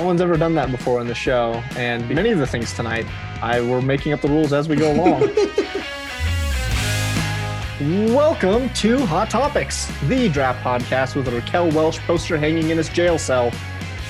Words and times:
No 0.00 0.06
one's 0.06 0.22
ever 0.22 0.38
done 0.38 0.54
that 0.54 0.70
before 0.70 0.98
on 0.98 1.06
the 1.06 1.14
show, 1.14 1.62
and 1.76 2.08
many 2.08 2.30
of 2.30 2.38
the 2.38 2.46
things 2.46 2.72
tonight, 2.72 3.04
I 3.42 3.60
we're 3.60 3.82
making 3.82 4.14
up 4.14 4.22
the 4.22 4.28
rules 4.28 4.50
as 4.50 4.66
we 4.66 4.74
go 4.74 4.94
along. 4.94 5.20
Welcome 8.14 8.70
to 8.70 9.04
Hot 9.04 9.28
Topics, 9.28 9.92
the 10.08 10.30
draft 10.30 10.64
podcast 10.64 11.16
with 11.16 11.28
a 11.28 11.32
Raquel 11.32 11.70
Welch 11.72 11.98
poster 12.06 12.38
hanging 12.38 12.70
in 12.70 12.78
his 12.78 12.88
jail 12.88 13.18
cell. 13.18 13.52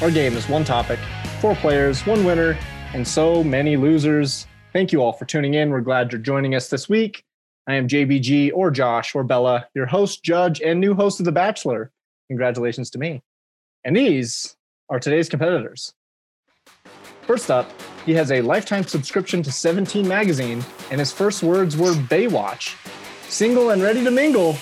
Our 0.01 0.13
game 0.13 0.35
is 0.35 0.49
one 0.49 0.63
topic, 0.63 1.01
four 1.41 1.57
players, 1.57 2.07
one 2.07 2.25
winner, 2.25 2.57
and 2.95 3.07
so 3.07 3.43
many 3.43 3.77
losers. 3.77 4.47
Thank 4.73 4.93
you 4.93 5.03
all 5.03 5.13
for 5.13 5.25
tuning 5.25 5.55
in. 5.55 5.71
We're 5.71 5.81
glad 5.81 6.13
you're 6.13 6.21
joining 6.21 6.55
us 6.55 6.69
this 6.69 6.89
week. 6.89 7.25
I 7.67 7.75
am 7.75 7.89
JBG 7.89 8.53
or 8.55 8.71
Josh 8.71 9.13
or 9.13 9.25
Bella, 9.25 9.67
your 9.75 9.87
host, 9.87 10.23
judge, 10.23 10.61
and 10.61 10.79
new 10.79 10.95
host 10.95 11.19
of 11.19 11.27
The 11.27 11.33
Bachelor. 11.33 11.91
Congratulations 12.29 12.91
to 12.91 13.01
me. 13.01 13.23
And 13.85 13.97
these 13.97 14.57
are 14.91 14.99
today's 15.01 15.29
competitors. 15.29 15.95
First 17.23 17.51
up, 17.51 17.71
he 18.05 18.13
has 18.15 18.33
a 18.33 18.43
lifetime 18.43 18.85
subscription 18.85 19.43
to 19.45 19.53
17 19.53 20.07
magazine, 20.07 20.65
and 20.91 20.99
his 20.99 21.13
first 21.13 21.43
words 21.43 21.77
were 21.77 21.93
Baywatch. 21.93 22.75
Single 23.31 23.71
and 23.71 23.83
ready 23.83 24.03
to 24.03 24.11
mingle, 24.11 24.57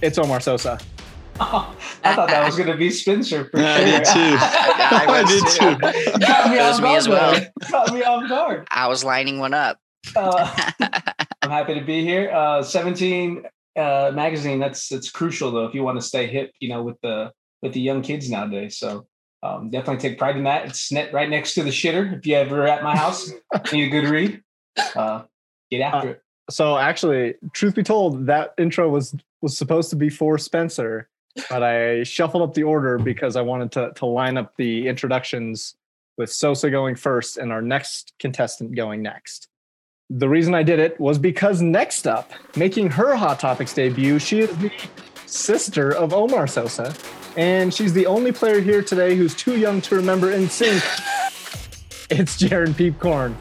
it's 0.00 0.16
Omar 0.18 0.40
Sosa. 0.40 0.78
Oh, 1.38 1.76
I 2.04 2.14
thought 2.14 2.28
that 2.30 2.46
was 2.46 2.56
going 2.56 2.70
to 2.70 2.76
be 2.76 2.90
Spencer. 2.90 3.50
For 3.50 3.58
I 3.60 3.76
sure. 3.76 3.84
did 3.84 4.04
too. 4.04 4.10
I, 4.14 5.04
I 5.08 5.24
did 5.24 5.46
too. 5.46 6.10
too. 6.18 6.24
Caught 6.26 6.50
me 6.50 6.56
It 6.56 6.62
was 6.62 6.80
off 6.80 6.80
me 6.80 6.88
guard. 6.88 6.96
as 6.98 7.08
well. 7.08 7.32
though. 7.34 7.66
Caught 7.68 7.94
me 7.94 8.02
off 8.02 8.28
guard. 8.28 8.68
I 8.70 8.88
was 8.88 9.04
lining 9.04 9.38
one 9.38 9.52
up. 9.52 9.78
Uh, 10.16 10.54
I'm 11.42 11.50
happy 11.50 11.74
to 11.74 11.84
be 11.84 12.02
here. 12.04 12.30
Uh, 12.32 12.62
17 12.62 13.42
uh, 13.76 14.12
magazine. 14.14 14.60
That's 14.60 14.88
that's 14.88 15.10
crucial 15.10 15.50
though 15.50 15.64
if 15.66 15.74
you 15.74 15.82
want 15.82 15.98
to 16.00 16.06
stay 16.06 16.26
hip. 16.26 16.52
You 16.60 16.68
know, 16.68 16.82
with 16.82 17.00
the 17.02 17.32
with 17.62 17.72
the 17.72 17.80
young 17.80 18.00
kids 18.02 18.30
nowadays. 18.30 18.78
So 18.78 19.06
um, 19.44 19.68
definitely 19.68 20.08
take 20.08 20.18
pride 20.18 20.36
in 20.36 20.44
that. 20.44 20.66
It's 20.66 20.90
net 20.90 21.12
right 21.12 21.28
next 21.28 21.54
to 21.54 21.62
the 21.62 21.70
shitter. 21.70 22.16
If 22.16 22.26
you 22.26 22.34
ever 22.34 22.66
at 22.66 22.82
my 22.82 22.96
house, 22.96 23.30
need 23.72 23.88
a 23.88 23.90
good 23.90 24.08
read. 24.08 24.42
Uh, 24.96 25.24
get 25.70 25.80
after 25.80 26.10
it. 26.10 26.22
So 26.50 26.78
actually, 26.78 27.34
truth 27.52 27.74
be 27.74 27.82
told, 27.82 28.26
that 28.26 28.54
intro 28.58 28.88
was 28.88 29.14
was 29.42 29.56
supposed 29.56 29.90
to 29.90 29.96
be 29.96 30.08
for 30.08 30.38
Spencer, 30.38 31.08
but 31.50 31.62
I 31.62 32.02
shuffled 32.04 32.42
up 32.42 32.54
the 32.54 32.62
order 32.62 32.98
because 32.98 33.36
I 33.36 33.42
wanted 33.42 33.70
to 33.72 33.92
to 33.94 34.06
line 34.06 34.38
up 34.38 34.54
the 34.56 34.88
introductions 34.88 35.76
with 36.16 36.32
Sosa 36.32 36.70
going 36.70 36.94
first 36.94 37.36
and 37.36 37.52
our 37.52 37.62
next 37.62 38.14
contestant 38.18 38.74
going 38.74 39.02
next. 39.02 39.48
The 40.10 40.28
reason 40.28 40.54
I 40.54 40.62
did 40.62 40.78
it 40.78 40.98
was 41.00 41.18
because 41.18 41.60
next 41.60 42.06
up, 42.06 42.30
making 42.56 42.90
her 42.90 43.14
Hot 43.14 43.40
Topics 43.40 43.74
debut, 43.74 44.18
she 44.18 44.40
is 44.40 44.56
the 44.58 44.70
sister 45.34 45.90
of 45.92 46.14
Omar 46.14 46.46
Sosa, 46.46 46.94
and 47.36 47.74
she's 47.74 47.92
the 47.92 48.06
only 48.06 48.32
player 48.32 48.60
here 48.60 48.82
today 48.82 49.16
who's 49.16 49.34
too 49.34 49.58
young 49.58 49.80
to 49.82 49.96
remember 49.96 50.32
NSYNC. 50.32 50.80
It's 52.10 52.40
Jaren 52.40 52.74
Peepcorn. 52.74 53.34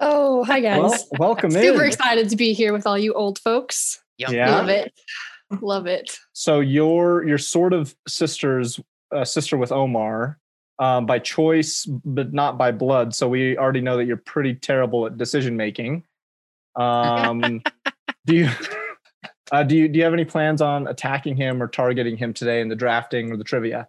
Oh, 0.00 0.44
hi 0.44 0.60
guys. 0.60 0.78
Well, 0.78 0.98
welcome 1.18 1.50
Super 1.50 1.62
in. 1.62 1.72
Super 1.72 1.84
excited 1.84 2.28
to 2.30 2.36
be 2.36 2.52
here 2.54 2.72
with 2.72 2.86
all 2.86 2.96
you 2.96 3.12
old 3.12 3.38
folks. 3.38 4.02
Young 4.16 4.32
Yeah. 4.32 4.50
Love 4.56 4.68
it. 4.68 4.92
Love 5.60 5.86
it. 5.86 6.16
So 6.32 6.60
you're 6.60 7.26
you're 7.26 7.38
sort 7.38 7.72
of 7.72 7.94
sisters, 8.08 8.80
uh, 9.14 9.24
sister 9.24 9.58
with 9.58 9.72
Omar, 9.72 10.38
um, 10.78 11.04
by 11.04 11.18
choice, 11.18 11.84
but 11.84 12.32
not 12.32 12.56
by 12.56 12.72
blood. 12.72 13.14
So 13.14 13.28
we 13.28 13.58
already 13.58 13.82
know 13.82 13.98
that 13.98 14.06
you're 14.06 14.16
pretty 14.16 14.54
terrible 14.54 15.06
at 15.06 15.18
decision 15.18 15.56
making. 15.56 16.04
Um, 16.76 17.62
do 18.26 18.36
you 18.36 18.48
uh, 19.50 19.62
do 19.62 19.76
you 19.76 19.88
do 19.88 19.98
you 19.98 20.04
have 20.04 20.14
any 20.14 20.24
plans 20.24 20.62
on 20.62 20.86
attacking 20.86 21.36
him 21.36 21.62
or 21.62 21.66
targeting 21.66 22.16
him 22.16 22.32
today 22.32 22.60
in 22.60 22.68
the 22.68 22.76
drafting 22.76 23.32
or 23.32 23.36
the 23.36 23.44
trivia? 23.44 23.88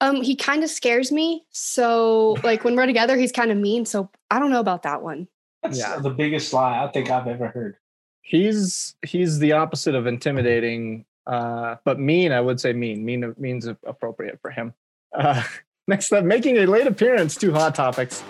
Um, 0.00 0.22
he 0.22 0.34
kind 0.34 0.64
of 0.64 0.70
scares 0.70 1.12
me. 1.12 1.44
So 1.50 2.36
like 2.42 2.64
when 2.64 2.74
we're 2.74 2.86
together, 2.86 3.16
he's 3.16 3.32
kind 3.32 3.50
of 3.50 3.58
mean. 3.58 3.84
So 3.84 4.10
I 4.30 4.38
don't 4.38 4.50
know 4.50 4.60
about 4.60 4.82
that 4.84 5.02
one. 5.02 5.28
That's 5.62 5.78
yeah. 5.78 5.98
the 5.98 6.10
biggest 6.10 6.52
lie 6.52 6.82
I 6.82 6.88
think 6.88 7.10
I've 7.10 7.26
ever 7.26 7.48
heard. 7.48 7.76
He's 8.22 8.94
he's 9.04 9.38
the 9.38 9.52
opposite 9.52 9.94
of 9.94 10.06
intimidating, 10.06 11.04
uh, 11.26 11.76
but 11.84 11.98
mean. 11.98 12.32
I 12.32 12.40
would 12.40 12.60
say 12.60 12.72
mean. 12.72 13.04
Mean 13.04 13.34
means 13.38 13.66
appropriate 13.66 14.38
for 14.40 14.50
him. 14.50 14.72
Uh, 15.14 15.42
next 15.88 16.12
up, 16.12 16.24
making 16.24 16.58
a 16.58 16.66
late 16.66 16.86
appearance 16.86 17.36
to 17.36 17.52
Hot 17.52 17.74
Topics, 17.74 18.22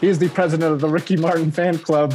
he 0.00 0.08
is 0.08 0.18
the 0.18 0.28
president 0.28 0.72
of 0.72 0.80
the 0.80 0.88
Ricky 0.88 1.16
Martin 1.16 1.50
Fan 1.50 1.78
Club, 1.78 2.14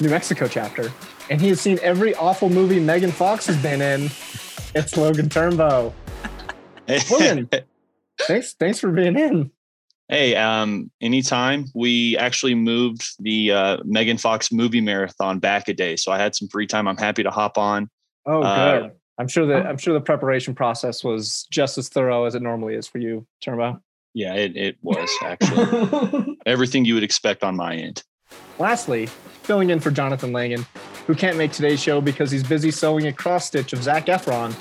New 0.00 0.08
Mexico 0.08 0.48
chapter, 0.48 0.90
and 1.30 1.40
he 1.40 1.48
has 1.48 1.60
seen 1.60 1.78
every 1.82 2.14
awful 2.16 2.50
movie 2.50 2.80
Megan 2.80 3.12
Fox 3.12 3.46
has 3.46 3.56
been 3.62 3.80
in. 3.80 4.10
It's 4.74 4.96
Logan 4.96 5.28
Turnbow. 5.28 5.92
Logan, 7.10 7.48
thanks 8.20 8.54
thanks 8.54 8.80
for 8.80 8.90
being 8.90 9.16
in. 9.18 9.50
hey, 10.08 10.34
um, 10.36 10.90
anytime 11.00 11.66
we 11.74 12.16
actually 12.18 12.54
moved 12.54 13.04
the 13.20 13.52
uh, 13.52 13.76
Megan 13.84 14.18
Fox 14.18 14.52
movie 14.52 14.80
marathon 14.80 15.38
back 15.38 15.68
a 15.68 15.72
day, 15.74 15.96
so 15.96 16.12
I 16.12 16.18
had 16.18 16.34
some 16.34 16.48
free 16.48 16.66
time. 16.66 16.86
I'm 16.88 16.96
happy 16.96 17.22
to 17.22 17.30
hop 17.30 17.56
on. 17.56 17.88
Oh, 18.26 18.42
Uh, 18.42 18.80
good. 18.80 18.90
I'm 19.18 19.28
sure 19.28 19.46
that 19.46 19.66
I'm 19.66 19.76
sure 19.78 19.94
the 19.94 20.00
preparation 20.00 20.54
process 20.54 21.04
was 21.04 21.46
just 21.50 21.78
as 21.78 21.88
thorough 21.88 22.24
as 22.24 22.34
it 22.34 22.42
normally 22.42 22.74
is 22.74 22.86
for 22.86 22.98
you, 22.98 23.26
Turnbow. 23.44 23.80
Yeah, 24.14 24.34
it, 24.34 24.56
it 24.56 24.76
was 24.82 25.08
actually 25.22 26.36
everything 26.46 26.84
you 26.84 26.94
would 26.94 27.04
expect 27.04 27.44
on 27.44 27.54
my 27.54 27.76
end. 27.76 28.02
Lastly, 28.58 29.08
filling 29.50 29.70
in 29.70 29.80
for 29.80 29.90
Jonathan 29.90 30.32
Langan, 30.32 30.64
who 31.08 31.14
can't 31.16 31.36
make 31.36 31.50
today's 31.50 31.82
show 31.82 32.00
because 32.00 32.30
he's 32.30 32.44
busy 32.44 32.70
sewing 32.70 33.08
a 33.08 33.12
cross 33.12 33.46
stitch 33.46 33.72
of 33.72 33.82
Zac 33.82 34.06
Efron. 34.06 34.54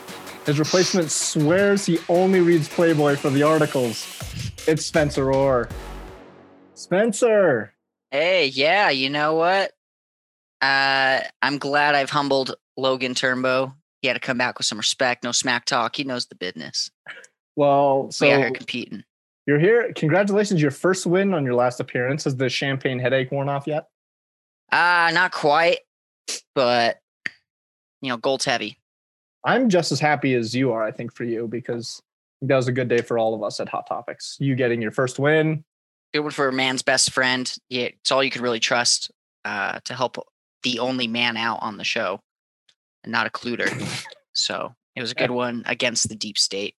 His 0.48 0.58
replacement 0.58 1.12
swears 1.12 1.86
he 1.86 2.00
only 2.10 2.40
reads 2.40 2.68
Playboy 2.68 3.18
for 3.18 3.30
the 3.30 3.44
articles. 3.44 4.04
It's 4.68 4.84
Spencer 4.84 5.32
Orr. 5.32 5.70
Spencer. 6.74 7.72
Hey, 8.10 8.48
yeah, 8.48 8.90
you 8.90 9.12
know 9.12 9.36
what? 9.36 9.74
Uh, 10.60 11.20
I'm 11.44 11.60
glad 11.60 11.94
I've 11.94 12.10
humbled 12.10 12.56
Logan 12.76 13.14
Turnbow. 13.14 13.72
He 14.02 14.08
had 14.08 14.16
to 14.16 14.20
come 14.20 14.40
back 14.40 14.58
with 14.58 14.66
some 14.66 14.80
respect, 14.80 15.24
no 15.24 15.32
smack 15.32 15.66
talk. 15.66 15.98
He 15.98 16.04
knows 16.04 16.26
the 16.26 16.36
business. 16.36 16.90
Well, 17.56 18.10
so 18.10 18.26
we 18.26 18.34
out 18.34 18.40
here 18.40 18.50
competing. 18.50 19.04
you're 19.46 19.60
here. 19.60 19.94
Congratulations, 19.96 20.60
your 20.60 20.72
first 20.72 21.06
win 21.06 21.36
on 21.36 21.46
your 21.46 21.54
last 21.54 21.80
appearance. 21.80 22.24
Has 22.24 22.36
the 22.36 22.50
champagne 22.50 22.98
headache 22.98 23.32
worn 23.32 23.50
off 23.50 23.68
yet? 23.68 23.86
Uh, 24.72 25.12
not 25.14 25.32
quite, 25.32 25.80
but 26.54 27.00
you 28.02 28.10
know, 28.10 28.18
gold's 28.18 28.46
heavy. 28.46 28.78
I'm 29.44 29.70
just 29.70 29.92
as 29.92 30.00
happy 30.00 30.34
as 30.36 30.54
you 30.54 30.72
are, 30.72 30.84
I 30.84 30.92
think, 30.92 31.14
for 31.14 31.24
you, 31.24 31.48
because 31.48 32.02
that 32.42 32.56
was 32.56 32.68
a 32.68 32.72
good 32.72 32.88
day 32.88 33.02
for 33.02 33.18
all 33.18 33.34
of 33.34 33.44
us 33.44 33.60
at 33.60 33.70
Hot 33.70 33.88
Topics. 33.88 34.38
You 34.40 34.56
getting 34.56 34.82
your 34.82 34.92
first 34.92 35.20
win. 35.20 35.64
Good 36.14 36.22
one 36.22 36.32
for 36.32 36.48
a 36.48 36.54
man's 36.54 36.82
best 36.82 37.12
friend. 37.12 37.52
Yeah, 37.70 37.84
it's 37.84 38.12
all 38.12 38.24
you 38.24 38.32
can 38.32 38.42
really 38.42 38.60
trust 38.60 39.12
uh, 39.46 39.80
to 39.86 39.94
help 39.94 40.18
the 40.64 40.80
only 40.80 41.08
man 41.08 41.38
out 41.38 41.60
on 41.62 41.78
the 41.78 41.84
show, 41.84 42.20
and 43.04 43.12
not 43.12 43.28
a 43.28 43.30
cluter. 43.30 43.68
so 44.34 44.74
it 44.96 45.02
was 45.02 45.12
a 45.12 45.16
good 45.16 45.32
one 45.32 45.64
against 45.66 46.10
the 46.10 46.16
deep 46.16 46.38
state. 46.38 46.76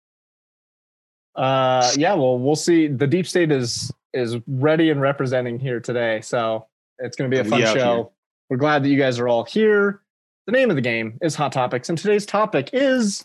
Uh, 1.35 1.91
yeah, 1.97 2.15
well, 2.15 2.39
we'll 2.39 2.57
see. 2.57 2.89
The 2.89 3.07
deep 3.07 3.27
state 3.27 3.53
is 3.53 3.93
is 4.13 4.37
ready 4.47 4.91
and 4.91 5.01
representing 5.01 5.59
here 5.59 5.81
today, 5.81 6.21
so 6.21 6.67
it's 7.01 7.17
going 7.17 7.31
to 7.31 7.35
be 7.35 7.41
a 7.41 7.45
fun 7.45 7.61
show. 7.61 7.95
here. 7.95 8.05
We're 8.49 8.57
glad 8.57 8.83
that 8.83 8.89
you 8.89 8.99
guys 8.99 9.19
are 9.19 9.29
all 9.29 9.45
here. 9.45 10.03
The 10.47 10.53
name 10.53 10.71
of 10.71 10.77
the 10.77 10.83
game 10.83 11.19
is 11.23 11.35
Hot 11.37 11.53
Topics, 11.53 11.89
and 11.89 11.97
today's 11.97 12.27
topic 12.27 12.71
is 12.73 13.25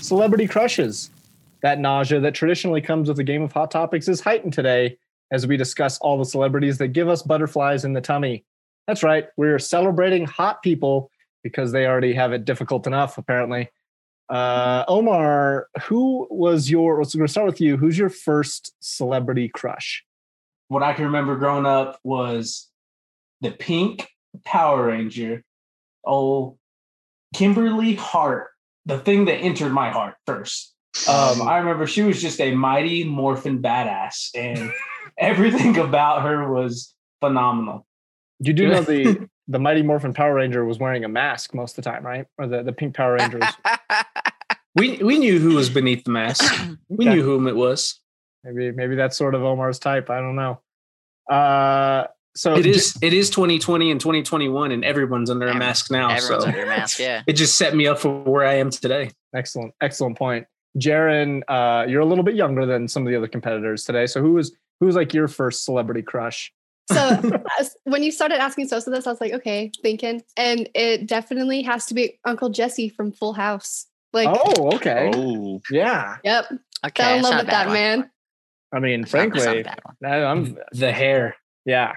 celebrity 0.00 0.46
crushes. 0.46 1.10
That 1.62 1.80
nausea 1.80 2.20
that 2.20 2.34
traditionally 2.34 2.80
comes 2.80 3.08
with 3.08 3.18
a 3.18 3.24
game 3.24 3.42
of 3.42 3.52
Hot 3.52 3.70
Topics 3.70 4.06
is 4.06 4.20
heightened 4.20 4.52
today 4.52 4.98
as 5.32 5.46
we 5.46 5.56
discuss 5.56 5.98
all 5.98 6.16
the 6.16 6.24
celebrities 6.24 6.78
that 6.78 6.88
give 6.88 7.08
us 7.08 7.22
butterflies 7.22 7.84
in 7.84 7.92
the 7.92 8.00
tummy. 8.00 8.44
That's 8.86 9.02
right, 9.02 9.26
we're 9.36 9.58
celebrating 9.58 10.24
hot 10.24 10.62
people 10.62 11.10
because 11.42 11.72
they 11.72 11.86
already 11.86 12.14
have 12.14 12.32
it 12.32 12.44
difficult 12.44 12.86
enough, 12.86 13.18
apparently. 13.18 13.68
Uh, 14.28 14.84
Omar, 14.88 15.68
who 15.82 16.26
was 16.30 16.70
your? 16.70 16.98
We're 16.98 17.04
gonna 17.04 17.28
start 17.28 17.46
with 17.46 17.60
you. 17.60 17.76
Who's 17.76 17.98
your 17.98 18.10
first 18.10 18.74
celebrity 18.80 19.48
crush? 19.48 20.04
What 20.68 20.82
I 20.82 20.92
can 20.92 21.06
remember 21.06 21.36
growing 21.36 21.66
up 21.66 21.98
was 22.04 22.68
the 23.40 23.50
pink 23.50 24.08
Power 24.44 24.86
Ranger, 24.86 25.42
oh 26.06 26.58
Kimberly 27.34 27.94
Hart, 27.94 28.48
the 28.86 28.98
thing 28.98 29.26
that 29.26 29.36
entered 29.36 29.72
my 29.72 29.90
heart 29.90 30.14
first. 30.26 30.74
Um, 31.06 31.42
I 31.42 31.58
remember 31.58 31.86
she 31.86 32.02
was 32.02 32.20
just 32.20 32.40
a 32.40 32.54
mighty 32.54 33.04
morphin 33.04 33.62
badass, 33.62 34.30
and 34.34 34.70
everything 35.18 35.78
about 35.78 36.22
her 36.22 36.52
was 36.52 36.94
phenomenal. 37.20 37.86
You 38.40 38.52
do 38.52 38.68
know 38.68 38.82
the 38.82 39.28
the 39.48 39.58
Mighty 39.58 39.82
Morphin 39.82 40.12
Power 40.12 40.34
Ranger 40.34 40.64
was 40.64 40.78
wearing 40.78 41.04
a 41.04 41.08
mask 41.08 41.54
most 41.54 41.78
of 41.78 41.84
the 41.84 41.90
time, 41.90 42.04
right? 42.04 42.26
Or 42.36 42.46
the 42.46 42.62
the 42.62 42.72
Pink 42.72 42.94
Power 42.94 43.14
Ranger. 43.14 43.38
Was, 43.38 43.56
We 44.74 44.98
we 44.98 45.18
knew 45.18 45.38
who 45.40 45.54
was 45.54 45.70
beneath 45.70 46.04
the 46.04 46.10
mask. 46.10 46.52
We 46.90 47.04
Okay. 47.04 47.16
knew 47.16 47.22
whom 47.22 47.46
it 47.46 47.54
was. 47.54 48.00
Maybe 48.44 48.72
maybe 48.72 48.94
that's 48.96 49.16
sort 49.16 49.34
of 49.34 49.42
Omar's 49.42 49.78
type. 49.78 50.10
I 50.10 50.20
don't 50.20 50.36
know. 50.36 50.60
Uh, 51.30 52.06
so 52.34 52.56
It 52.56 52.66
is 52.66 52.96
it 53.02 53.12
is 53.12 53.30
2020 53.30 53.90
and 53.90 54.00
2021 54.00 54.70
and 54.70 54.84
everyone's 54.84 55.28
under 55.30 55.48
a 55.48 55.54
mask 55.54 55.90
now. 55.90 56.10
Everyone's 56.10 56.44
so 56.44 56.48
under 56.48 56.62
a 56.62 56.66
mask, 56.66 56.98
yeah. 56.98 57.22
it 57.26 57.32
just 57.32 57.56
set 57.58 57.74
me 57.74 57.86
up 57.86 57.98
for 57.98 58.22
where 58.22 58.44
I 58.44 58.54
am 58.54 58.70
today. 58.70 59.10
Excellent, 59.34 59.74
excellent 59.80 60.16
point. 60.16 60.46
Jaron, 60.78 61.42
uh, 61.48 61.84
you're 61.88 62.00
a 62.00 62.06
little 62.06 62.22
bit 62.22 62.36
younger 62.36 62.64
than 62.64 62.86
some 62.86 63.04
of 63.04 63.10
the 63.10 63.16
other 63.16 63.26
competitors 63.26 63.84
today. 63.84 64.06
So 64.06 64.20
who 64.22 64.34
was 64.34 64.54
who 64.78 64.86
was 64.86 64.94
like 64.94 65.12
your 65.12 65.26
first 65.26 65.64
celebrity 65.64 66.02
crush? 66.02 66.52
So 66.92 67.20
when 67.84 68.02
you 68.02 68.12
started 68.12 68.40
asking 68.40 68.68
Sosa 68.68 68.90
this, 68.90 69.06
I 69.06 69.10
was 69.10 69.20
like, 69.20 69.32
okay, 69.32 69.72
thinking, 69.82 70.22
and 70.36 70.68
it 70.74 71.06
definitely 71.06 71.62
has 71.62 71.86
to 71.86 71.94
be 71.94 72.18
Uncle 72.24 72.50
Jesse 72.50 72.88
from 72.88 73.10
Full 73.12 73.32
House. 73.32 73.86
Like, 74.12 74.28
Oh, 74.30 74.74
okay. 74.76 75.10
Oh, 75.14 75.60
Yeah. 75.70 76.16
yep, 76.24 76.46
Okay, 76.86 77.02
fell 77.02 77.16
in 77.16 77.22
love 77.22 77.38
with 77.38 77.46
that 77.48 77.66
one. 77.66 77.74
man. 77.74 78.10
I 78.72 78.80
mean, 78.80 79.02
That's 79.02 79.14
not- 79.14 79.28
not 79.34 79.42
frankly. 79.42 79.64
I- 80.04 80.24
I'm 80.24 80.58
The 80.72 80.92
hair. 80.92 81.36
yeah. 81.64 81.92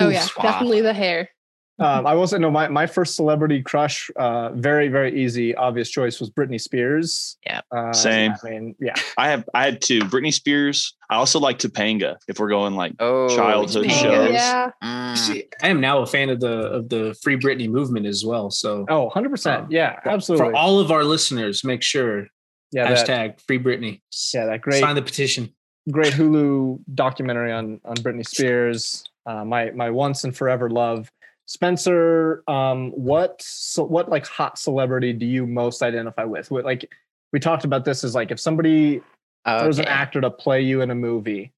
Oh 0.00 0.08
yeah, 0.08 0.20
Swap. 0.20 0.44
definitely 0.44 0.82
the 0.82 0.92
hair. 0.92 1.30
Um, 1.78 2.06
I 2.06 2.14
will 2.14 2.26
say 2.26 2.38
no. 2.38 2.50
My, 2.50 2.68
my 2.68 2.86
first 2.86 3.16
celebrity 3.16 3.60
crush, 3.62 4.10
uh, 4.16 4.48
very 4.54 4.88
very 4.88 5.22
easy, 5.22 5.54
obvious 5.54 5.90
choice 5.90 6.18
was 6.20 6.30
Britney 6.30 6.58
Spears. 6.58 7.36
Yeah. 7.44 7.60
Uh, 7.70 7.92
Same. 7.92 8.32
I 8.44 8.48
mean, 8.50 8.74
yeah. 8.80 8.94
I 9.18 9.28
have 9.28 9.46
I 9.52 9.64
had 9.66 9.82
two. 9.82 10.00
Britney 10.00 10.32
Spears. 10.32 10.94
I 11.10 11.16
also 11.16 11.38
like 11.38 11.58
Topanga. 11.58 12.16
If 12.28 12.38
we're 12.38 12.48
going 12.48 12.74
like 12.76 12.94
Oh, 12.98 13.28
Childhood 13.34 13.84
Topanga. 13.86 14.00
shows. 14.02 14.28
Oh, 14.30 14.32
yeah. 14.32 14.70
Mm. 14.82 15.16
See, 15.18 15.44
I 15.62 15.68
am 15.68 15.80
now 15.82 15.98
a 15.98 16.06
fan 16.06 16.30
of 16.30 16.40
the 16.40 16.56
of 16.72 16.88
the 16.88 17.14
Free 17.22 17.36
Britney 17.38 17.68
movement 17.68 18.06
as 18.06 18.24
well. 18.24 18.50
So 18.50 18.86
Oh, 18.88 19.04
100 19.04 19.28
percent. 19.30 19.64
Um, 19.64 19.68
Yeah, 19.70 19.98
absolutely. 20.06 20.46
for 20.48 20.54
all 20.54 20.80
of 20.80 20.90
our 20.90 21.04
listeners, 21.04 21.62
make 21.62 21.82
sure 21.82 22.26
yeah, 22.72 22.88
that, 22.92 23.06
hashtag 23.06 23.40
Free 23.46 23.58
Britney. 23.58 24.00
yeah, 24.32 24.46
that 24.46 24.62
great 24.62 24.80
Sign 24.80 24.94
the 24.94 25.02
petition. 25.02 25.54
Great 25.90 26.12
Hulu 26.12 26.80
documentary 26.94 27.52
on 27.52 27.80
on 27.84 27.96
Britney 27.96 28.26
Spears. 28.26 29.04
Uh, 29.26 29.44
my 29.44 29.70
my 29.72 29.90
once 29.90 30.24
and 30.24 30.36
forever 30.36 30.70
love. 30.70 31.10
Spencer, 31.48 32.42
um, 32.48 32.90
what 32.90 33.40
so 33.40 33.84
what 33.84 34.08
like 34.08 34.26
hot 34.26 34.58
celebrity 34.58 35.12
do 35.12 35.26
you 35.26 35.46
most 35.46 35.82
identify 35.82 36.24
with? 36.24 36.50
What 36.50 36.64
like 36.64 36.90
we 37.32 37.38
talked 37.40 37.64
about 37.64 37.84
this 37.84 38.02
is 38.04 38.14
like 38.14 38.30
if 38.30 38.40
somebody 38.40 39.00
there's 39.44 39.78
an 39.78 39.84
actor 39.86 40.20
to 40.20 40.30
play 40.30 40.60
you 40.60 40.80
in 40.80 40.90
a 40.90 40.94
movie. 40.94 41.52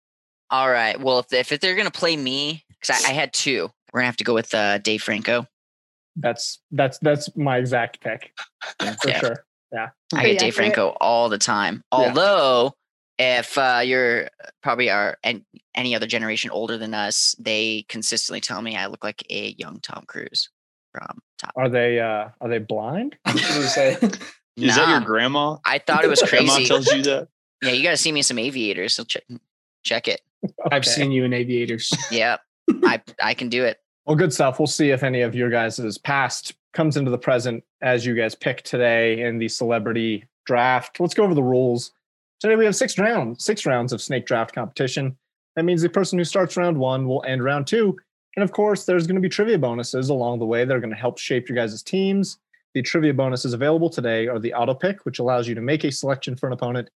All 0.51 0.71
right. 0.71 1.01
Well, 1.01 1.21
if 1.31 1.53
if 1.53 1.61
they're 1.61 1.75
gonna 1.77 1.91
play 1.91 2.17
me, 2.17 2.65
because 2.69 3.03
I, 3.05 3.11
I 3.11 3.13
had 3.13 3.33
two, 3.33 3.71
we're 3.93 4.01
gonna 4.01 4.07
have 4.07 4.17
to 4.19 4.25
go 4.25 4.35
with 4.35 4.53
uh, 4.55 4.79
Dave 4.79 5.03
Franco. 5.03 5.47
That's 6.17 6.59
that's 6.71 6.99
that's 6.99 7.35
my 7.37 7.57
exact 7.57 8.01
pick 8.01 8.33
for 9.01 9.09
Yeah. 9.09 9.19
sure. 9.21 9.45
Yeah, 9.73 9.89
I 10.15 10.17
Pretty 10.17 10.33
get 10.33 10.41
Dave. 10.41 10.55
Franco 10.55 10.89
all 11.01 11.29
the 11.29 11.39
time. 11.39 11.83
Yeah. 11.93 11.99
Although, 11.99 12.75
if 13.19 13.59
uh, 13.59 13.81
you're 13.85 14.29
probably 14.63 14.91
are 14.91 15.19
and 15.25 15.45
any 15.75 15.95
other 15.95 16.07
generation 16.07 16.51
older 16.51 16.79
than 16.79 16.95
us, 16.95 17.35
they 17.39 17.85
consistently 17.89 18.41
tell 18.41 18.63
me 18.63 18.77
I 18.77 18.87
look 18.87 19.05
like 19.05 19.25
a 19.31 19.55
young 19.59 19.81
Tom 19.81 20.05
Cruise 20.07 20.51
from 20.93 21.19
Top. 21.39 21.53
Are 21.57 21.69
they 21.69 22.01
uh 22.01 22.29
are 22.41 22.49
they 22.49 22.59
blind? 22.59 23.17
Is 23.27 24.75
that 24.75 24.89
your 24.89 25.01
grandma? 25.01 25.59
I 25.65 25.79
thought 25.79 26.05
it 26.05 26.09
was 26.09 26.23
crazy. 26.27 26.47
Grandma 26.47 26.67
tells 26.67 26.93
you 26.93 27.03
that. 27.03 27.29
yeah, 27.63 27.73
you 27.73 27.83
got 27.83 27.91
to 27.91 27.97
see 27.97 28.11
me 28.11 28.21
in 28.21 28.25
some 28.25 28.39
aviators. 28.39 28.95
So 28.95 29.05
check 29.05 29.25
check 29.83 30.09
it. 30.09 30.21
I've 30.71 30.85
seen 30.85 31.11
you 31.13 31.25
in 31.25 31.33
aviators. 31.33 31.93
Yeah, 32.11 32.39
I 32.85 33.01
I 33.23 33.35
can 33.35 33.49
do 33.49 33.65
it. 33.65 33.81
Well, 34.07 34.17
good 34.17 34.33
stuff. 34.33 34.59
We'll 34.59 34.67
see 34.67 34.91
if 34.91 35.03
any 35.03 35.21
of 35.21 35.35
your 35.35 35.51
guys' 35.51 35.99
past 35.99 36.55
comes 36.73 36.97
into 36.97 37.11
the 37.11 37.19
present 37.19 37.63
as 37.83 38.07
you 38.07 38.15
guys 38.15 38.35
pick 38.35 38.63
today 38.63 39.23
in 39.23 39.39
the 39.39 39.49
celebrity 39.49 40.25
draft. 40.47 40.99
Let's 40.99 41.15
go 41.15 41.25
over 41.25 41.35
the 41.35 41.43
rules. 41.43 41.93
Today 42.41 42.55
we 42.55 42.65
have 42.67 42.77
six 42.77 42.97
rounds, 42.99 43.45
six 43.45 43.67
rounds 43.67 43.93
of 43.93 44.01
snake 44.01 44.25
draft 44.25 44.55
competition. 44.55 45.17
That 45.57 45.65
means 45.65 45.83
the 45.83 45.89
person 45.89 46.19
who 46.19 46.25
starts 46.25 46.57
round 46.57 46.79
one 46.79 47.09
will 47.09 47.25
end 47.27 47.43
round 47.43 47.67
two. 47.67 47.97
And 48.37 48.45
of 48.45 48.53
course, 48.53 48.85
there's 48.85 49.09
going 49.09 49.17
to 49.17 49.21
be 49.21 49.29
trivia 49.29 49.59
bonuses 49.59 50.09
along 50.09 50.39
the 50.39 50.47
way 50.47 50.65
that 50.65 50.77
are 50.77 50.79
going 50.79 50.93
to 50.93 50.97
help 50.97 51.19
shape 51.19 51.49
your 51.49 51.57
guys' 51.57 51.83
teams. 51.83 52.39
The 52.75 52.83
trivia 52.83 53.13
bonuses 53.13 53.55
available 53.55 53.91
today 53.91 54.29
are 54.29 54.39
the 54.39 54.55
auto 54.55 54.73
pick, 54.73 55.05
which 55.05 55.19
allows 55.19 55.49
you 55.49 55.57
to 55.57 55.61
make 55.61 55.83
a 55.83 55.91
selection 55.91 56.37
for 56.37 56.47
an 56.47 56.53
opponent, 56.53 56.91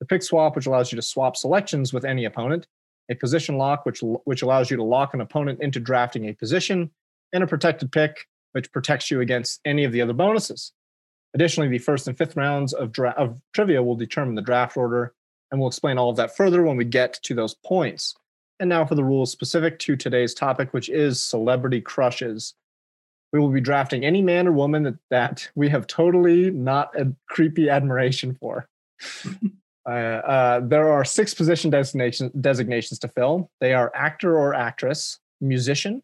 the 0.00 0.06
pick 0.06 0.20
swap, 0.20 0.56
which 0.56 0.66
allows 0.66 0.90
you 0.90 0.96
to 0.96 1.02
swap 1.02 1.36
selections 1.36 1.92
with 1.92 2.04
any 2.04 2.24
opponent, 2.24 2.66
a 3.08 3.14
position 3.14 3.56
lock, 3.56 3.86
which 3.86 4.00
which 4.24 4.42
allows 4.42 4.68
you 4.68 4.76
to 4.76 4.82
lock 4.82 5.14
an 5.14 5.20
opponent 5.20 5.60
into 5.60 5.78
drafting 5.78 6.28
a 6.28 6.32
position, 6.32 6.90
and 7.32 7.44
a 7.44 7.46
protected 7.46 7.92
pick, 7.92 8.26
which 8.50 8.72
protects 8.72 9.12
you 9.12 9.20
against 9.20 9.60
any 9.64 9.84
of 9.84 9.92
the 9.92 10.02
other 10.02 10.12
bonuses. 10.12 10.72
Additionally, 11.34 11.68
the 11.68 11.78
first 11.78 12.08
and 12.08 12.16
fifth 12.16 12.36
rounds 12.36 12.72
of, 12.72 12.92
dra- 12.92 13.14
of 13.16 13.40
trivia 13.52 13.82
will 13.82 13.96
determine 13.96 14.34
the 14.34 14.42
draft 14.42 14.76
order, 14.76 15.14
and 15.50 15.60
we'll 15.60 15.68
explain 15.68 15.98
all 15.98 16.10
of 16.10 16.16
that 16.16 16.36
further 16.36 16.62
when 16.62 16.76
we 16.76 16.84
get 16.84 17.14
to 17.22 17.34
those 17.34 17.54
points. 17.54 18.14
And 18.60 18.68
now 18.68 18.84
for 18.84 18.94
the 18.94 19.04
rules 19.04 19.30
specific 19.30 19.78
to 19.80 19.96
today's 19.96 20.34
topic, 20.34 20.72
which 20.72 20.88
is 20.88 21.22
celebrity 21.22 21.80
crushes. 21.80 22.54
We 23.32 23.38
will 23.38 23.50
be 23.50 23.60
drafting 23.60 24.04
any 24.04 24.22
man 24.22 24.48
or 24.48 24.52
woman 24.52 24.82
that, 24.84 24.96
that 25.10 25.48
we 25.54 25.68
have 25.68 25.86
totally 25.86 26.50
not 26.50 26.98
a 26.98 27.12
creepy 27.28 27.68
admiration 27.68 28.34
for. 28.34 28.68
Uh, 29.88 30.20
uh, 30.26 30.60
there 30.60 30.92
are 30.92 31.02
six 31.02 31.32
position 31.32 31.70
designation, 31.70 32.30
designations 32.42 32.98
to 32.98 33.08
fill. 33.08 33.50
They 33.58 33.72
are 33.72 33.90
actor 33.94 34.36
or 34.36 34.52
actress, 34.52 35.18
musician, 35.40 36.02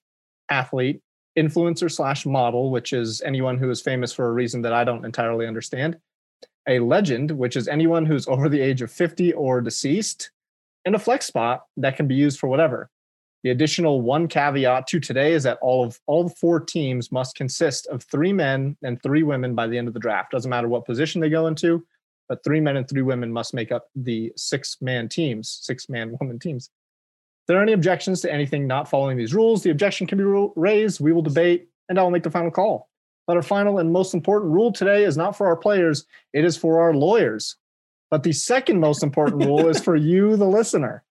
athlete, 0.48 1.02
influencer 1.36 1.90
slash 1.90 2.26
model, 2.26 2.70
which 2.70 2.92
is 2.92 3.20
anyone 3.22 3.58
who 3.58 3.70
is 3.70 3.80
famous 3.80 4.12
for 4.12 4.26
a 4.26 4.32
reason 4.32 4.62
that 4.62 4.72
I 4.72 4.84
don't 4.84 5.04
entirely 5.04 5.46
understand, 5.46 5.98
a 6.68 6.78
legend, 6.78 7.30
which 7.30 7.56
is 7.56 7.68
anyone 7.68 8.06
who's 8.06 8.28
over 8.28 8.48
the 8.48 8.60
age 8.60 8.82
of 8.82 8.90
50 8.90 9.32
or 9.32 9.60
deceased, 9.60 10.30
and 10.84 10.94
a 10.94 10.98
flex 10.98 11.26
spot 11.26 11.64
that 11.76 11.96
can 11.96 12.06
be 12.06 12.14
used 12.14 12.38
for 12.38 12.48
whatever. 12.48 12.90
The 13.42 13.50
additional 13.50 14.00
one 14.00 14.26
caveat 14.26 14.86
to 14.86 15.00
today 15.00 15.34
is 15.34 15.42
that 15.42 15.58
all 15.60 15.84
of 15.84 16.00
all 16.06 16.30
four 16.30 16.60
teams 16.60 17.12
must 17.12 17.36
consist 17.36 17.86
of 17.88 18.02
three 18.02 18.32
men 18.32 18.74
and 18.82 19.02
three 19.02 19.22
women 19.22 19.54
by 19.54 19.66
the 19.66 19.76
end 19.76 19.86
of 19.86 19.92
the 19.92 20.00
draft. 20.00 20.30
Doesn't 20.30 20.48
matter 20.48 20.68
what 20.68 20.86
position 20.86 21.20
they 21.20 21.28
go 21.28 21.46
into, 21.46 21.86
but 22.26 22.42
three 22.42 22.60
men 22.60 22.78
and 22.78 22.88
three 22.88 23.02
women 23.02 23.30
must 23.30 23.52
make 23.52 23.70
up 23.70 23.88
the 23.94 24.32
six 24.36 24.78
man 24.80 25.10
teams, 25.10 25.58
six 25.60 25.90
man 25.90 26.16
woman 26.20 26.38
teams. 26.38 26.70
If 27.44 27.48
there 27.48 27.58
are 27.58 27.62
any 27.62 27.74
objections 27.74 28.22
to 28.22 28.32
anything 28.32 28.66
not 28.66 28.88
following 28.88 29.18
these 29.18 29.34
rules, 29.34 29.62
the 29.62 29.68
objection 29.68 30.06
can 30.06 30.16
be 30.16 30.24
raised. 30.56 30.98
We 30.98 31.12
will 31.12 31.20
debate, 31.20 31.68
and 31.90 31.98
I 31.98 32.02
will 32.02 32.10
make 32.10 32.22
the 32.22 32.30
final 32.30 32.50
call. 32.50 32.88
But 33.26 33.36
our 33.36 33.42
final 33.42 33.78
and 33.78 33.92
most 33.92 34.14
important 34.14 34.50
rule 34.50 34.72
today 34.72 35.04
is 35.04 35.18
not 35.18 35.36
for 35.36 35.46
our 35.46 35.56
players, 35.56 36.06
it 36.32 36.42
is 36.42 36.56
for 36.56 36.80
our 36.80 36.94
lawyers. 36.94 37.56
But 38.10 38.22
the 38.22 38.32
second 38.32 38.80
most 38.80 39.02
important 39.02 39.44
rule 39.46 39.68
is 39.68 39.78
for 39.78 39.94
you, 39.94 40.38
the 40.38 40.46
listener. 40.46 41.04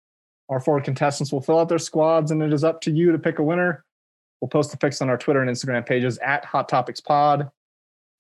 Our 0.49 0.59
four 0.59 0.81
contestants 0.81 1.31
will 1.31 1.41
fill 1.41 1.59
out 1.59 1.69
their 1.69 1.77
squads, 1.77 2.31
and 2.31 2.41
it 2.41 2.51
is 2.51 2.63
up 2.63 2.81
to 2.81 2.91
you 2.91 3.11
to 3.11 3.19
pick 3.19 3.37
a 3.37 3.43
winner. 3.43 3.85
We'll 4.41 4.49
post 4.49 4.71
the 4.71 4.77
picks 4.77 5.03
on 5.03 5.09
our 5.09 5.19
Twitter 5.19 5.41
and 5.41 5.51
Instagram 5.51 5.85
pages 5.85 6.17
at 6.17 6.45
Hot 6.45 6.67
Topics 6.67 6.99
Pod, 6.99 7.51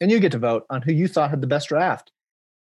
and 0.01 0.11
you 0.11 0.19
get 0.19 0.33
to 0.33 0.37
vote 0.37 0.67
on 0.69 0.83
who 0.83 0.93
you 0.93 1.07
thought 1.07 1.31
had 1.31 1.41
the 1.41 1.47
best 1.47 1.69
draft. 1.69 2.11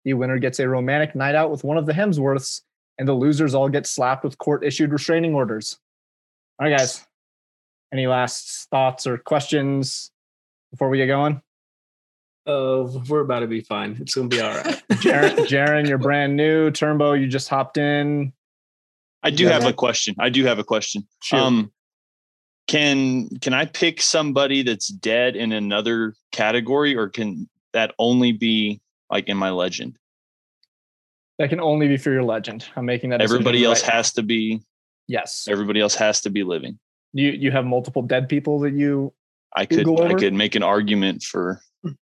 The 0.03 0.15
winner 0.15 0.39
gets 0.39 0.59
a 0.59 0.67
romantic 0.67 1.13
night 1.13 1.35
out 1.35 1.51
with 1.51 1.63
one 1.63 1.77
of 1.77 1.85
the 1.85 1.93
Hemsworths, 1.93 2.61
and 2.97 3.07
the 3.07 3.13
losers 3.13 3.53
all 3.53 3.69
get 3.69 3.85
slapped 3.87 4.23
with 4.23 4.37
court 4.37 4.63
issued 4.63 4.91
restraining 4.91 5.33
orders. 5.33 5.79
All 6.59 6.67
right, 6.67 6.77
guys. 6.77 7.05
Any 7.91 8.07
last 8.07 8.69
thoughts 8.71 9.05
or 9.05 9.17
questions 9.17 10.11
before 10.71 10.89
we 10.89 10.97
get 10.97 11.07
going? 11.07 11.41
Uh, 12.45 12.87
we're 13.07 13.21
about 13.21 13.39
to 13.39 13.47
be 13.47 13.61
fine. 13.61 13.97
It's 14.01 14.15
gonna 14.15 14.27
be 14.27 14.41
all 14.41 14.53
right. 14.55 14.83
Jaren, 14.93 15.35
Jaren, 15.47 15.87
you're 15.87 15.97
brand 15.97 16.35
new. 16.35 16.71
Turbo, 16.71 17.13
you 17.13 17.27
just 17.27 17.47
hopped 17.49 17.77
in. 17.77 18.33
I 19.21 19.29
do 19.29 19.43
Yeah. 19.45 19.51
have 19.51 19.65
a 19.65 19.73
question. 19.73 20.15
I 20.19 20.29
do 20.29 20.43
have 20.45 20.59
a 20.59 20.63
question. 20.63 21.07
Shoot. 21.21 21.37
Um, 21.37 21.71
can 22.67 23.29
can 23.39 23.53
I 23.53 23.65
pick 23.65 24.01
somebody 24.01 24.63
that's 24.63 24.87
dead 24.87 25.35
in 25.35 25.51
another 25.51 26.15
category, 26.31 26.95
or 26.95 27.07
can 27.09 27.47
that 27.73 27.93
only 27.99 28.31
be 28.31 28.81
like 29.09 29.27
in 29.29 29.37
my 29.37 29.51
legend? 29.51 29.97
That 31.43 31.49
can 31.49 31.59
only 31.59 31.89
be 31.89 31.97
for 31.97 32.09
your 32.09 32.23
legend. 32.23 32.65
I'm 32.77 32.85
making 32.85 33.09
that. 33.09 33.21
Everybody 33.21 33.65
else 33.65 33.81
right 33.81 33.89
now. 33.89 33.97
has 33.97 34.13
to 34.13 34.23
be. 34.23 34.61
Yes. 35.09 35.45
Everybody 35.49 35.81
else 35.81 35.93
has 35.95 36.21
to 36.21 36.29
be 36.29 36.41
living. 36.41 36.79
You 37.11 37.31
you 37.31 37.51
have 37.51 37.65
multiple 37.65 38.01
dead 38.01 38.29
people 38.29 38.59
that 38.61 38.71
you. 38.73 39.13
I 39.53 39.65
could 39.65 39.85
I 39.85 39.91
over? 39.91 40.17
could 40.17 40.33
make 40.33 40.55
an 40.55 40.63
argument 40.63 41.21
for 41.21 41.61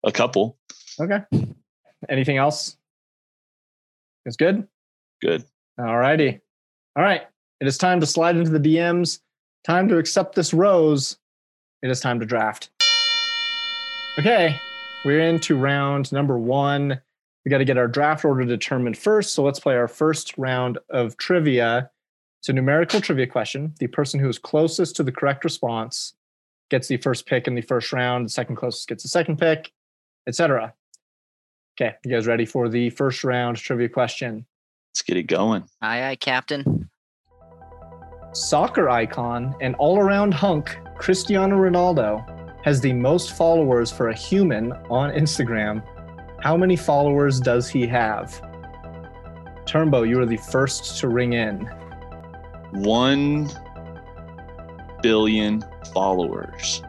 a 0.03 0.11
couple. 0.11 0.57
Okay. 0.99 1.21
Anything 2.09 2.39
else? 2.39 2.79
It's 4.25 4.37
good. 4.37 4.67
Good. 5.21 5.45
All 5.79 5.99
righty. 5.99 6.41
All 6.97 7.03
right. 7.03 7.27
It 7.61 7.67
is 7.67 7.77
time 7.77 8.01
to 8.01 8.07
slide 8.07 8.35
into 8.37 8.51
the 8.51 8.59
DMs. 8.59 9.21
Time 9.63 9.89
to 9.89 9.99
accept 9.99 10.35
this 10.35 10.55
rose. 10.55 11.19
It 11.83 11.91
is 11.91 12.01
time 12.01 12.19
to 12.21 12.25
draft. 12.25 12.71
Okay. 14.19 14.59
We're 15.05 15.21
into 15.21 15.55
round 15.55 16.13
number 16.13 16.39
one. 16.39 17.03
We 17.45 17.51
got 17.51 17.59
to 17.59 17.65
get 17.65 17.79
our 17.79 17.89
draft 17.89 18.25
order 18.25 18.45
determined 18.45 18.99
first. 18.99 19.33
So 19.35 19.43
let's 19.43 19.61
play 19.61 19.77
our 19.77 19.89
first 19.89 20.37
round 20.37 20.79
of 20.91 21.17
trivia. 21.17 21.91
It's 22.41 22.49
a 22.49 22.53
numerical 22.53 23.01
trivia 23.01 23.27
question. 23.27 23.75
The 23.79 23.87
person 23.87 24.21
who 24.21 24.29
is 24.29 24.39
closest 24.39 24.97
to 24.97 25.03
the 25.03 25.13
correct 25.13 25.45
response 25.45 26.15
gets 26.71 26.89
the 26.89 26.99
first 26.99 27.27
pick 27.27 27.47
in 27.47 27.55
the 27.55 27.63
first 27.63 27.93
round. 27.93 28.27
The 28.27 28.31
second 28.31 28.57
closest 28.57 28.89
gets 28.89 29.03
the 29.03 29.09
second 29.09 29.39
pick, 29.39 29.73
etc. 30.27 30.75
Okay. 31.81 31.95
You 32.05 32.11
guys 32.13 32.27
ready 32.27 32.45
for 32.45 32.69
the 32.69 32.91
first 32.91 33.25
round 33.25 33.57
trivia 33.57 33.89
question? 33.89 34.45
Let's 34.91 35.03
get 35.03 35.17
it 35.17 35.25
going. 35.25 35.65
Aye, 35.81 36.05
aye, 36.09 36.17
Captain. 36.17 36.89
soccer 38.33 38.89
icon 38.91 39.55
and 39.61 39.75
all 39.77 39.99
around 39.99 40.35
hunk, 40.35 40.77
Cristiano 40.99 41.57
Ronaldo, 41.57 42.25
has 42.65 42.81
the 42.81 42.93
most 42.93 43.33
followers 43.33 43.91
for 43.91 44.09
a 44.09 44.15
human 44.15 44.73
on 44.91 45.11
Instagram. 45.13 45.83
How 46.41 46.57
many 46.57 46.77
followers 46.77 47.41
does 47.41 47.69
he 47.69 47.87
have? 47.87 48.41
Turnbow, 49.65 50.09
you 50.09 50.19
were 50.19 50.27
the 50.27 50.37
first 50.37 50.99
to 51.01 51.09
ring 51.09 51.33
in. 51.33 51.69
One 52.73 53.51
billion 55.03 55.65
followers. 55.93 56.83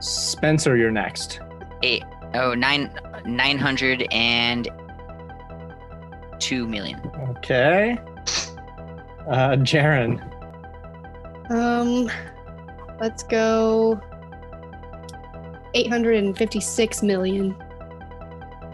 Spencer, 0.00 0.76
you're 0.76 0.90
next. 0.90 1.40
Eight 1.82 2.04
oh 2.34 2.54
nine 2.54 2.90
nine 3.24 3.58
hundred 3.58 4.06
and 4.12 4.68
two 6.38 6.66
million. 6.66 7.00
Okay. 7.30 7.98
Uh, 9.26 9.56
Jaren. 9.56 10.22
Um, 11.50 12.10
let's 13.00 13.22
go 13.22 14.00
856 15.74 17.02
million. 17.02 17.54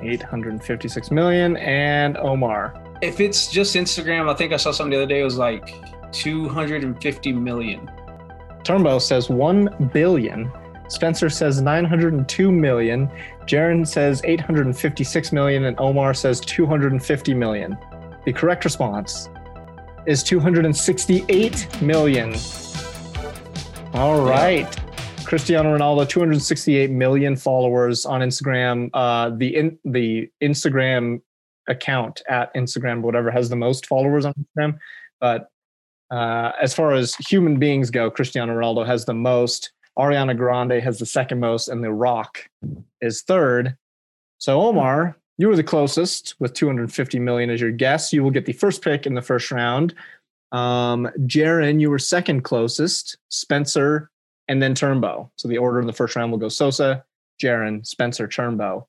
856 0.06 1.10
million. 1.10 1.56
And 1.56 2.16
Omar. 2.16 2.74
If 3.02 3.20
it's 3.20 3.50
just 3.50 3.74
Instagram, 3.74 4.28
I 4.28 4.34
think 4.34 4.52
I 4.52 4.56
saw 4.56 4.72
something 4.72 4.90
the 4.90 4.96
other 4.98 5.06
day. 5.06 5.20
It 5.20 5.24
was 5.24 5.36
like 5.36 5.74
250 6.12 7.32
million. 7.32 7.90
Turnbow 8.62 9.00
says 9.00 9.28
1 9.28 9.90
billion. 9.92 10.50
Spencer 10.88 11.28
says 11.28 11.60
902 11.60 12.52
million. 12.52 13.10
Jaren 13.46 13.86
says 13.86 14.22
856 14.24 15.32
million. 15.32 15.64
And 15.64 15.78
Omar 15.78 16.14
says 16.14 16.40
250 16.40 17.34
million. 17.34 17.76
The 18.24 18.32
correct 18.32 18.64
response 18.64 19.28
is 20.06 20.22
268 20.22 21.82
million. 21.82 22.34
All 23.92 24.24
right. 24.24 24.83
Cristiano 25.24 25.76
Ronaldo, 25.76 26.08
268 26.08 26.90
million 26.90 27.36
followers 27.36 28.04
on 28.06 28.20
Instagram. 28.20 28.90
Uh, 28.92 29.30
the 29.30 29.56
in, 29.56 29.78
the 29.84 30.30
Instagram 30.42 31.20
account 31.68 32.22
at 32.28 32.54
Instagram, 32.54 33.00
whatever, 33.00 33.30
has 33.30 33.48
the 33.48 33.56
most 33.56 33.86
followers 33.86 34.24
on 34.24 34.34
Instagram. 34.34 34.78
But 35.20 35.48
uh, 36.10 36.52
as 36.60 36.74
far 36.74 36.92
as 36.92 37.14
human 37.16 37.58
beings 37.58 37.90
go, 37.90 38.10
Cristiano 38.10 38.54
Ronaldo 38.54 38.86
has 38.86 39.04
the 39.04 39.14
most. 39.14 39.72
Ariana 39.98 40.36
Grande 40.36 40.82
has 40.82 40.98
the 40.98 41.06
second 41.06 41.40
most, 41.40 41.68
and 41.68 41.82
The 41.82 41.92
Rock 41.92 42.48
is 43.00 43.22
third. 43.22 43.76
So 44.38 44.60
Omar, 44.60 45.16
you 45.38 45.48
were 45.48 45.56
the 45.56 45.64
closest 45.64 46.34
with 46.38 46.52
250 46.52 47.18
million 47.18 47.50
as 47.50 47.60
your 47.60 47.70
guess. 47.70 48.12
You 48.12 48.22
will 48.22 48.30
get 48.30 48.46
the 48.46 48.52
first 48.52 48.82
pick 48.82 49.06
in 49.06 49.14
the 49.14 49.22
first 49.22 49.50
round. 49.50 49.94
Um, 50.52 51.08
Jaren, 51.20 51.80
you 51.80 51.90
were 51.90 51.98
second 51.98 52.42
closest. 52.42 53.16
Spencer, 53.28 54.10
and 54.48 54.62
then 54.62 54.74
Turnbow. 54.74 55.30
So 55.36 55.48
the 55.48 55.58
order 55.58 55.80
in 55.80 55.86
the 55.86 55.92
first 55.92 56.16
round 56.16 56.30
will 56.30 56.38
go 56.38 56.48
Sosa, 56.48 57.04
Jaren, 57.42 57.86
Spencer, 57.86 58.28
Turnbow. 58.28 58.86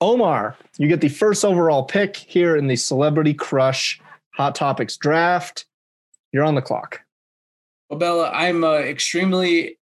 Omar, 0.00 0.56
you 0.78 0.88
get 0.88 1.00
the 1.00 1.08
first 1.08 1.44
overall 1.44 1.84
pick 1.84 2.16
here 2.16 2.56
in 2.56 2.66
the 2.66 2.76
Celebrity 2.76 3.34
Crush 3.34 4.00
Hot 4.34 4.54
Topics 4.54 4.96
draft. 4.96 5.66
You're 6.32 6.44
on 6.44 6.54
the 6.54 6.62
clock. 6.62 7.00
Well, 7.88 7.98
Bella, 7.98 8.30
I'm 8.32 8.64
uh, 8.64 8.78
extremely 8.78 9.78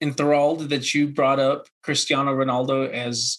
enthralled 0.00 0.68
that 0.68 0.94
you 0.94 1.08
brought 1.08 1.40
up 1.40 1.66
Cristiano 1.82 2.34
Ronaldo 2.34 2.90
as 2.90 3.38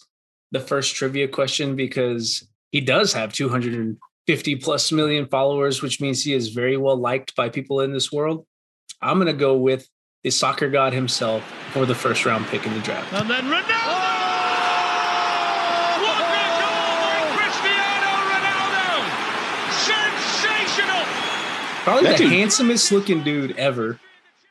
the 0.50 0.60
first 0.60 0.94
trivia 0.94 1.28
question 1.28 1.76
because 1.76 2.48
he 2.72 2.80
does 2.80 3.12
have 3.12 3.32
250 3.32 4.56
plus 4.56 4.92
million 4.92 5.26
followers, 5.26 5.82
which 5.82 6.00
means 6.00 6.22
he 6.22 6.34
is 6.34 6.48
very 6.48 6.76
well 6.76 6.96
liked 6.96 7.36
by 7.36 7.48
people 7.48 7.80
in 7.80 7.92
this 7.92 8.10
world. 8.10 8.46
I'm 9.00 9.18
going 9.18 9.26
to 9.26 9.32
go 9.32 9.56
with 9.56 9.88
the 10.24 10.30
soccer 10.30 10.68
god 10.68 10.92
himself 10.92 11.42
for 11.72 11.86
the 11.86 11.94
first 11.94 12.26
round 12.26 12.46
pick 12.46 12.66
in 12.66 12.74
the 12.74 12.80
draft. 12.80 13.12
And 13.12 13.28
then 13.30 13.44
Ronaldo! 13.44 14.10
What 16.02 16.20
a 16.20 16.44
goal 16.60 16.92
by 17.00 17.18
Cristiano 17.36 18.12
Ronaldo! 18.28 18.86
Sensational! 19.72 21.04
Probably 21.84 22.02
That 22.04 22.18
the 22.18 22.24
dude- 22.24 22.32
handsomest 22.32 22.92
looking 22.92 23.22
dude 23.22 23.56
ever. 23.56 23.98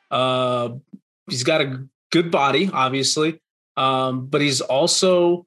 Uh, 0.09 0.69
he's 1.29 1.43
got 1.43 1.61
a 1.61 1.85
good 2.11 2.31
body, 2.31 2.69
obviously, 2.73 3.39
um, 3.77 4.25
but 4.25 4.41
he's 4.41 4.61
also 4.61 5.45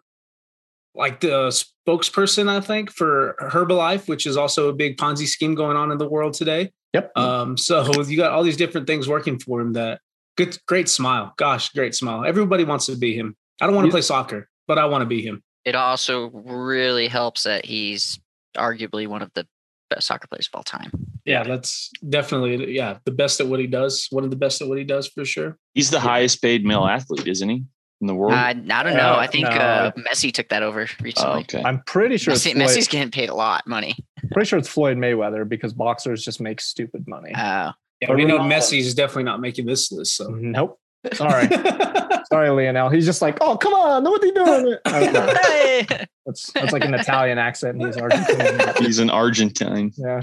like 0.94 1.20
the 1.20 1.48
spokesperson, 1.88 2.48
I 2.48 2.60
think, 2.60 2.92
for 2.92 3.34
Herbalife, 3.40 4.06
which 4.08 4.26
is 4.26 4.36
also 4.36 4.68
a 4.68 4.72
big 4.72 4.98
Ponzi 4.98 5.26
scheme 5.26 5.54
going 5.54 5.76
on 5.76 5.90
in 5.90 5.98
the 5.98 6.08
world 6.08 6.34
today. 6.34 6.70
Yep. 6.92 7.16
Um, 7.16 7.56
so 7.56 8.02
you 8.02 8.16
got 8.18 8.30
all 8.32 8.42
these 8.44 8.58
different 8.58 8.86
things 8.86 9.08
working 9.08 9.38
for 9.38 9.60
him. 9.60 9.72
That 9.72 10.00
good, 10.36 10.58
great 10.66 10.88
smile. 10.88 11.34
Gosh, 11.36 11.70
great 11.70 11.94
smile. 11.94 12.24
Everybody 12.24 12.64
wants 12.64 12.86
to 12.86 12.96
be 12.96 13.14
him. 13.14 13.36
I 13.60 13.66
don't 13.66 13.74
want 13.74 13.86
to 13.86 13.90
play 13.90 14.02
soccer, 14.02 14.48
but 14.66 14.78
I 14.78 14.86
want 14.86 15.02
to 15.02 15.06
be 15.06 15.22
him. 15.22 15.42
It 15.64 15.74
also 15.74 16.28
really 16.30 17.08
helps 17.08 17.44
that 17.44 17.64
he's 17.64 18.18
arguably 18.56 19.06
one 19.06 19.22
of 19.22 19.30
the 19.34 19.46
best 19.90 20.06
soccer 20.06 20.26
players 20.26 20.48
of 20.52 20.56
all 20.56 20.64
time. 20.64 20.90
Yeah, 21.24 21.44
that's 21.44 21.90
definitely 22.08 22.74
yeah 22.74 22.98
the 23.04 23.12
best 23.12 23.40
at 23.40 23.46
what 23.46 23.60
he 23.60 23.66
does. 23.66 24.08
One 24.10 24.24
of 24.24 24.30
the 24.30 24.36
best 24.36 24.60
at 24.60 24.68
what 24.68 24.78
he 24.78 24.84
does 24.84 25.06
for 25.06 25.24
sure. 25.24 25.56
He's 25.74 25.90
the 25.90 26.00
highest 26.00 26.42
paid 26.42 26.64
male 26.64 26.84
athlete, 26.84 27.28
isn't 27.28 27.48
he, 27.48 27.64
in 28.00 28.06
the 28.08 28.14
world? 28.14 28.32
Uh, 28.32 28.36
I 28.36 28.52
don't 28.54 28.96
know. 28.96 29.12
Uh, 29.12 29.18
I 29.20 29.26
think 29.28 29.44
no. 29.44 29.50
uh, 29.50 29.90
Messi 29.92 30.32
took 30.32 30.48
that 30.48 30.64
over 30.64 30.82
oh, 30.82 30.94
recently. 31.00 31.40
okay. 31.42 31.62
I'm 31.64 31.82
pretty 31.86 32.16
sure 32.16 32.34
it's 32.34 32.44
Messi, 32.44 32.54
Floyd, 32.54 32.68
Messi's 32.68 32.88
getting 32.88 33.12
paid 33.12 33.28
a 33.28 33.34
lot 33.34 33.66
money. 33.68 33.94
pretty 34.32 34.48
sure 34.48 34.58
it's 34.58 34.68
Floyd 34.68 34.96
Mayweather 34.96 35.48
because 35.48 35.72
boxers 35.72 36.24
just 36.24 36.40
make 36.40 36.60
stupid 36.60 37.06
money. 37.06 37.32
Uh, 37.32 37.72
Yeah, 38.02 38.08
But 38.08 38.16
we 38.16 38.24
know 38.24 38.38
Ronaldo- 38.38 38.52
Messi 38.52 38.80
is 38.80 38.94
definitely 38.94 39.22
not 39.22 39.40
making 39.40 39.64
this 39.64 39.92
list. 39.92 40.16
So 40.16 40.28
mm-hmm. 40.28 40.50
Nope. 40.50 40.80
Sorry. 41.14 41.46
Sorry, 42.32 42.50
Lionel. 42.50 42.88
He's 42.88 43.06
just 43.06 43.22
like, 43.22 43.38
oh, 43.40 43.56
come 43.56 43.74
on. 43.74 44.02
What 44.02 44.20
are 44.20 44.26
you 44.26 44.34
doing? 44.34 44.76
I 44.86 45.36
hey! 45.40 46.06
That's, 46.26 46.50
that's 46.50 46.72
like 46.72 46.84
an 46.84 46.94
Italian 46.94 47.38
accent. 47.38 47.80
And 47.80 47.86
he's 47.86 47.96
Argentinian. 47.96 48.78
He's 48.84 48.98
an 48.98 49.08
Argentine. 49.10 49.92
Yeah. 49.96 50.20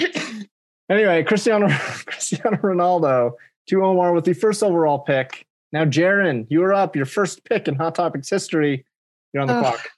Anyway, 0.90 1.24
Cristiano 1.24 1.70
Cristiano 2.06 2.58
Ronaldo 2.58 3.32
to 3.70 3.84
Omar 3.86 4.10
oh 4.10 4.14
with 4.16 4.26
the 4.26 4.34
first 4.34 4.62
overall 4.62 5.00
pick. 5.00 5.46
Now, 5.72 5.86
Jaren, 5.86 6.48
you 6.50 6.64
are 6.64 6.74
up. 6.74 6.98
Your 6.98 7.06
first 7.06 7.46
pick 7.46 7.70
in 7.70 7.76
Hot 7.76 7.96
Topics 7.96 8.30
history. 8.30 8.86
You're 9.34 9.42
on 9.42 9.48
the 9.48 9.54
Ugh. 9.54 9.64
clock. 9.64 9.90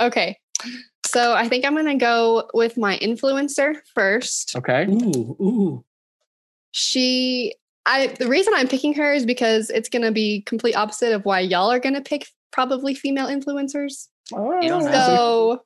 Okay. 0.00 0.38
So 1.06 1.34
I 1.34 1.48
think 1.48 1.64
I'm 1.64 1.74
going 1.74 1.86
to 1.86 1.94
go 1.94 2.48
with 2.52 2.76
my 2.76 2.98
influencer 2.98 3.76
first. 3.94 4.56
Okay. 4.56 4.86
ooh, 4.86 5.36
ooh. 5.40 5.84
She 6.72 7.54
I 7.86 8.08
the 8.18 8.28
reason 8.28 8.52
I'm 8.56 8.68
picking 8.68 8.94
her 8.94 9.12
is 9.12 9.24
because 9.24 9.70
it's 9.70 9.88
going 9.88 10.02
to 10.02 10.12
be 10.12 10.42
complete 10.42 10.74
opposite 10.74 11.12
of 11.12 11.24
why 11.24 11.40
y'all 11.40 11.70
are 11.70 11.80
going 11.80 11.94
to 11.94 12.00
pick 12.00 12.26
probably 12.52 12.94
female 12.94 13.26
influencers. 13.26 14.08
Oh, 14.32 14.60
You 14.60 14.68
don't 14.68 14.82
have 14.82 14.92
to. 14.92 15.04
So 15.04 15.62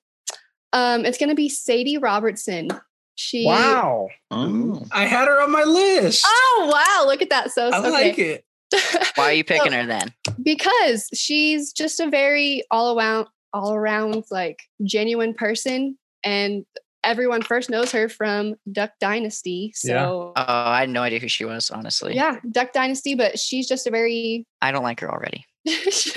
um 0.73 1.05
it's 1.05 1.19
going 1.19 1.31
to 1.31 1.35
be 1.35 1.49
Sadie 1.49 1.99
Robertson. 1.99 2.69
She 3.17 3.45
wow. 3.45 4.09
Oh. 4.31 4.83
I 4.93 5.05
had 5.05 5.29
her 5.29 5.43
on 5.43 5.51
my 5.51 5.65
list. 5.65 6.25
Oh 6.27 6.71
wow, 6.73 7.07
look 7.07 7.23
at 7.23 7.31
that. 7.31 7.51
So 7.51 7.69
I 7.69 7.79
okay. 7.79 7.91
like 7.91 8.19
it. 8.19 8.45
Why 9.17 9.25
are 9.25 9.33
you 9.33 9.45
picking 9.45 9.73
her 9.73 9.87
then? 9.87 10.13
because 10.43 11.09
she's 11.13 11.73
just 11.73 12.01
a 12.01 12.09
very 12.09 12.63
all 12.71 12.99
around 12.99 13.27
all 13.53 13.75
around 13.75 14.25
like 14.31 14.63
genuine 14.83 15.35
person 15.35 15.99
and 16.25 16.65
everyone 17.05 17.43
first 17.43 17.71
knows 17.71 17.91
her 17.93 18.09
from 18.09 18.55
Duck 18.71 18.93
Dynasty. 19.01 19.73
Yeah. 19.85 20.05
So 20.05 20.33
Oh, 20.37 20.43
I 20.47 20.81
had 20.81 20.91
no 20.91 21.03
idea 21.03 21.19
who 21.19 21.29
she 21.29 21.45
was, 21.45 21.71
honestly. 21.71 22.15
yeah, 22.15 22.37
Duck 22.51 22.73
Dynasty, 22.73 23.15
but 23.15 23.39
she's 23.39 23.67
just 23.69 23.87
a 23.87 23.91
very 23.91 24.47
I 24.61 24.71
don't 24.73 24.83
like 24.85 25.01
her 25.01 25.11
already. 25.11 25.45
she's 25.67 26.17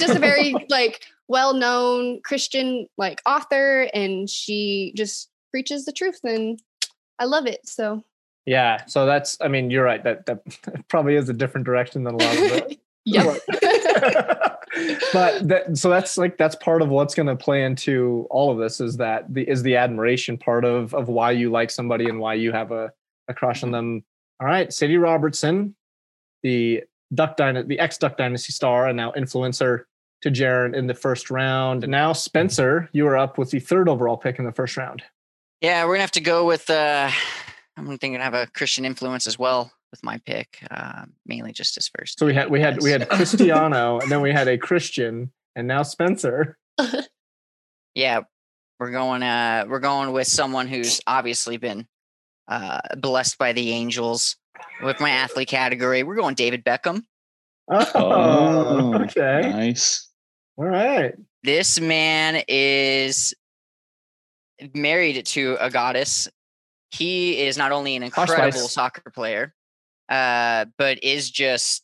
just 0.00 0.14
a 0.14 0.18
very 0.18 0.54
like 0.68 1.02
well-known 1.28 2.20
Christian 2.22 2.86
like 2.98 3.20
author 3.26 3.88
and 3.94 4.28
she 4.28 4.92
just 4.96 5.30
preaches 5.50 5.84
the 5.84 5.92
truth 5.92 6.20
and 6.24 6.58
I 7.18 7.24
love 7.24 7.46
it. 7.46 7.60
So 7.66 8.02
Yeah. 8.46 8.84
So 8.86 9.06
that's, 9.06 9.38
I 9.40 9.48
mean, 9.48 9.70
you're 9.70 9.84
right. 9.84 10.02
That, 10.04 10.26
that 10.26 10.42
probably 10.88 11.14
is 11.14 11.28
a 11.28 11.32
different 11.32 11.64
direction 11.64 12.04
than 12.04 12.14
a 12.14 12.18
lot 12.18 12.36
of 12.36 12.42
it. 12.42 12.80
Yeah. 13.04 13.36
but 15.12 15.48
that, 15.48 15.64
so 15.74 15.90
that's 15.90 16.16
like 16.16 16.38
that's 16.38 16.54
part 16.56 16.82
of 16.82 16.88
what's 16.88 17.14
going 17.14 17.26
to 17.26 17.36
play 17.36 17.64
into 17.64 18.26
all 18.30 18.50
of 18.50 18.58
this 18.58 18.80
is 18.80 18.96
that 18.96 19.32
the 19.32 19.48
is 19.48 19.62
the 19.62 19.76
admiration 19.76 20.38
part 20.38 20.64
of 20.64 20.94
of 20.94 21.08
why 21.08 21.30
you 21.30 21.50
like 21.50 21.70
somebody 21.70 22.08
and 22.08 22.18
why 22.18 22.34
you 22.34 22.52
have 22.52 22.70
a, 22.70 22.92
a 23.28 23.34
crush 23.34 23.62
on 23.62 23.70
them. 23.70 24.04
All 24.40 24.46
right, 24.46 24.72
Sadie 24.72 24.96
Robertson, 24.96 25.74
the 26.42 26.82
Duck 27.14 27.36
Dynasty, 27.36 27.68
the 27.68 27.78
ex 27.78 27.98
Duck 27.98 28.16
Dynasty 28.16 28.52
star 28.52 28.88
and 28.88 28.96
now 28.96 29.12
influencer 29.12 29.84
to 30.22 30.30
Jaren 30.30 30.74
in 30.74 30.86
the 30.86 30.94
first 30.94 31.30
round. 31.30 31.86
Now 31.88 32.12
Spencer, 32.12 32.88
you 32.92 33.06
are 33.06 33.16
up 33.16 33.38
with 33.38 33.50
the 33.50 33.60
third 33.60 33.88
overall 33.88 34.16
pick 34.16 34.38
in 34.38 34.44
the 34.44 34.52
first 34.52 34.76
round. 34.76 35.02
Yeah, 35.60 35.84
we're 35.84 35.94
gonna 35.94 36.02
have 36.02 36.10
to 36.12 36.20
go 36.20 36.46
with. 36.46 36.70
uh 36.70 37.10
I'm 37.76 37.86
thinking 37.86 38.20
I 38.20 38.24
have 38.24 38.34
a 38.34 38.46
Christian 38.48 38.84
influence 38.84 39.26
as 39.26 39.38
well 39.38 39.72
with 39.92 40.02
my 40.02 40.18
pick, 40.26 40.58
uh, 40.72 41.04
mainly 41.24 41.52
just 41.52 41.76
as 41.76 41.88
first. 41.96 42.18
So 42.18 42.26
we 42.26 42.34
had 42.34 42.50
we 42.50 42.60
had 42.60 42.82
we 42.82 42.90
had 42.90 43.08
Cristiano 43.08 44.00
and 44.00 44.10
then 44.10 44.20
we 44.20 44.32
had 44.32 44.48
a 44.48 44.58
Christian 44.58 45.30
and 45.54 45.68
now 45.68 45.84
Spencer. 45.84 46.58
yeah, 47.94 48.22
we're 48.80 48.90
going. 48.90 49.22
Uh, 49.22 49.66
we're 49.68 49.78
going 49.78 50.10
with 50.12 50.26
someone 50.26 50.66
who's 50.66 51.00
obviously 51.06 51.58
been 51.58 51.86
uh, 52.48 52.80
blessed 52.96 53.38
by 53.38 53.52
the 53.52 53.70
angels 53.70 54.36
with 54.82 54.98
my 54.98 55.10
athlete 55.10 55.48
category. 55.48 56.02
We're 56.02 56.16
going 56.16 56.34
David 56.34 56.64
Beckham. 56.64 57.04
Oh, 57.70 57.90
Oh, 57.94 58.94
okay. 59.04 59.42
Nice. 59.42 60.08
All 60.56 60.66
right. 60.66 61.14
This 61.42 61.80
man 61.80 62.42
is 62.48 63.34
married 64.74 65.24
to 65.26 65.56
a 65.60 65.70
goddess. 65.70 66.28
He 66.90 67.38
is 67.38 67.56
not 67.56 67.72
only 67.72 67.96
an 67.96 68.02
incredible 68.02 68.68
soccer 68.68 69.10
player, 69.10 69.54
uh, 70.12 70.66
but 70.78 71.02
is 71.02 71.30
just 71.30 71.82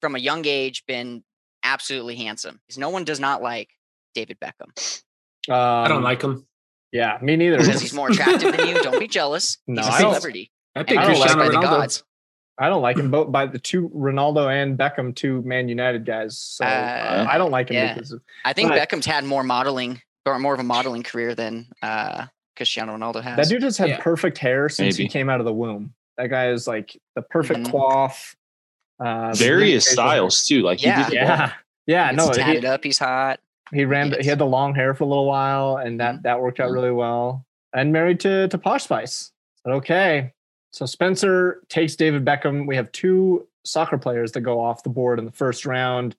from 0.00 0.16
a 0.16 0.18
young 0.18 0.44
age 0.46 0.84
been 0.86 1.22
absolutely 1.62 2.16
handsome. 2.16 2.60
'Cause 2.68 2.76
No 2.78 2.90
one 2.90 3.04
does 3.04 3.20
not 3.20 3.40
like 3.42 3.70
David 4.14 4.38
Beckham 4.40 5.00
Um, 5.48 5.54
I 5.84 5.88
don't 5.88 6.02
like 6.02 6.20
him. 6.22 6.46
Yeah, 6.92 7.18
me 7.22 7.36
neither. 7.36 7.58
because 7.58 7.80
he's 7.80 7.92
more 7.94 8.08
attractive 8.10 8.56
than 8.56 8.68
you. 8.68 8.82
Don't 8.82 8.98
be 9.00 9.08
jealous. 9.20 9.58
No, 9.66 9.82
he's 9.82 9.90
a 9.90 9.92
I 9.94 10.00
don't- 10.02 10.10
celebrity. 10.12 10.50
I 10.76 10.82
think 10.82 11.00
I 11.00 11.06
don't 11.06 11.18
like 11.20 11.30
produced 11.30 11.36
Cristiano 11.36 11.38
by 11.38 11.48
the 11.48 11.66
Ronaldo. 11.66 11.80
gods. 11.80 12.04
I 12.58 12.68
don't 12.68 12.82
like 12.82 12.96
him 12.98 13.10
both 13.10 13.32
by 13.32 13.46
the 13.46 13.58
two 13.58 13.88
Ronaldo 13.90 14.46
and 14.48 14.78
Beckham, 14.78 15.14
two 15.14 15.42
Man 15.42 15.68
United 15.68 16.04
guys. 16.04 16.38
So 16.38 16.64
uh, 16.64 16.68
Uh, 16.68 17.26
I 17.28 17.36
don't 17.38 17.50
like 17.50 17.68
him 17.68 17.74
yeah. 17.76 17.94
because 17.94 18.12
of, 18.12 18.22
I 18.44 18.52
think 18.52 18.70
Beckham's 18.72 19.06
had 19.06 19.24
more 19.24 19.42
modeling 19.42 20.00
or 20.26 20.38
more 20.38 20.54
of 20.54 20.60
a 20.60 20.64
modeling 20.64 21.02
career 21.02 21.34
than 21.34 21.66
uh, 21.82 22.26
Cristiano 22.56 22.96
Ronaldo 22.96 23.22
has. 23.22 23.36
that 23.36 23.48
dude 23.48 23.62
has 23.64 23.76
had 23.76 23.88
Yeah. 23.88 24.00
perfect 24.00 24.38
hair 24.38 24.68
since 24.68 24.96
he 24.96 25.08
came 25.08 25.28
out 25.28 25.40
of 25.40 25.46
the 25.46 25.52
womb. 25.52 25.94
That 26.18 26.28
guy 26.28 26.48
is 26.50 26.66
like 26.66 26.96
the 27.16 27.22
perfect 27.22 27.60
Mhm. 27.60 27.70
cloth. 27.70 28.36
Uh, 29.00 29.32
Various 29.34 29.88
styles 29.90 30.44
too. 30.44 30.62
Like 30.62 30.82
Yeah. 30.82 31.04
he 31.04 31.10
did. 31.10 31.14
Yeah, 31.14 31.52
yeah. 31.86 32.08
He's 32.10 32.16
No, 32.16 32.32
tatted 32.32 32.62
he, 32.62 32.68
up. 32.68 32.84
He's 32.84 32.98
hot. 32.98 33.40
he 33.72 33.84
ran. 33.84 34.10
Yes. 34.12 34.22
He 34.22 34.28
had 34.28 34.38
the 34.38 34.46
long 34.46 34.74
hair 34.74 34.94
for 34.94 35.04
a 35.04 35.06
little 35.06 35.26
while, 35.26 35.78
and 35.78 35.98
that 36.00 36.16
Mhm. 36.16 36.22
that 36.22 36.40
worked 36.40 36.60
out 36.60 36.70
Mhm. 36.70 36.74
really 36.74 36.90
well. 36.92 37.44
And 37.72 37.92
married 37.92 38.20
to 38.20 38.46
to 38.48 38.58
Posh 38.58 38.84
Spice. 38.84 39.32
But 39.64 39.72
okay, 39.74 40.32
so 40.70 40.86
Spencer 40.86 41.62
takes 41.68 41.96
David 41.96 42.24
Beckham. 42.24 42.66
We 42.66 42.76
have 42.76 42.92
two 42.92 43.48
soccer 43.64 43.98
players 43.98 44.30
that 44.32 44.42
go 44.42 44.60
off 44.60 44.82
the 44.84 44.90
board 44.90 45.18
in 45.18 45.24
the 45.24 45.32
first 45.32 45.66
round. 45.66 46.14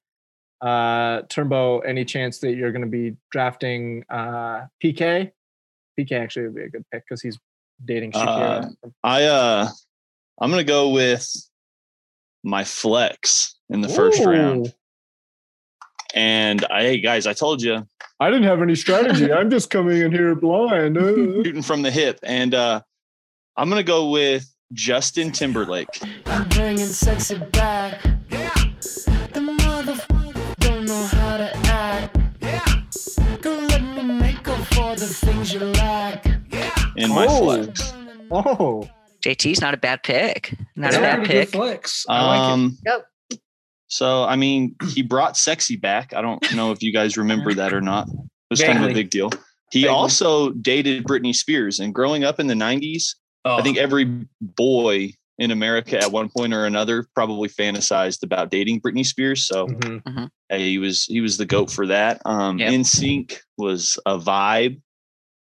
Uh, 0.61 1.21
Turbo, 1.29 1.79
any 1.81 2.03
chance 2.03 2.39
that 2.39 2.55
you're 2.55 2.71
going 2.71 2.81
to 2.81 2.87
be 2.87 3.15
drafting 3.29 4.03
uh, 4.09 4.65
Piqué? 4.83 5.31
Piqué 5.97 6.19
actually 6.19 6.47
would 6.47 6.55
be 6.55 6.63
a 6.63 6.69
good 6.69 6.83
pick 6.91 7.03
because 7.07 7.21
he's 7.21 7.37
dating 7.85 8.11
Shakira. 8.13 8.73
I 9.03 9.23
uh 9.25 9.67
I'm 10.39 10.50
gonna 10.50 10.63
go 10.63 10.89
with 10.89 11.25
my 12.44 12.63
flex 12.63 13.56
in 13.70 13.82
the 13.82 13.89
first 13.89 14.24
round. 14.24 14.74
And 16.13 16.63
I 16.65 16.82
hey 16.84 17.00
guys, 17.00 17.27
I 17.27 17.34
told 17.34 17.62
you 17.62 17.86
I 18.20 18.30
didn't 18.30 18.44
have 18.46 18.62
any 18.62 18.75
strategy. 18.75 19.32
I'm 19.32 19.50
just 19.50 19.70
coming 19.70 20.01
in 20.01 20.12
here 20.12 20.36
blind. 20.36 20.98
Uh. 20.98 21.13
shooting 21.44 21.62
from 21.62 21.82
the 21.82 21.92
hip. 21.92 22.20
And 22.24 22.54
uh 22.54 22.82
I'm 23.58 23.70
gonna 23.70 23.84
go 23.84 24.10
with 24.10 24.46
Justin 24.74 25.32
Timberlake. 25.32 26.01
I'm 26.25 26.48
bringing 26.50 26.86
sexy 26.86 27.38
back. 27.38 28.01
The 29.32 29.42
motherfucker 29.42 30.56
don't 30.60 30.86
know 30.86 31.04
how 31.06 31.38
to 31.38 31.56
act. 31.68 32.18
Don't 33.42 33.68
let 33.70 33.82
me 33.82 34.04
make 34.20 34.48
up 34.48 34.60
for 34.68 34.96
the 34.96 35.08
things 35.08 35.54
you 35.54 35.60
lack. 35.62 36.25
in 36.98 37.10
my 37.10 37.25
Oh. 37.30 37.44
flex. 37.63 37.94
oh, 38.32 38.89
JT's 39.25 39.60
not 39.62 39.74
a 39.74 39.77
bad 39.77 40.03
pick. 40.03 40.53
Not 40.75 40.91
That's 40.91 40.96
a 40.98 41.00
bad 41.00 41.15
pretty 41.20 41.34
good 41.34 41.39
pick. 41.48 41.50
flex. 41.55 42.05
I 42.08 42.25
like 42.25 42.50
it. 42.50 42.53
Um 42.53 42.77
Yep. 42.86 43.05
so 43.88 44.24
I 44.24 44.36
mean 44.36 44.75
he 44.94 45.01
brought 45.01 45.38
sexy 45.38 45.75
back. 45.75 46.13
I 46.13 46.22
don't 46.22 46.41
know 46.55 46.72
if 46.72 46.82
you 46.84 46.91
guys 46.94 47.17
remember 47.17 47.53
that 47.53 47.74
or 47.74 47.82
not. 47.82 48.08
It 48.08 48.15
was 48.50 48.62
kind 48.62 48.84
of 48.84 48.89
a 48.89 48.94
big 48.94 49.10
deal. 49.10 49.32
He 49.72 49.82
Vaguely. 49.82 49.89
also 49.96 50.51
dated 50.51 51.03
Britney 51.05 51.34
Spears 51.36 51.79
and 51.79 51.94
growing 51.94 52.24
up 52.24 52.39
in 52.39 52.48
the 52.48 52.53
90s, 52.53 53.15
Oh, 53.48 53.58
I 53.58 53.62
think 53.62 53.77
every 53.77 54.25
boy 54.41 55.12
in 55.38 55.51
America 55.51 56.00
at 56.01 56.12
one 56.12 56.29
point 56.29 56.53
or 56.53 56.65
another 56.65 57.05
probably 57.13 57.50
fantasized 57.50 58.24
about 58.24 58.50
dating 58.50 58.79
Britney 58.82 59.05
Spears. 59.05 59.46
So 59.48 59.67
mhm. 59.67 60.29
hey, 60.50 60.70
he 60.70 60.77
was 60.77 61.05
he 61.05 61.20
was 61.22 61.38
the 61.38 61.46
goat 61.46 61.70
for 61.72 61.86
that. 61.88 62.22
Um, 62.25 62.58
Yep. 62.60 62.72
NSYNC 62.74 63.38
was 63.58 64.00
a 64.05 64.17
vibe. 64.17 64.82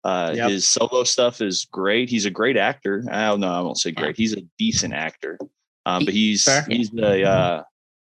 Uh, 0.04 0.32
Yep. 0.36 0.50
His 0.50 0.68
solo 0.68 1.02
stuff 1.04 1.40
is 1.40 1.66
great. 1.72 2.10
He's 2.10 2.26
a 2.26 2.30
great 2.30 2.56
actor. 2.58 3.02
I 3.10 3.26
don't 3.28 3.40
know. 3.40 3.50
I 3.52 3.60
won't 3.62 3.78
say 3.78 3.90
great. 3.90 4.16
He's 4.16 4.34
a 4.34 4.42
decent 4.58 4.92
actor. 4.92 5.38
Um, 5.86 6.04
but 6.04 6.12
he's 6.14 6.44
Fair. 6.44 6.64
he's 6.68 6.92
a 6.94 7.22
uh, 7.24 7.62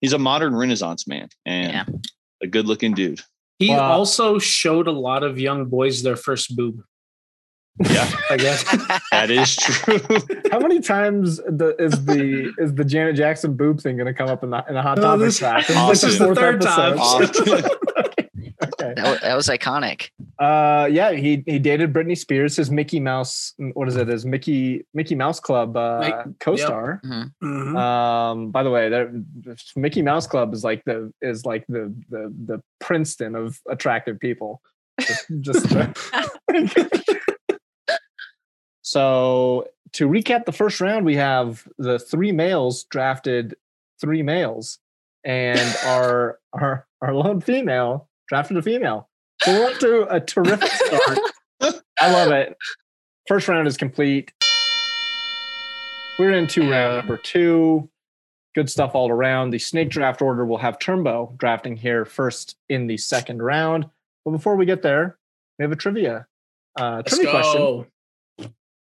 he's 0.01 0.13
a 0.13 0.19
modern 0.19 0.55
Renaissance 0.55 1.07
man 1.07 1.29
and 1.45 1.71
Yeah. 1.73 1.85
a 2.41 2.47
good 2.47 2.65
looking 2.67 2.93
dude. 2.93 3.21
he 3.59 3.69
Wow. 3.69 3.91
also 3.91 4.37
showed 4.39 4.87
a 4.87 4.91
lot 4.91 5.23
of 5.23 5.39
young 5.39 5.65
boys 5.65 6.01
their 6.03 6.15
first 6.15 6.55
boob. 6.55 6.81
Yeah, 7.89 8.09
I 8.29 8.37
guess. 8.37 8.63
that 9.11 9.29
is 9.29 9.55
true. 9.55 9.99
How 10.51 10.59
many 10.59 10.79
times 10.79 11.37
the, 11.37 11.75
is 11.77 12.05
the 12.05 12.53
is 12.57 12.73
the 12.73 12.85
Janet 12.85 13.15
Jackson 13.15 13.55
boob 13.55 13.81
thing 13.81 13.97
going 13.97 14.07
to 14.07 14.13
come 14.13 14.29
up 14.29 14.43
in 14.43 14.49
the 14.49 14.63
in 14.69 14.75
the 14.75 14.81
hot 14.81 14.97
Oh, 14.99 15.01
topic 15.03 15.19
this- 15.25 15.37
track? 15.39 15.67
this 15.67 16.03
is 16.03 16.17
the 16.19 16.25
fourth 16.25 16.37
third 16.37 16.61
time. 16.61 16.97
episode. 16.97 17.35
Often. 17.59 17.69
Okay. 18.97 19.03
That 19.03 19.11
was, 19.11 19.21
that 19.21 19.35
was 19.35 19.47
iconic. 19.47 20.09
Uh, 20.39 20.87
yeah, 20.91 21.11
he 21.11 21.43
he 21.45 21.59
dated 21.59 21.93
Britney 21.93 22.17
Spears, 22.17 22.55
his 22.55 22.71
Mickey 22.71 22.99
Mouse. 22.99 23.53
What 23.73 23.87
is 23.87 23.95
it? 23.95 24.07
His 24.07 24.25
Mickey 24.25 24.85
Mickey 24.93 25.15
Mouse 25.15 25.39
Club 25.39 25.75
uh, 25.77 25.99
Mike- 26.01 26.39
co-star. 26.39 27.01
Mhm. 27.05 27.75
Um, 27.77 28.51
by 28.51 28.63
the 28.63 28.69
way, 28.71 28.89
there, 28.89 29.11
Mickey 29.75 30.01
Mouse 30.01 30.27
Club 30.27 30.53
is 30.53 30.63
like 30.63 30.83
the 30.85 31.11
is 31.21 31.45
like 31.45 31.65
the 31.67 31.93
the 32.09 32.33
the 32.45 32.63
Princeton 32.79 33.35
of 33.35 33.59
attractive 33.69 34.19
people. 34.19 34.61
Just, 34.99 35.25
just 35.41 35.67
so 38.81 39.67
to 39.93 40.07
recap 40.07 40.45
the 40.45 40.51
first 40.51 40.81
round, 40.81 41.05
we 41.05 41.15
have 41.15 41.67
the 41.77 41.99
three 41.99 42.31
males 42.31 42.83
drafted 42.85 43.55
three 43.99 44.23
males, 44.23 44.79
and 45.23 45.59
our 45.85 46.39
our 46.53 46.85
our 47.01 47.13
lone 47.13 47.41
female 47.41 48.09
drafted 48.27 48.57
a 48.57 48.61
female. 48.61 49.09
So 49.41 49.51
we're 49.51 49.71
up 49.71 49.79
to 49.79 50.13
a 50.13 50.19
terrific 50.19 50.69
start. 50.69 51.19
I 51.99 52.11
love 52.11 52.31
it. 52.31 52.57
First 53.27 53.47
round 53.47 53.67
is 53.67 53.77
complete. 53.77 54.31
We're 56.17 56.31
into 56.31 56.69
round 56.69 56.97
number 56.97 57.17
two. 57.17 57.89
Good 58.53 58.69
stuff 58.69 58.95
all 58.95 59.09
around. 59.09 59.49
The 59.49 59.59
snake 59.59 59.89
draft 59.89 60.21
order 60.21 60.45
will 60.45 60.57
have 60.59 60.79
Turnbow 60.79 61.37
drafting 61.37 61.75
here 61.75 62.05
first 62.05 62.55
in 62.69 62.87
the 62.87 62.97
second 62.97 63.41
round. 63.41 63.85
But 64.23 64.31
before 64.31 64.55
we 64.55 64.65
get 64.65 64.81
there, 64.81 65.17
we 65.59 65.63
have 65.63 65.71
a 65.71 65.75
trivia. 65.75 66.27
Uh, 66.77 67.01
trivia 67.01 67.31
question. 67.31 67.85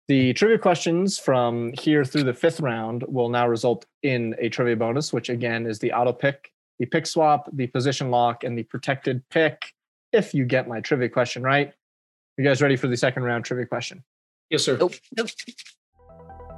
The 0.09 0.33
trivia 0.33 0.59
questions 0.59 1.19
from 1.19 1.73
here 1.75 2.05
through 2.05 2.25
the 2.25 2.35
fifth 2.35 2.59
round 2.59 3.05
will 3.07 3.29
now 3.29 3.47
result 3.47 3.87
in 4.03 4.35
a 4.41 4.49
trivia 4.49 4.75
bonus, 4.75 5.13
which 5.13 5.29
again 5.29 5.67
is 5.67 5.79
the 5.79 5.93
auto 5.93 6.13
pick, 6.13 6.53
the 6.81 6.87
pick 6.87 7.07
swap, 7.07 7.49
the 7.53 7.69
position 7.69 8.11
lock, 8.11 8.43
and 8.43 8.59
the 8.59 8.65
protected 8.65 9.23
pick. 9.29 9.75
If 10.13 10.35
you 10.35 10.45
get 10.45 10.67
my 10.67 10.81
trivia 10.81 11.11
question 11.11 11.43
right, 11.43 11.73
you 12.37 12.43
guys 12.43 12.61
ready 12.61 12.75
for 12.75 12.89
the 12.89 12.97
second 12.97 13.23
round 13.23 13.45
trivia 13.45 13.67
question? 13.67 14.03
Yes, 14.49 14.65
sir. 14.65 14.79
Nope. 14.79 14.95
Nope. 15.17 15.29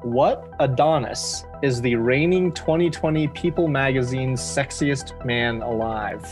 What 0.02 0.48
Adonis 0.61 1.44
is 1.62 1.82
the 1.82 1.96
reigning 1.96 2.52
2020 2.52 3.28
People 3.28 3.68
magazine's 3.68 4.40
sexiest 4.40 5.24
man 5.26 5.61
alive? 5.61 6.24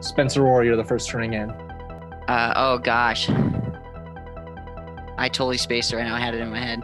Spencer 0.00 0.44
Orr, 0.44 0.64
you're 0.64 0.76
the 0.76 0.84
first 0.84 1.08
to 1.10 1.18
ring 1.18 1.34
in. 1.34 1.50
Uh, 1.50 2.52
oh 2.56 2.78
gosh. 2.78 3.30
I 5.18 5.28
totally 5.28 5.58
spaced 5.58 5.92
it 5.92 5.96
right 5.96 6.04
now. 6.04 6.16
I 6.16 6.20
had 6.20 6.34
it 6.34 6.40
in 6.40 6.50
my 6.50 6.58
head. 6.58 6.82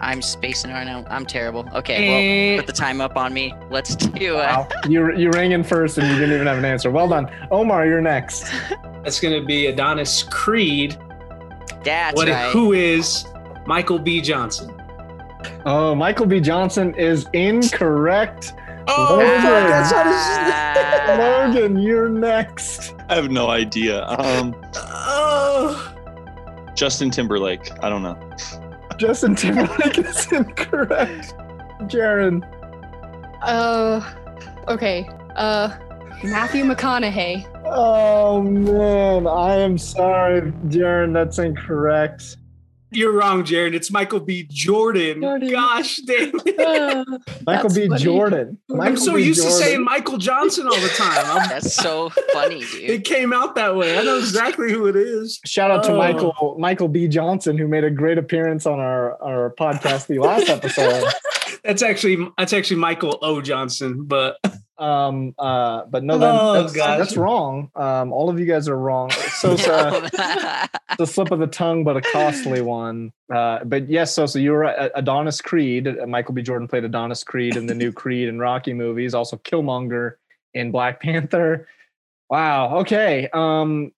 I'm 0.00 0.22
spacing 0.22 0.70
it 0.70 0.74
right 0.74 0.84
now. 0.84 1.04
I'm 1.10 1.26
terrible. 1.26 1.68
Okay, 1.74 2.54
well, 2.54 2.58
put 2.58 2.66
the 2.66 2.72
time 2.72 3.00
up 3.00 3.16
on 3.16 3.32
me. 3.34 3.54
Let's 3.70 3.94
do 3.96 4.34
it. 4.34 4.38
Wow. 4.38 4.66
you, 4.88 5.14
you 5.16 5.30
rang 5.30 5.52
in 5.52 5.62
first 5.62 5.98
and 5.98 6.06
you 6.08 6.14
didn't 6.14 6.34
even 6.34 6.46
have 6.46 6.58
an 6.58 6.64
answer. 6.64 6.90
Well 6.90 7.08
done. 7.08 7.30
Omar, 7.50 7.86
you're 7.86 8.00
next. 8.00 8.50
That's 9.02 9.20
going 9.20 9.38
to 9.40 9.46
be 9.46 9.66
Adonis 9.66 10.22
Creed. 10.24 10.98
That's 11.84 12.16
what? 12.16 12.28
right. 12.28 12.50
Who 12.52 12.72
is 12.72 13.24
Michael 13.66 13.98
B. 13.98 14.20
Johnson? 14.20 14.74
Oh, 15.64 15.94
Michael 15.94 16.26
B. 16.26 16.40
Johnson 16.40 16.94
is 16.94 17.26
incorrect. 17.32 18.52
Oh, 18.88 19.16
Logan. 19.18 19.42
that's 19.70 19.92
not 19.92 20.06
his-. 21.54 21.54
Logan, 21.54 21.78
you're 21.78 22.08
next. 22.08 22.94
I 23.08 23.14
have 23.14 23.30
no 23.30 23.48
idea. 23.50 24.04
Um, 24.06 24.54
Oh. 24.74 25.94
Justin 26.74 27.10
Timberlake. 27.10 27.70
I 27.82 27.88
don't 27.88 28.02
know. 28.02 28.18
Justin 29.00 29.34
Timberlake 29.34 29.96
is 29.96 30.30
incorrect. 30.30 31.32
Jaron. 31.88 32.44
Uh, 33.40 34.04
okay. 34.68 35.08
Uh, 35.36 35.74
Matthew 36.22 36.64
McConaughey. 36.64 37.46
Oh 37.64 38.42
man, 38.42 39.26
I 39.26 39.54
am 39.54 39.78
sorry, 39.78 40.52
Jaron. 40.68 41.14
That's 41.14 41.38
incorrect. 41.38 42.36
You're 42.92 43.12
wrong, 43.12 43.44
Jared. 43.44 43.74
It's 43.74 43.90
Michael 43.90 44.20
B. 44.20 44.46
Jordan. 44.50 45.20
Jordan. 45.22 45.50
Gosh 45.50 45.96
damn 45.98 46.32
it. 46.44 46.58
Uh, 46.58 47.04
Michael 47.46 47.68
That's 47.70 47.74
B. 47.78 47.88
funny. 47.88 48.02
Jordan. 48.02 48.58
I'm 48.80 48.96
so 48.96 49.14
B. 49.14 49.22
used 49.22 49.42
to 49.44 49.50
saying 49.50 49.84
Michael 49.84 50.18
Johnson 50.18 50.66
all 50.66 50.80
the 50.80 50.88
time. 50.96 51.24
I'm- 51.26 51.48
That's 51.48 51.72
so 51.74 52.10
funny, 52.32 52.60
dude. 52.72 52.90
it 52.90 53.04
came 53.04 53.32
out 53.32 53.54
that 53.54 53.76
way. 53.76 53.96
I 53.98 54.02
know 54.02 54.18
exactly 54.18 54.72
who 54.72 54.86
it 54.86 54.96
is. 54.96 55.40
Shout 55.44 55.70
out 55.70 55.84
to 55.84 55.92
Oh. 55.92 55.96
Michael 55.98 56.56
Michael 56.58 56.88
B. 56.88 57.06
Johnson, 57.08 57.56
who 57.56 57.68
made 57.68 57.84
a 57.84 57.90
great 57.90 58.18
appearance 58.18 58.66
on 58.66 58.80
our 58.80 59.20
our 59.22 59.54
podcast 59.58 60.06
the 60.08 60.18
last 60.18 60.48
episode. 60.48 61.04
That's 61.64 61.82
actually 61.82 62.26
that's 62.38 62.52
actually 62.54 62.78
Michael 62.78 63.18
O. 63.22 63.40
Johnson, 63.42 64.04
but 64.04 64.38
Um, 64.80 65.34
uh, 65.38 65.84
but 65.84 66.02
no, 66.02 66.16
that, 66.18 66.34
Oh, 66.34 66.54
that's, 66.54 66.72
gosh. 66.72 66.98
that's 66.98 67.16
wrong. 67.16 67.70
Um, 67.76 68.12
all 68.12 68.30
of 68.30 68.40
you 68.40 68.46
guys 68.46 68.66
are 68.66 68.78
wrong. 68.78 69.10
Sosa, 69.10 70.08
the 70.98 71.06
slip 71.06 71.30
of 71.30 71.38
the 71.38 71.46
tongue, 71.46 71.84
but 71.84 71.98
a 71.98 72.00
costly 72.00 72.60
one. 72.62 73.12
Uh, 73.32 73.62
but 73.64 73.90
yes, 73.90 74.14
Sosa, 74.14 74.40
you 74.40 74.52
were 74.52 74.58
right. 74.60 74.90
Adonis 74.94 75.42
Creed. 75.42 75.86
Uh, 75.86 76.06
Michael 76.06 76.32
B. 76.34 76.40
Jordan 76.42 76.66
played 76.66 76.84
Adonis 76.84 77.22
Creed 77.22 77.56
in 77.56 77.66
the 77.66 77.74
new 77.74 77.92
Creed 78.00 78.28
and 78.28 78.40
Rocky 78.40 78.72
movies. 78.72 79.14
Also, 79.14 79.36
Killmonger 79.36 80.14
in 80.54 80.70
Black 80.70 81.00
Panther. 81.02 81.68
Wow. 82.30 82.78
Okay. 82.78 83.28
Um, 83.34 83.92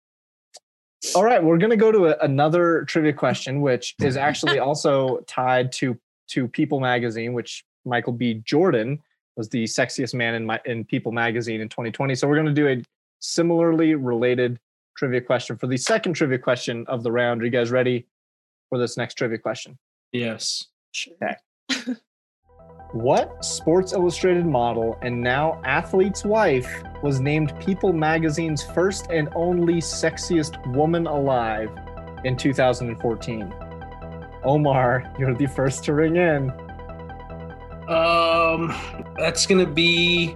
all 1.14 1.24
right, 1.24 1.42
we're 1.42 1.58
gonna 1.58 1.76
go 1.76 1.90
to 1.92 2.06
a, 2.06 2.16
another 2.24 2.84
trivia 2.84 3.12
question, 3.12 3.60
which 3.60 3.94
is 4.00 4.16
actually 4.16 4.58
also 4.58 5.18
tied 5.26 5.70
to 5.72 5.98
to 6.28 6.48
People 6.48 6.80
Magazine, 6.80 7.32
which 7.34 7.64
Michael 7.84 8.12
B. 8.12 8.34
Jordan 8.44 9.00
was 9.36 9.48
the 9.48 9.64
sexiest 9.64 10.14
man 10.14 10.34
in 10.34 10.46
my 10.46 10.60
in 10.64 10.84
People 10.84 11.12
Magazine 11.12 11.60
in 11.60 11.68
2020. 11.68 12.14
So 12.14 12.28
we're 12.28 12.36
gonna 12.36 12.52
do 12.52 12.68
a 12.68 12.82
similarly 13.20 13.94
related 13.94 14.58
trivia 14.96 15.20
question 15.20 15.56
for 15.56 15.66
the 15.66 15.76
second 15.76 16.14
trivia 16.14 16.38
question 16.38 16.84
of 16.88 17.02
the 17.02 17.10
round. 17.10 17.42
Are 17.42 17.44
you 17.44 17.50
guys 17.50 17.70
ready 17.70 18.06
for 18.68 18.78
this 18.78 18.96
next 18.96 19.14
trivia 19.14 19.38
question? 19.38 19.78
Yes. 20.12 20.66
Okay. 21.22 21.36
What 22.92 23.42
Sports 23.42 23.94
Illustrated 23.94 24.44
model 24.44 24.98
and 25.00 25.18
now 25.18 25.62
athlete's 25.64 26.26
wife 26.26 26.82
was 27.02 27.20
named 27.20 27.58
People 27.58 27.94
Magazine's 27.94 28.62
first 28.62 29.06
and 29.10 29.30
only 29.34 29.76
sexiest 29.76 30.62
woman 30.74 31.06
alive 31.06 31.70
in 32.24 32.36
2014? 32.36 33.50
Omar, 34.44 35.10
you're 35.18 35.34
the 35.34 35.46
first 35.46 35.84
to 35.84 35.94
ring 35.94 36.16
in. 36.16 36.52
Um, 37.92 38.74
that's 39.18 39.44
gonna 39.44 39.66
be 39.66 40.34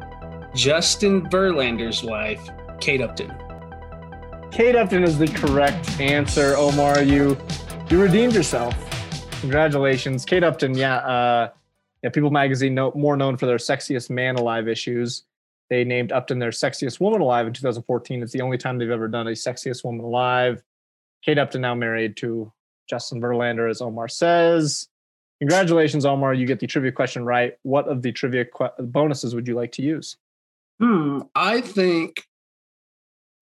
Justin 0.55 1.27
Verlander's 1.31 2.03
wife, 2.03 2.47
Kate 2.81 3.01
Upton. 3.01 3.33
Kate 4.53 4.77
Upton 4.77 5.03
is 5.03 5.19
the 5.19 5.29
correct 5.29 5.99
answer. 5.99 6.55
Omar, 6.57 7.03
you 7.03 7.39
you 7.89 8.01
redeemed 8.01 8.35
yourself. 8.35 8.75
Congratulations, 9.41 10.25
Kate 10.25 10.45
Upton. 10.45 10.77
Yeah, 10.77 10.97
uh, 10.97 11.51
yeah. 12.03 12.11
People 12.11 12.31
Magazine, 12.31 12.75
no, 12.75 12.93
more 12.95 13.17
known 13.17 13.39
for 13.39 13.47
their 13.47 13.57
sexiest 13.57 14.11
man 14.11 14.37
alive 14.37 14.69
issues. 14.69 15.25
They 15.71 15.83
named 15.83 16.13
Upton 16.13 16.39
their 16.39 16.51
sexiest 16.51 17.01
woman 17.01 17.23
alive 17.23 17.47
in 17.47 17.55
2014. 17.55 18.23
It's 18.23 18.33
the 18.33 18.43
only 18.43 18.59
time 18.59 18.79
they've 18.79 18.91
ever 18.91 19.09
done 19.09 19.29
a 19.29 19.33
sexiest 19.33 19.83
woman 19.83 20.05
alive. 20.05 20.63
Kate 21.25 21.39
Upton 21.39 21.63
now 21.63 21.75
married 21.75 22.17
to 22.19 22.53
Justin 22.89 23.21
Verlander, 23.21 23.69
as 23.71 23.81
Omar 23.81 24.09
says. 24.09 24.89
Congratulations, 25.41 26.07
Omar. 26.07 26.33
You 26.35 26.47
get 26.47 26.61
the 26.61 26.67
trivia 26.67 26.93
question 26.93 27.25
right. 27.25 27.55
What 27.63 27.89
of 27.89 28.03
the 28.03 28.13
trivia 28.13 28.45
que- 28.47 28.71
bonuses 28.79 29.35
would 29.35 29.47
you 29.47 29.55
like 29.55 29.73
to 29.73 29.83
use? 29.83 30.17
Hmm. 30.81 31.21
I 31.35 31.61
think 31.61 32.25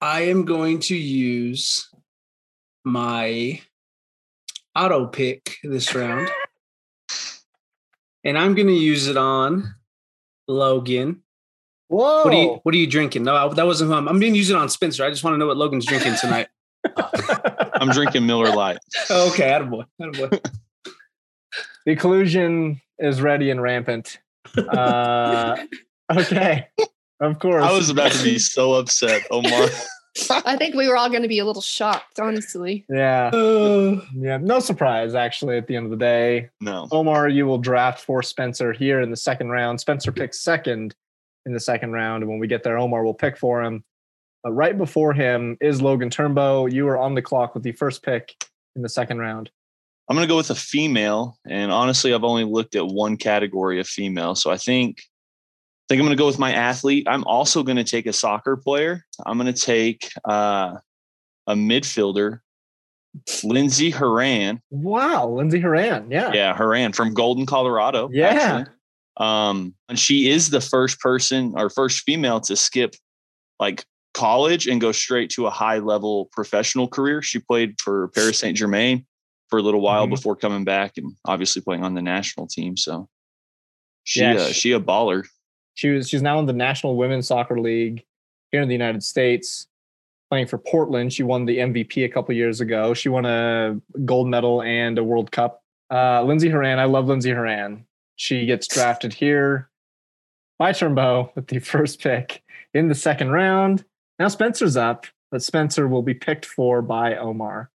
I 0.01 0.23
am 0.23 0.45
going 0.45 0.81
to 0.81 0.97
use 0.97 1.89
my 2.85 3.61
auto 4.77 5.07
pick 5.07 5.57
this 5.63 5.95
round. 5.95 6.31
and 8.25 8.37
I'm 8.37 8.55
going 8.55 8.67
to 8.69 8.73
use 8.75 9.07
it 9.07 9.17
on 9.17 9.75
Logan. 10.49 11.23
Whoa! 11.89 12.25
What 12.25 12.35
are 12.35 12.37
you 12.37 12.61
What 12.65 12.75
are 12.75 12.79
you 12.79 12.87
drinking? 12.87 13.23
No, 13.25 13.53
that 13.53 13.67
wasn't 13.67 13.91
who 13.91 13.97
I'm. 13.97 14.09
I'm 14.09 14.19
going 14.19 14.33
to 14.33 14.39
use 14.39 14.51
it 14.51 14.57
on 14.57 14.69
Spencer. 14.69 15.05
I 15.05 15.11
just 15.11 15.23
want 15.23 15.35
to 15.35 15.39
know 15.39 15.47
what 15.47 15.57
Logan's 15.57 15.87
drinking 15.87 16.15
tonight. 16.21 16.49
I'm 17.75 17.91
drinking 17.91 18.27
Miller 18.27 18.55
Lite. 18.55 18.79
okay, 19.11 19.51
attaboy. 19.51 19.85
attaboy. 20.01 20.45
the 21.87 21.97
collusion 21.97 22.81
is 22.99 23.21
ready 23.23 23.51
and 23.51 23.61
rampant. 23.63 24.19
Uh, 24.57 25.57
okay, 26.13 26.69
of 27.21 27.39
course. 27.39 27.65
I 27.65 27.73
was 27.73 27.91
about 27.91 28.13
to 28.13 28.23
be 28.23 28.39
so 28.39 28.75
upset, 28.75 29.23
Omar. 29.31 29.69
I 30.31 30.57
think 30.57 30.77
we 30.77 30.87
were 30.89 30.97
all 30.97 31.09
going 31.09 31.23
to 31.23 31.29
be 31.29 31.41
a 31.41 31.45
little 31.45 31.63
shocked, 31.63 32.21
honestly. 32.21 32.85
Yeah, 32.89 33.31
Uh, 33.35 34.01
yeah. 34.15 34.37
No 34.37 34.61
surprise, 34.61 35.15
actually. 35.15 35.57
At 35.57 35.67
the 35.67 35.75
end 35.75 35.87
of 35.87 35.91
the 35.91 35.97
day, 35.97 36.51
No. 36.61 36.87
Omar, 36.93 37.29
you 37.29 37.47
will 37.47 37.59
draft 37.59 38.01
for 38.01 38.23
Spencer 38.23 38.73
here 38.73 39.01
in 39.01 39.11
the 39.11 39.17
second 39.17 39.49
round. 39.51 39.81
Spencer 39.81 40.13
picks 40.13 40.41
second 40.41 40.95
in 41.47 41.53
the 41.53 41.61
second 41.61 41.93
round, 41.93 42.23
and 42.23 42.31
when 42.31 42.39
we 42.39 42.47
get 42.47 42.63
there, 42.63 42.79
Omar 42.79 43.05
will 43.05 43.15
pick 43.15 43.37
for 43.37 43.63
him. 43.63 43.83
But 44.45 44.53
right 44.53 44.77
before 44.79 45.13
him 45.15 45.57
is 45.61 45.83
Logan 45.83 46.11
Turnbow. 46.11 46.71
You 46.73 46.87
are 46.89 46.99
on 46.99 47.15
the 47.15 47.23
clock 47.23 47.55
with 47.55 47.65
the 47.65 47.73
first 47.73 48.03
pick 48.03 48.35
in 48.77 48.83
the 48.83 48.89
second 48.89 49.19
round. 49.19 49.51
I'm 50.09 50.17
going 50.17 50.27
to 50.27 50.33
go 50.33 50.37
with 50.37 50.51
a 50.51 50.55
female. 50.55 51.39
And 51.47 51.73
honestly, 51.73 52.13
I've 52.13 52.25
only 52.25 52.45
looked 52.45 52.75
at 52.75 52.87
one 52.87 53.17
category 53.17 53.81
of 53.81 53.87
female. 53.87 54.35
So 54.35 54.51
I 54.51 54.57
think, 54.57 54.99
I 54.99 55.85
think 55.89 56.01
I'm 56.01 56.07
going 56.07 56.17
to 56.17 56.21
go 56.21 56.27
with 56.27 56.39
my 56.39 56.53
athlete. 56.53 57.07
I'm 57.09 57.25
also 57.25 57.63
going 57.63 57.77
to 57.77 57.85
take 57.85 58.07
a 58.07 58.13
soccer 58.13 58.57
player. 58.57 59.05
I'm 59.25 59.39
going 59.39 59.53
to 59.53 59.61
take 59.61 60.11
uh, 60.25 60.77
a 61.47 61.55
midfielder, 61.55 62.41
Lindsey 63.43 63.91
Horan. 63.91 64.61
Wow, 64.71 65.29
Lindsey 65.29 65.61
Horan. 65.61 66.11
Yeah. 66.11 66.33
Yeah, 66.33 66.55
Horan 66.55 66.93
from 66.93 67.15
Golden, 67.15 67.47
Colorado. 67.47 68.11
Yeah. 68.13 68.29
actually. 68.29 68.75
Um, 69.17 69.75
and 69.89 69.99
she 69.99 70.29
is 70.29 70.51
the 70.51 70.61
first 70.61 71.01
person 71.01 71.55
or 71.57 71.71
first 71.71 72.01
female 72.01 72.41
to 72.41 72.57
skip 72.57 72.95
like 73.61 73.85
college 74.13 74.67
and 74.67 74.81
go 74.81 74.93
straight 74.93 75.31
to 75.31 75.47
a 75.47 75.51
high 75.51 75.79
level 75.79 76.27
professional 76.33 76.89
career. 76.89 77.23
She 77.23 77.39
played 77.39 77.81
for 77.81 78.09
Paris 78.09 78.41
Saint 78.41 78.57
Germain 78.57 79.07
for 79.49 79.59
a 79.59 79.63
little 79.63 79.81
while 79.81 80.07
Mhm. 80.07 80.11
before 80.11 80.37
coming 80.37 80.65
back 80.65 80.97
and 80.97 81.13
obviously 81.25 81.63
playing 81.63 81.85
on 81.85 81.95
the 81.95 82.03
national 82.03 82.47
team. 82.47 82.77
So 82.77 83.09
she 84.05 84.21
Yeah, 84.21 84.35
uh, 84.35 84.47
she- 84.49 84.53
she 84.55 84.73
a 84.73 84.81
baller. 84.81 85.25
She 85.75 85.91
was 85.91 86.09
she's 86.09 86.23
now 86.23 86.39
in 86.39 86.47
the 86.47 86.53
National 86.53 86.97
Women's 86.97 87.27
Soccer 87.27 87.61
League 87.61 88.05
here 88.53 88.63
in 88.63 88.69
the 88.69 88.75
United 88.75 89.03
States, 89.03 89.67
playing 90.31 90.47
for 90.47 90.59
Portland. 90.59 91.13
She 91.13 91.23
won 91.23 91.45
the 91.47 91.59
MVP 91.59 92.05
a 92.05 92.09
couple 92.09 92.35
years 92.35 92.61
ago. 92.61 92.95
She 92.95 93.09
won 93.09 93.25
a 93.27 93.81
gold 94.05 94.29
medal 94.29 94.63
and 94.63 94.97
a 94.99 95.05
World 95.05 95.31
Cup. 95.33 95.63
Uh, 95.91 96.23
Lindsey 96.23 96.49
Horan, 96.51 96.79
I 96.79 96.85
love 96.85 97.07
Lindsey 97.07 97.33
Horan. 97.33 97.87
She 98.17 98.47
gets 98.47 98.67
drafted 98.69 99.13
here 99.15 99.69
by 100.59 100.71
Turnbow 100.73 101.35
with 101.35 101.49
the 101.49 101.59
first 101.61 102.01
pick 102.01 102.43
in 102.73 102.89
the 102.89 102.95
second 102.95 103.31
round. 103.31 103.85
Now 104.21 104.29
Spencer's 104.29 104.77
up, 104.77 105.07
but 105.33 105.43
Spencer 105.43 105.89
will 105.89 106.03
be 106.03 106.15
picked 106.15 106.47
for 106.47 106.81
by 106.83 107.17
Omar. 107.17 107.71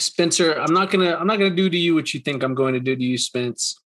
Spencer, 0.00 0.54
I'm 0.54 0.72
not 0.72 0.90
gonna 0.90 1.16
I'm 1.16 1.26
not 1.26 1.38
gonna 1.38 1.54
do 1.54 1.68
to 1.68 1.76
you 1.78 1.94
what 1.94 2.14
you 2.14 2.20
think 2.20 2.42
I'm 2.42 2.54
going 2.54 2.74
to 2.74 2.80
do 2.80 2.94
to 2.94 3.02
you, 3.02 3.18
Spence. 3.18 3.80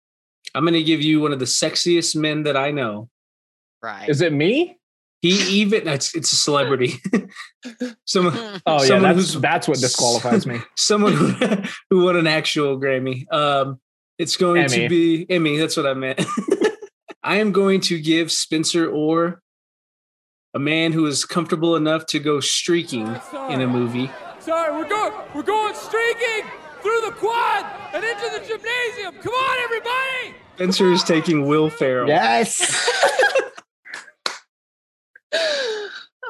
I'm 0.55 0.65
gonna 0.65 0.81
give 0.83 1.01
you 1.01 1.21
one 1.21 1.31
of 1.33 1.39
the 1.39 1.45
sexiest 1.45 2.15
men 2.15 2.43
that 2.43 2.57
I 2.57 2.71
know. 2.71 3.09
Right. 3.81 4.09
Is 4.09 4.21
it 4.21 4.33
me? 4.33 4.77
He 5.21 5.31
even 5.61 5.87
it's 5.87 6.15
it's 6.15 6.31
a 6.33 6.35
celebrity. 6.35 6.93
someone 8.05 8.33
Oh 8.65 8.81
yeah, 8.81 8.87
Someone 8.87 9.15
that's 9.15 9.33
who's- 9.33 9.41
that's 9.41 9.67
what 9.67 9.79
disqualifies 9.79 10.45
me. 10.47 10.59
someone 10.77 11.13
who, 11.13 11.27
who 11.89 12.03
won 12.05 12.15
an 12.15 12.25
actual 12.27 12.79
Grammy. 12.79 13.31
Um, 13.31 13.79
it's 14.17 14.35
going 14.35 14.63
Emmy. 14.63 14.77
to 14.79 14.89
be 14.89 15.25
Emmy. 15.29 15.57
That's 15.57 15.77
what 15.77 15.85
I 15.85 15.93
meant. 15.93 16.21
I 17.23 17.35
am 17.37 17.51
going 17.51 17.81
to 17.81 17.99
give 18.01 18.31
Spencer 18.31 18.89
Orr 18.89 19.41
a 20.53 20.59
man 20.59 20.93
who 20.93 21.05
is 21.05 21.25
comfortable 21.25 21.75
enough 21.75 22.05
to 22.07 22.19
go 22.19 22.39
streaking 22.39 23.07
in 23.49 23.61
a 23.61 23.67
movie. 23.67 24.09
Sorry, 24.39 24.71
we're 24.75 24.87
going 24.87 25.13
we're 25.35 25.43
going 25.43 25.75
streaking 25.75 26.49
through 26.81 27.01
the 27.05 27.11
quad 27.11 27.65
and 27.93 28.03
into 28.03 28.29
the 28.31 28.39
gymnasium. 28.39 29.15
Come 29.21 29.33
on, 29.33 29.59
everybody! 29.63 30.35
Spencer 30.55 30.91
is 30.91 31.03
taking 31.03 31.45
Will 31.45 31.69
Ferrell. 31.69 32.07
Yes. 32.07 32.89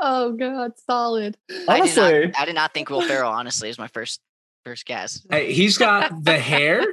Oh 0.01 0.31
God, 0.31 0.71
solid. 0.87 1.37
I 1.49 1.53
did 1.53 1.69
Honestly, 1.69 2.25
not. 2.27 2.39
I 2.39 2.45
did 2.45 2.55
not 2.55 2.73
think 2.73 2.89
Will 2.89 3.01
Ferrell. 3.01 3.31
Honestly, 3.31 3.69
is 3.69 3.77
my 3.77 3.87
first 3.87 4.21
first 4.65 4.85
guess. 4.85 5.25
Hey, 5.29 5.51
he's 5.51 5.77
got 5.77 6.23
the 6.23 6.39
hair. 6.39 6.85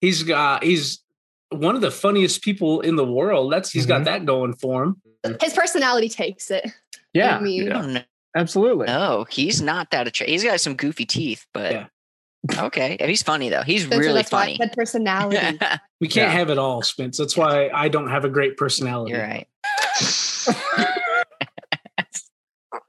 He's 0.00 0.22
got 0.22 0.62
he's 0.62 1.02
one 1.50 1.74
of 1.74 1.80
the 1.80 1.90
funniest 1.90 2.42
people 2.42 2.80
in 2.80 2.96
the 2.96 3.04
world. 3.04 3.52
That's 3.52 3.72
he's 3.72 3.86
got 3.86 3.96
mm-hmm. 3.96 4.04
that 4.04 4.24
going 4.24 4.54
for 4.54 4.84
him. 4.84 5.02
His 5.42 5.52
personality 5.52 6.08
takes 6.08 6.50
it. 6.50 6.70
yeah, 7.12 7.36
I 7.36 7.40
mean, 7.40 7.68
no, 7.68 8.02
absolutely. 8.36 8.86
no, 8.86 9.26
he's 9.30 9.60
not 9.62 9.90
that 9.90 10.06
attractive. 10.06 10.32
He's 10.32 10.44
got 10.44 10.60
some 10.60 10.74
goofy 10.74 11.04
teeth, 11.06 11.46
but 11.54 11.72
Yeah. 11.72 11.86
okay. 12.66 12.96
And 13.00 13.08
he's 13.08 13.22
funny 13.22 13.48
though. 13.48 13.62
He's 13.62 13.84
Spencer, 13.84 14.00
really 14.00 14.14
that's 14.22 14.32
why 14.32 14.38
I 14.38 14.44
funny. 14.44 14.56
said 14.58 14.72
personality. 14.72 15.58
We 16.00 16.08
can't 16.08 16.32
Yeah. 16.32 16.38
have 16.38 16.48
it 16.50 16.56
all, 16.58 16.80
Spence. 16.82 17.18
That's 17.18 17.36
why 17.36 17.68
I 17.74 17.88
don't 17.88 18.08
have 18.08 18.24
a 18.24 18.28
great 18.30 18.56
personality. 18.56 19.12
You're 19.12 19.22
right. 19.22 19.46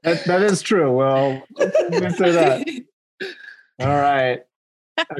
That, 0.03 0.23
that 0.25 0.41
is 0.41 0.61
true. 0.61 0.91
Well, 0.91 1.43
let's 1.57 2.17
say 2.17 2.31
that. 2.31 2.67
All 3.79 3.87
right. 4.01 4.41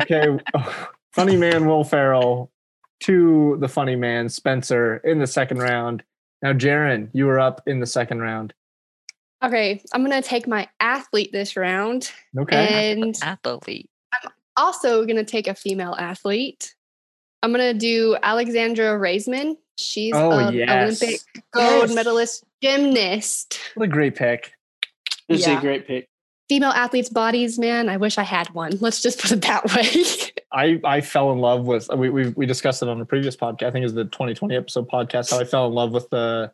Okay. 0.02 0.26
funny 1.14 1.36
man 1.38 1.68
Will 1.68 1.84
Ferrell 1.84 2.52
to 3.02 3.58
the 3.60 3.68
funny 3.68 3.96
man 3.96 4.28
Spencer 4.30 4.98
in 4.98 5.20
the 5.20 5.28
second 5.28 5.60
round. 5.60 6.04
Now, 6.42 6.54
Jaron, 6.54 7.10
you 7.14 7.26
were 7.28 7.40
up 7.40 7.62
in 7.68 7.80
the 7.80 7.86
second 7.86 8.22
round. 8.22 8.54
Okay, 9.44 9.82
I'm 9.94 10.04
gonna 10.04 10.22
take 10.22 10.48
my 10.48 10.68
athlete 10.80 11.32
this 11.32 11.56
round, 11.56 12.12
Okay. 12.38 12.92
and 12.92 13.18
Athlete. 13.22 13.90
I'm 14.14 14.32
also 14.58 15.06
gonna 15.06 15.24
take 15.24 15.48
a 15.48 15.56
female 15.56 15.96
athlete. 15.98 16.76
I'm 17.44 17.52
gonna 17.52 17.74
do 17.74 18.18
Alexandra 18.22 19.00
Raisman. 19.00 19.58
She's 19.78 20.14
Oh, 20.16 20.32
an 20.32 20.54
yes. 20.54 21.02
Olympic 21.02 21.22
gold 21.52 21.88
Yes. 21.90 21.96
medalist 21.96 22.44
gymnast. 22.62 23.60
What 23.76 23.86
a 23.86 23.88
great 23.88 24.16
pick. 24.16 24.52
This 25.28 25.42
is 25.42 25.48
a 25.48 25.60
great 25.60 25.88
pick. 25.88 26.08
Female 26.50 26.72
athletes' 26.72 27.10
bodies, 27.10 27.58
man. 27.58 27.88
I 27.88 27.96
wish 27.98 28.18
I 28.18 28.24
had 28.24 28.50
one. 28.54 28.74
Let's 28.82 29.02
just 29.02 29.20
put 29.22 29.32
it 29.32 29.42
that 29.44 29.64
way. 29.76 30.34
I, 30.52 30.82
I 30.84 31.00
fell 31.02 31.32
in 31.32 31.40
love 31.40 31.66
with 31.66 31.88
we, 31.96 32.10
we 32.10 32.28
we 32.30 32.46
discussed 32.46 32.84
it 32.84 32.90
on 32.90 33.00
a 33.00 33.06
previous 33.06 33.38
podcast. 33.38 33.64
I 33.68 33.72
think 33.72 33.84
it 33.84 33.86
was 33.86 33.94
the 33.94 34.04
2020 34.06 34.56
episode 34.56 34.90
podcast. 34.90 35.32
How 35.32 35.40
I 35.40 35.46
fell 35.46 35.68
in 35.68 35.74
love 35.74 35.94
with 35.94 36.10
the 36.10 36.52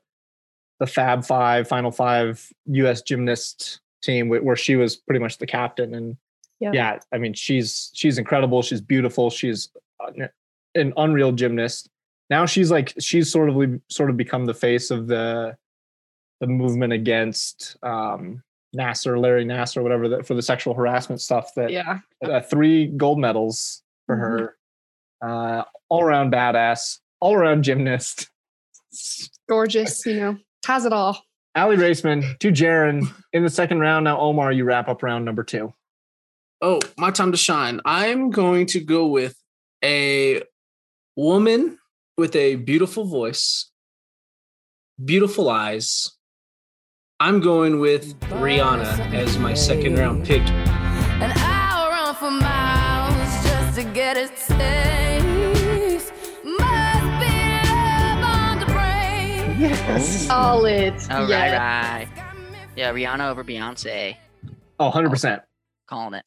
the 0.79 0.87
Fab 0.87 1.25
Five, 1.25 1.67
Final 1.67 1.91
Five 1.91 2.51
U.S. 2.67 3.01
gymnast 3.01 3.79
team, 4.03 4.29
where 4.29 4.55
she 4.55 4.75
was 4.75 4.95
pretty 4.95 5.19
much 5.19 5.37
the 5.37 5.47
captain. 5.47 5.93
And 5.95 6.17
Yeah. 6.59 6.71
yeah, 6.73 6.99
I 7.11 7.17
mean 7.17 7.33
she's 7.33 7.91
she's 7.93 8.17
incredible. 8.17 8.61
She's 8.61 8.81
beautiful. 8.81 9.29
She's 9.29 9.69
an- 10.75 10.93
unreal 10.97 11.31
gymnast. 11.31 11.89
Now 12.29 12.45
she's 12.45 12.69
like 12.71 12.93
she's 12.99 13.31
sort 13.31 13.49
of 13.49 13.81
sort 13.89 14.09
of 14.09 14.17
become 14.17 14.45
the 14.45 14.53
face 14.53 14.91
of 14.91 15.07
the 15.07 15.57
the 16.41 16.47
movement 16.47 16.93
against 16.93 17.77
um, 17.81 18.43
Nassar, 18.77 19.19
Larry 19.19 19.43
Nassar, 19.45 19.81
whatever 19.81 20.07
that 20.09 20.27
for 20.27 20.35
the 20.35 20.41
sexual 20.41 20.73
harassment 20.75 21.19
stuff 21.21 21.51
that 21.55 21.71
yeah. 21.71 21.99
uh, 22.23 22.41
three 22.41 22.87
gold 22.87 23.17
medals 23.19 23.81
for 24.05 24.15
Mhm. 24.15 24.19
her. 24.19 24.57
Uh, 25.27 25.63
all 25.89 26.03
around 26.03 26.31
badass, 26.31 26.99
all 27.19 27.33
around 27.33 27.63
gymnast. 27.63 28.29
Gorgeous, 29.49 30.05
you 30.05 30.13
know. 30.19 30.37
Has 30.67 30.83
it 30.83 30.91
all. 30.91 31.23
Aly 31.55 31.77
Raisman 31.77 32.37
to 32.39 32.51
Jaron 32.51 33.07
in 33.31 33.43
the 33.43 33.49
second 33.49 33.79
round. 33.79 34.03
Now, 34.03 34.19
Omar, 34.19 34.51
you 34.51 34.65
wrap 34.65 34.89
up 34.89 35.01
round 35.01 35.23
number 35.23 35.45
two. 35.45 35.73
Oh, 36.61 36.81
my 36.97 37.09
time 37.09 37.31
to 37.31 37.37
shine. 37.37 37.79
I'm 37.85 38.31
going 38.31 38.65
to 38.67 38.81
go 38.81 39.07
with 39.07 39.41
a 39.81 40.43
woman 41.15 41.79
with 42.17 42.35
a 42.35 42.55
beautiful 42.55 43.05
voice, 43.05 43.71
beautiful 45.03 45.49
eyes. 45.49 46.17
I'm 47.21 47.39
going 47.39 47.79
with 47.79 48.19
Rihanna 48.19 49.13
as 49.13 49.37
my 49.37 49.53
second 49.53 49.97
round 49.97 50.25
pick. 50.25 50.41
And 50.41 51.31
I'll 51.33 51.89
run 51.89 52.13
for 52.13 52.29
miles 52.29 53.45
just 53.45 53.79
to 53.79 53.85
get 53.93 54.17
a 54.17 54.27
taste. 54.27 54.86
Yes. 59.57 60.27
Solid. 60.27 60.93
All 61.09 61.21
right, 61.21 61.29
yeah. 61.29 61.97
right. 61.97 62.07
Yeah, 62.75 62.93
Rihanna 62.93 63.31
over 63.31 63.43
Beyonce. 63.43 64.15
Oh, 64.79 64.91
100%. 64.91 65.41
Calling 65.87 66.13
it. 66.13 66.23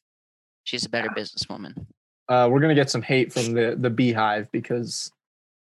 She's 0.65 0.85
a 0.85 0.89
better 0.89 1.09
businesswoman. 1.09 1.85
Uh, 2.27 2.49
we're 2.51 2.59
going 2.59 2.75
to 2.75 2.75
get 2.75 2.89
some 2.89 3.01
hate 3.01 3.31
from 3.31 3.53
the, 3.53 3.75
the 3.79 3.89
beehive 3.89 4.51
because 4.51 5.11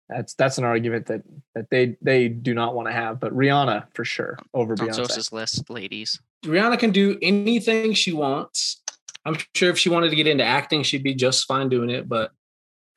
that's 0.10 0.34
that's 0.34 0.58
an 0.58 0.64
argument 0.64 1.06
that 1.08 1.22
that 1.56 1.70
they 1.70 1.96
they 2.02 2.28
do 2.28 2.54
not 2.54 2.76
want 2.76 2.88
to 2.88 2.92
have. 2.92 3.20
But 3.20 3.36
Rihanna 3.36 3.88
for 3.94 4.04
sure 4.04 4.38
over 4.54 4.74
It's 4.74 4.82
on 4.82 4.90
Beyonce. 4.90 4.96
Sosa's 4.96 5.32
list, 5.32 5.70
ladies. 5.70 6.20
Rihanna 6.46 6.78
can 6.78 6.92
do 6.92 7.18
anything 7.22 7.94
she 7.94 8.14
wants. 8.14 8.82
I'm 9.26 9.38
sure 9.56 9.70
if 9.70 9.80
she 9.80 9.90
wanted 9.90 10.10
to 10.10 10.16
get 10.16 10.28
into 10.28 10.44
acting, 10.44 10.84
she'd 10.84 11.04
be 11.04 11.16
just 11.16 11.48
fine 11.48 11.70
doing 11.70 11.90
it. 11.90 12.10
But 12.10 12.32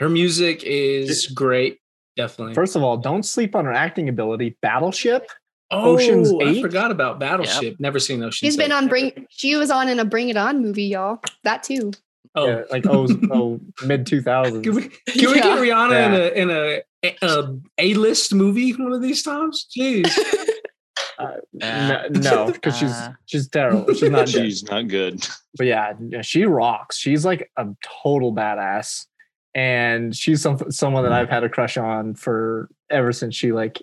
her 0.01 0.09
music 0.09 0.65
is 0.65 1.27
great, 1.29 1.79
definitely. 2.17 2.55
First 2.55 2.77
of 2.77 2.83
all, 2.83 2.97
don't 2.97 3.25
sleep 3.25 3.55
on 3.55 3.65
her 3.65 3.73
acting 3.73 4.09
ability. 4.09 4.57
Battleship. 4.63 5.29
oh, 5.71 5.95
Ocean's 5.97 6.33
I 6.33 6.45
Eight? 6.51 6.63
forgot 6.63 6.91
about 6.91 7.19
Battleship. 7.19 7.77
Never 7.79 7.99
seen 7.99 8.23
Ocean's. 8.23 8.35
She's 8.37 8.57
been 8.57 8.73
Eight. 8.73 8.77
on 8.77 8.89
Bring. 8.89 9.27
She 9.31 9.57
was 9.57 9.71
on 9.71 9.89
in 9.89 9.99
a 9.99 10.05
Bring 10.05 10.29
It 10.29 10.37
On 10.37 10.61
movie, 10.63 10.85
y'all. 10.85 11.21
That 11.45 11.63
too. 11.63 11.93
Oh, 12.35 12.47
Yeah, 12.47 12.63
like 12.71 12.85
oh, 12.87 13.07
oh 13.31 13.61
mid 13.87 14.05
2000s. 14.07 14.63
Can 14.63 14.75
we, 14.75 14.83
can 14.83 15.31
we 15.31 15.35
get 15.35 15.45
Yeah. 15.45 15.57
Rihanna 15.57 16.33
in 16.35 16.51
a 16.51 16.83
in 17.05 17.11
a 17.11 17.17
a 17.23 17.55
a 17.79 17.95
list 17.95 18.35
movie 18.35 18.73
one 18.73 18.93
of 18.93 19.01
these 19.03 19.23
times? 19.23 19.67
Jeez. 19.77 20.11
No, 21.55 22.03
no, 22.11 22.53
because 22.53 22.77
she's 22.77 22.91
Uh, 22.91 23.13
she's 23.25 23.49
terrible. 23.49 23.93
She's 23.95 24.11
not 24.11 24.27
good. 24.33 24.35
She's 24.35 24.63
not 24.65 24.89
good. 24.89 25.27
But 25.57 25.67
yeah, 25.67 25.95
yeah, 26.11 26.21
she 26.21 26.45
rocks. 26.45 26.99
She's 26.99 27.25
like 27.25 27.51
a 27.57 27.69
total 28.03 28.35
badass, 28.35 29.07
and 29.57 30.15
she's 30.15 30.43
some 30.43 30.71
someone 30.71 31.03
that 31.05 31.13
I've 31.13 31.29
had 31.31 31.43
a 31.43 31.49
crush 31.49 31.77
on 31.79 32.15
for 32.15 32.69
ever 32.91 33.11
since 33.13 33.35
she 33.35 33.51
like 33.53 33.83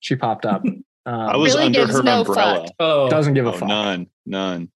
she 0.00 0.14
popped 0.14 0.46
up. 0.46 0.62
Um, 1.06 1.14
I 1.14 1.36
was 1.38 1.54
Really 1.54 1.66
under 1.66 1.86
her 1.90 2.02
no 2.02 2.20
umbrella. 2.20 2.64
fuck. 2.66 2.74
Oh, 2.78 3.08
doesn't 3.08 3.32
give 3.32 3.46
a 3.46 3.48
Oh, 3.48 3.52
fuck. 3.52 3.68
none, 3.68 4.06
none. 4.26 4.70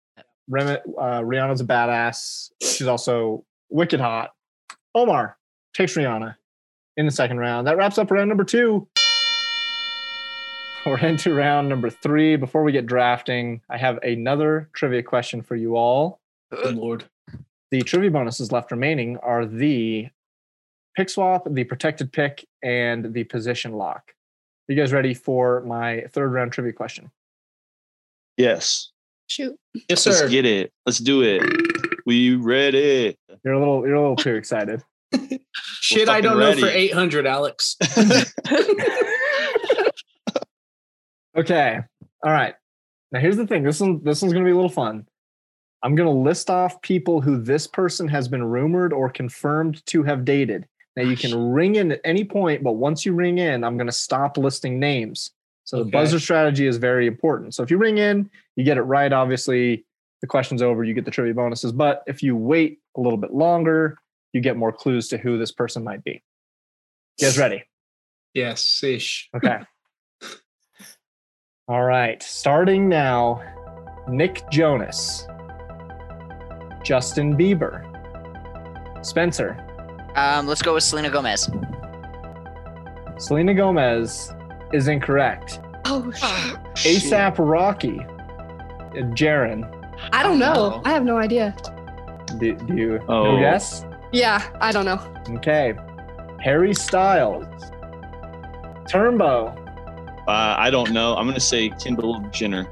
Rem- 0.48 0.78
uh, 0.98 1.20
Rihanna's 1.20 1.60
a 1.60 1.64
badass. 1.66 2.48
She's 2.62 2.87
also 2.87 3.44
wicked 3.68 4.00
hot. 4.00 4.30
Omar 4.94 5.37
takes 5.74 5.94
Rihanna 5.94 6.34
in 6.96 7.04
the 7.04 7.12
second 7.12 7.38
round. 7.40 7.66
That 7.66 7.76
wraps 7.76 7.98
up 7.98 8.10
round 8.10 8.30
number 8.30 8.42
two. 8.42 8.88
We're 10.87 10.98
into 10.98 11.34
round 11.34 11.68
number 11.68 11.90
three. 11.90 12.37
Before 12.37 12.62
we 12.62 12.72
get 12.72 12.87
drafting, 12.87 13.60
I 13.70 13.76
have 13.76 13.98
another 14.02 14.70
trivia 14.74 15.02
question 15.02 15.42
for 15.42 15.56
you 15.56 15.76
all. 15.76 16.20
good 16.50 16.74
lord. 16.74 17.04
The 17.74 17.82
trivia 17.82 18.12
bonuses 18.12 18.52
left 18.52 18.70
remaining 18.70 19.16
are 19.16 19.44
the 19.46 20.06
pick 20.96 21.10
swap, 21.10 21.44
the 21.50 21.64
protected 21.64 22.12
pick, 22.12 22.46
and 22.62 23.12
the 23.12 23.24
position 23.24 23.72
lock. 23.72 24.12
You 24.68 24.76
guys 24.76 24.92
ready 24.92 25.12
for 25.12 25.60
my 25.62 26.04
third 26.12 26.32
round 26.32 26.52
trivia 26.52 26.72
question? 26.72 27.10
Yes. 28.37 28.92
Shoot. 29.26 29.58
Yes, 29.88 30.02
sir. 30.02 30.10
Let's 30.12 30.30
get 30.30 30.46
it. 30.46 30.72
Let's 30.87 30.98
do 30.98 31.22
it. 31.22 31.42
We 32.06 32.37
ready. 32.37 33.18
You're 33.44 33.54
a 33.54 33.58
little, 33.58 33.84
you're 33.84 33.96
a 33.96 34.00
little 34.00 34.14
too 34.14 34.37
excited. 34.37 34.80
Shit, 35.80 36.08
I 36.08 36.20
don't 36.20 36.38
know 36.38 36.54
for 36.54 36.68
800, 36.68 37.26
Alex. 37.26 37.76
Okay. 41.37 41.80
All 42.22 42.30
right. 42.30 42.54
Now 43.10 43.18
here's 43.18 43.37
the 43.37 43.48
thing. 43.48 43.64
This 43.64 43.80
one 43.80 44.00
this 44.04 44.22
one's 44.22 44.32
gonna 44.32 44.44
be 44.44 44.52
a 44.52 44.54
little 44.54 44.70
fun. 44.70 45.08
I'm 45.85 45.94
gonna 45.94 46.11
list 46.11 46.49
off 46.49 46.81
people 46.81 47.20
who 47.20 47.40
this 47.40 47.66
person 47.66 48.09
has 48.09 48.27
been 48.27 48.42
rumored 48.42 48.94
or 48.94 49.11
confirmed 49.11 49.85
to 49.87 50.03
have 50.03 50.25
dated. 50.25 50.66
Now 50.97 51.03
you 51.03 51.14
can 51.14 51.53
ring 51.53 51.75
in 51.75 51.92
at 51.92 52.01
any 52.05 52.25
point, 52.25 52.62
but 52.62 52.73
once 52.73 53.05
you 53.05 53.12
ring 53.12 53.37
in, 53.37 53.62
I'm 53.62 53.77
gonna 53.77 53.92
stop 53.92 54.38
listing 54.38 54.81
names. 54.81 55.33
So 55.64 55.85
the 55.85 55.90
buzzer 55.90 56.18
strategy 56.18 56.66
is 56.66 56.79
very 56.79 57.07
important. 57.07 57.55
So 57.55 57.62
if 57.62 57.70
you 57.70 57.77
ring 57.77 57.99
in, 57.99 58.31
you 58.57 58.64
get 58.64 58.79
it 58.79 58.83
right. 58.83 59.12
Obviously, 59.12 59.85
the 60.23 60.27
question's 60.27 60.62
over, 60.62 60.85
you 60.85 60.94
get 60.94 61.05
the 61.05 61.11
trivia 61.11 61.35
bonuses. 61.35 61.70
But 61.70 62.03
if 62.07 62.23
you 62.23 62.35
wait 62.35 62.81
a 62.97 63.01
little 63.01 63.18
bit 63.18 63.35
longer, 63.35 63.99
you 64.33 64.40
get 64.40 64.57
more 64.57 64.73
clues 64.73 65.09
to 65.09 65.18
who 65.18 65.38
this 65.38 65.53
person 65.53 65.85
might 65.85 66.03
be. 66.03 66.23
You 67.18 67.27
guys 67.27 67.38
ready? 67.38 67.62
yes, 68.33 68.83
ish. 68.83 69.29
Okay. 69.37 69.59
All 71.68 71.83
right. 71.83 72.23
Starting 72.23 72.88
now, 72.90 73.42
Nick 74.07 74.42
Jonas, 74.51 75.27
Justin 76.85 77.37
Bieber, 77.37 77.83
Spencer, 79.05 79.57
Um, 80.16 80.47
let's 80.47 80.62
go 80.62 80.75
with 80.75 80.85
Selena 80.85 81.11
Gomez. 81.11 81.51
Selena 83.18 83.55
Gomez 83.55 84.33
is 84.73 84.87
incorrect. 84.88 85.61
Oh, 85.87 86.11
shit. 86.12 86.59
ASAP 87.03 87.35
Rocky, 87.38 87.99
uh, 88.01 89.03
Jaron. 89.14 89.68
I 90.12 90.23
don't 90.23 90.38
know. 90.38 90.53
know. 90.55 90.83
I 90.85 90.90
have 90.90 91.05
no 91.05 91.16
idea. 91.18 91.55
Do, 92.38 92.55
do 92.55 92.75
you 92.75 93.01
Oh. 93.09 93.35
no 93.37 93.38
guess? 93.40 93.85
Yeah, 94.12 94.42
I 94.61 94.70
don't 94.73 94.85
know. 94.85 95.01
Okay. 95.37 95.75
Harry 96.40 96.75
Styles, 96.75 97.47
Turnbow, 98.88 99.57
Uh, 100.27 100.55
I 100.59 100.70
don't 100.70 100.92
know. 100.92 101.16
I'm 101.16 101.27
gonna 101.27 101.38
say 101.40 101.68
Kendall 101.70 102.20
Jenner. 102.31 102.64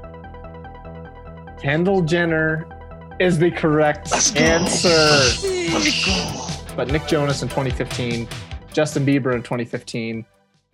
Kendall 1.61 2.01
Jenner 2.01 2.65
is 3.19 3.37
the 3.37 3.51
correct 3.51 4.11
answer. 4.35 5.19
But 6.75 6.87
Nick 6.89 7.05
Jonas 7.07 7.41
in 7.41 7.49
2015, 7.49 8.27
Justin 8.73 9.05
Bieber 9.05 9.35
in 9.35 9.43
2015, 9.43 10.25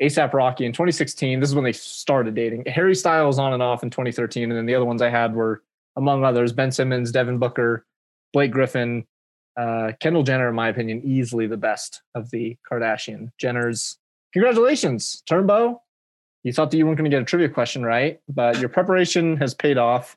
ASAP 0.01 0.33
Rocky 0.33 0.65
in 0.65 0.71
2016. 0.71 1.39
This 1.39 1.49
is 1.49 1.55
when 1.55 1.63
they 1.63 1.73
started 1.73 2.35
dating. 2.35 2.63
Harry 2.67 2.95
Styles 2.95 3.37
on 3.37 3.53
and 3.53 3.61
off 3.61 3.83
in 3.83 3.89
2013, 3.89 4.43
and 4.43 4.57
then 4.57 4.65
the 4.65 4.75
other 4.75 4.85
ones 4.85 5.01
I 5.01 5.09
had 5.09 5.33
were, 5.35 5.63
among 5.97 6.23
others, 6.23 6.53
Ben 6.53 6.71
Simmons, 6.71 7.11
Devin 7.11 7.37
Booker, 7.37 7.85
Blake 8.31 8.51
Griffin, 8.51 9.05
uh, 9.57 9.91
Kendall 9.99 10.23
Jenner. 10.23 10.49
In 10.49 10.55
my 10.55 10.69
opinion, 10.69 11.01
easily 11.03 11.47
the 11.47 11.57
best 11.57 12.01
of 12.15 12.29
the 12.31 12.57
Kardashian 12.69 13.31
Jenners. 13.41 13.97
Congratulations, 14.33 15.23
Turnbow. 15.29 15.79
You 16.43 16.53
thought 16.53 16.71
that 16.71 16.77
you 16.77 16.85
weren't 16.85 16.97
going 16.97 17.09
to 17.09 17.15
get 17.15 17.21
a 17.21 17.25
trivia 17.25 17.49
question 17.49 17.83
right, 17.83 18.21
but 18.29 18.59
your 18.59 18.69
preparation 18.69 19.35
has 19.37 19.53
paid 19.53 19.77
off. 19.77 20.15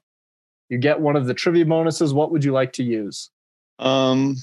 You 0.73 0.79
get 0.79 1.01
one 1.01 1.17
of 1.17 1.27
the 1.27 1.35
trivia 1.35 1.67
bonuses. 1.67 2.15
What 2.15 2.33
would 2.33 2.43
you 2.43 2.53
like 2.53 2.73
to 2.73 2.83
use? 2.83 3.29
Um, 3.79 4.37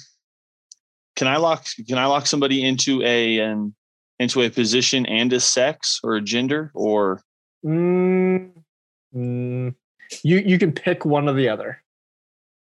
can 1.16 1.28
I 1.28 1.38
lock? 1.38 1.66
Can 1.88 1.98
I 1.98 2.06
lock 2.06 2.28
somebody 2.28 2.64
into 2.64 3.02
a 3.02 3.40
an 3.40 3.74
into 4.20 4.44
a 4.44 4.50
position 4.52 5.08
and 5.08 5.34
a 5.34 5.40
sex 5.40 6.00
or 6.04 6.18
a 6.18 6.22
gender 6.22 6.70
or 6.76 7.24
Mm, 7.66 8.52
mm, 9.14 9.74
you 10.24 10.38
you 10.38 10.60
can 10.60 10.72
pick 10.72 11.04
one 11.04 11.28
or 11.28 11.34
the 11.34 11.50
other, 11.50 11.82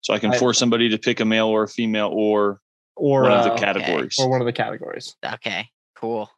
so 0.03 0.13
I 0.13 0.19
can 0.19 0.35
I- 0.35 0.39
force 0.39 0.59
somebody 0.59 0.91
to 0.91 0.99
pick 0.99 1.21
a 1.21 1.25
male 1.25 1.47
or 1.47 1.63
a 1.63 1.69
female 1.69 2.11
or 2.13 2.61
or 2.95 3.23
one 3.23 3.33
of 3.33 3.45
the 3.45 3.55
uh, 3.55 3.59
categories. 3.59 4.17
or 4.19 4.29
one 4.29 4.43
of 4.43 4.45
the 4.45 4.53
categories. 4.53 5.17
Okay, 5.25 5.67
cool. 5.97 6.31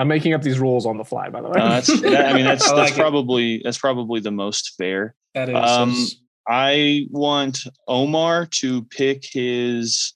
I'm 0.00 0.08
making 0.08 0.32
up 0.32 0.40
these 0.40 0.58
rules 0.58 0.86
on 0.86 0.96
the 0.96 1.04
fly, 1.04 1.28
by 1.28 1.42
the 1.42 1.48
way. 1.50 1.60
Uh, 1.60 1.68
that's, 1.68 2.00
that, 2.00 2.26
I 2.26 2.32
mean, 2.32 2.46
that's 2.46 2.64
I 2.66 2.74
that's 2.74 2.90
like 2.90 2.92
it. 2.92 3.00
probably 3.00 3.60
that's 3.62 3.76
probably 3.76 4.20
the 4.20 4.30
most 4.30 4.74
fair. 4.78 5.14
That 5.34 5.50
is. 5.50 5.56
Um, 5.56 6.06
I 6.48 7.06
want 7.10 7.64
Omar 7.86 8.46
to 8.46 8.82
pick 8.84 9.26
his 9.30 10.14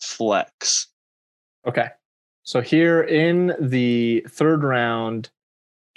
flex. 0.00 0.86
Okay. 1.66 1.88
So 2.44 2.60
here 2.60 3.02
in 3.02 3.54
the 3.58 4.24
third 4.28 4.62
round, 4.62 5.30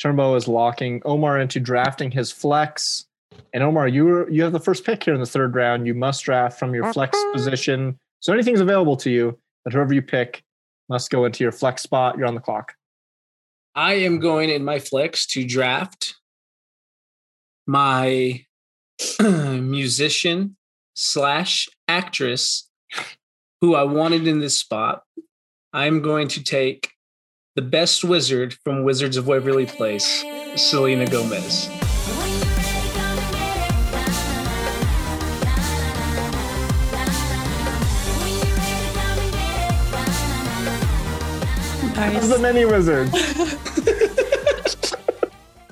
Turnbow 0.02 0.36
is 0.36 0.48
locking 0.48 1.02
Omar 1.06 1.40
into 1.40 1.60
drafting 1.60 2.10
his 2.10 2.32
flex. 2.32 3.06
And 3.54 3.62
Omar, 3.62 3.88
you 3.88 4.28
you 4.30 4.42
have 4.42 4.52
the 4.54 4.60
first 4.60 4.84
pick 4.84 5.04
here 5.04 5.14
in 5.14 5.20
the 5.20 5.28
third 5.28 5.54
round. 5.54 5.86
You 5.86 5.94
must 5.94 6.24
draft 6.24 6.58
from 6.58 6.74
your 6.74 6.92
flex 6.92 7.16
position. 7.34 8.00
So 8.20 8.34
anything's 8.34 8.62
available 8.62 8.98
to 8.98 9.12
you, 9.12 9.38
but 9.64 9.74
whoever 9.74 9.94
you 9.94 10.02
pick 10.02 10.44
must 10.90 11.12
go 11.12 11.26
into 11.26 11.44
your 11.44 11.52
flex 11.52 11.84
spot. 11.84 12.18
You're 12.18 12.26
on 12.26 12.34
the 12.34 12.42
clock. 12.42 12.74
I 13.78 13.94
am 13.94 14.18
going 14.18 14.50
in 14.50 14.66
my 14.66 14.80
flex 14.80 15.28
to 15.28 15.46
draft 15.46 16.16
my 17.68 18.44
musician 19.22 20.58
slash 20.96 21.70
actress 21.88 22.72
who 23.62 23.76
I 23.76 23.84
wanted 23.84 24.26
in 24.26 24.40
this 24.40 24.60
spot. 24.60 25.04
I'm 25.74 26.02
going 26.02 26.28
to 26.30 26.44
take 26.44 26.90
the 27.56 27.62
best 27.62 28.04
wizard 28.04 28.56
from 28.64 28.84
Wizards 28.84 29.16
of 29.16 29.28
Waverly 29.28 29.68
Place, 29.68 30.26
Selena 30.56 31.06
Gomez. 31.06 31.70
That's 42.28 42.30
the 42.30 42.40
mini 42.40 42.66
wizard. 42.66 43.10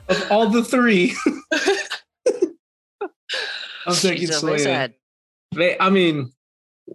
Of 0.08 0.32
all 0.32 0.50
the 0.50 0.64
three, 0.64 1.16
I'm 3.88 3.96
taking 3.96 4.28
Selena. 4.28 4.92
They, 5.56 5.78
I 5.80 5.90
mean, 5.90 6.32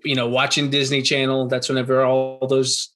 you 0.04 0.14
know, 0.14 0.28
watching 0.28 0.70
Disney 0.70 1.02
Channel, 1.02 1.48
that's 1.48 1.68
whenever 1.68 2.02
all 2.02 2.46
those 2.46 2.90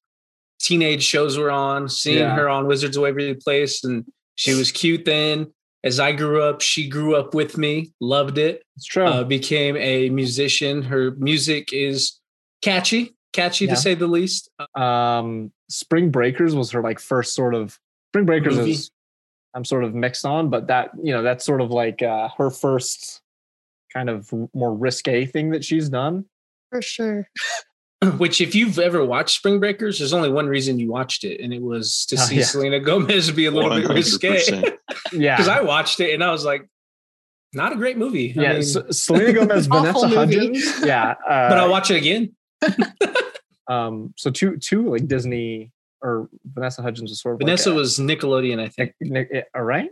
teenage 0.60 1.02
shows 1.02 1.36
were 1.38 1.50
on, 1.50 1.88
seeing 1.88 2.18
Yeah. 2.18 2.34
her 2.36 2.48
on 2.48 2.66
Wizards 2.66 2.96
of 2.96 3.02
Waverly 3.02 3.34
Place, 3.34 3.82
and 3.84 4.04
she 4.36 4.54
was 4.54 4.70
cute 4.72 5.04
then. 5.04 5.52
As 5.82 6.00
I 6.00 6.12
grew 6.12 6.42
up, 6.42 6.60
she 6.62 6.88
grew 6.88 7.14
up 7.14 7.34
with 7.34 7.58
me, 7.58 7.92
loved 8.00 8.38
it, 8.38 8.62
It's 8.76 8.86
true. 8.86 9.04
uh, 9.04 9.22
became 9.24 9.76
a 9.76 10.08
musician. 10.08 10.82
Her 10.82 11.10
music 11.12 11.72
is 11.72 12.20
catchy, 12.62 13.14
catchy 13.32 13.66
Yeah. 13.66 13.74
to 13.74 13.80
say 13.80 13.94
the 13.94 14.06
least. 14.06 14.48
um 14.76 15.52
spring 15.68 16.10
breakers 16.10 16.54
was 16.54 16.70
her 16.70 16.82
like 16.82 16.98
first 17.00 17.34
sort 17.34 17.54
of 17.54 17.78
spring 18.12 18.24
breakers 18.26 18.56
Movie. 18.56 18.70
is 18.72 18.90
i'm 19.54 19.64
sort 19.64 19.84
of 19.84 19.94
mixed 19.94 20.24
on 20.26 20.50
but 20.50 20.66
that 20.66 20.90
you 21.02 21.12
know 21.12 21.22
that's 21.22 21.44
sort 21.44 21.60
of 21.60 21.70
like 21.70 22.02
uh 22.02 22.28
her 22.36 22.50
first 22.50 23.20
kind 23.92 24.10
of 24.10 24.30
more 24.54 24.74
risque 24.74 25.24
thing 25.26 25.50
that 25.50 25.64
she's 25.64 25.88
done 25.88 26.24
For 26.70 26.82
sure. 26.82 27.28
Which, 28.18 28.40
if 28.42 28.54
you've 28.54 28.78
ever 28.78 29.02
watched 29.02 29.36
Spring 29.36 29.60
Breakers, 29.60 29.98
there's 29.98 30.12
only 30.12 30.30
one 30.30 30.46
reason 30.46 30.78
you 30.78 30.90
watched 30.90 31.24
it, 31.24 31.40
and 31.40 31.54
it 31.54 31.62
was 31.62 32.04
to 32.06 32.16
Oh, 32.16 32.18
see 32.18 32.36
yeah. 32.36 32.44
Selena 32.44 32.78
Gomez 32.80 33.30
be 33.30 33.46
a 33.46 33.50
little 33.50 33.70
bit 33.70 33.88
risque. 33.88 34.42
yeah 35.12 35.36
Because 35.36 35.48
I 35.48 35.62
watched 35.62 36.00
it 36.00 36.12
and 36.12 36.22
I 36.22 36.30
was 36.30 36.44
like, 36.44 36.68
not 37.54 37.72
a 37.72 37.76
great 37.76 37.96
movie. 37.96 38.34
I 38.36 38.40
mean, 38.40 38.50
S- 38.58 38.76
selena 38.90 39.32
gomez 39.46 39.66
vanessa 39.66 39.90
Awful 39.98 40.08
movie. 40.08 40.16
hudgens 40.16 40.84
yeah 40.84 41.10
uh, 41.26 41.48
but 41.48 41.56
I'll 41.58 41.70
watch 41.70 41.90
it 41.92 41.96
again. 41.96 42.34
um 43.68 44.12
so 44.16 44.30
two 44.30 44.56
two 44.58 44.90
like 44.90 45.06
disney 45.06 45.70
or 46.04 46.28
vanessa 46.54 46.82
hudgens 46.82 47.10
was 47.10 47.20
sort 47.20 47.34
of 47.34 47.38
Vanessa 47.40 47.70
like 47.70 47.74
a- 47.76 47.78
was 47.78 47.98
Nickelodeon, 47.98 48.60
I 48.60 48.68
think. 48.68 48.92
Nick- 49.00 49.32
Nick- 49.32 49.46
all 49.54 49.62
right 49.62 49.86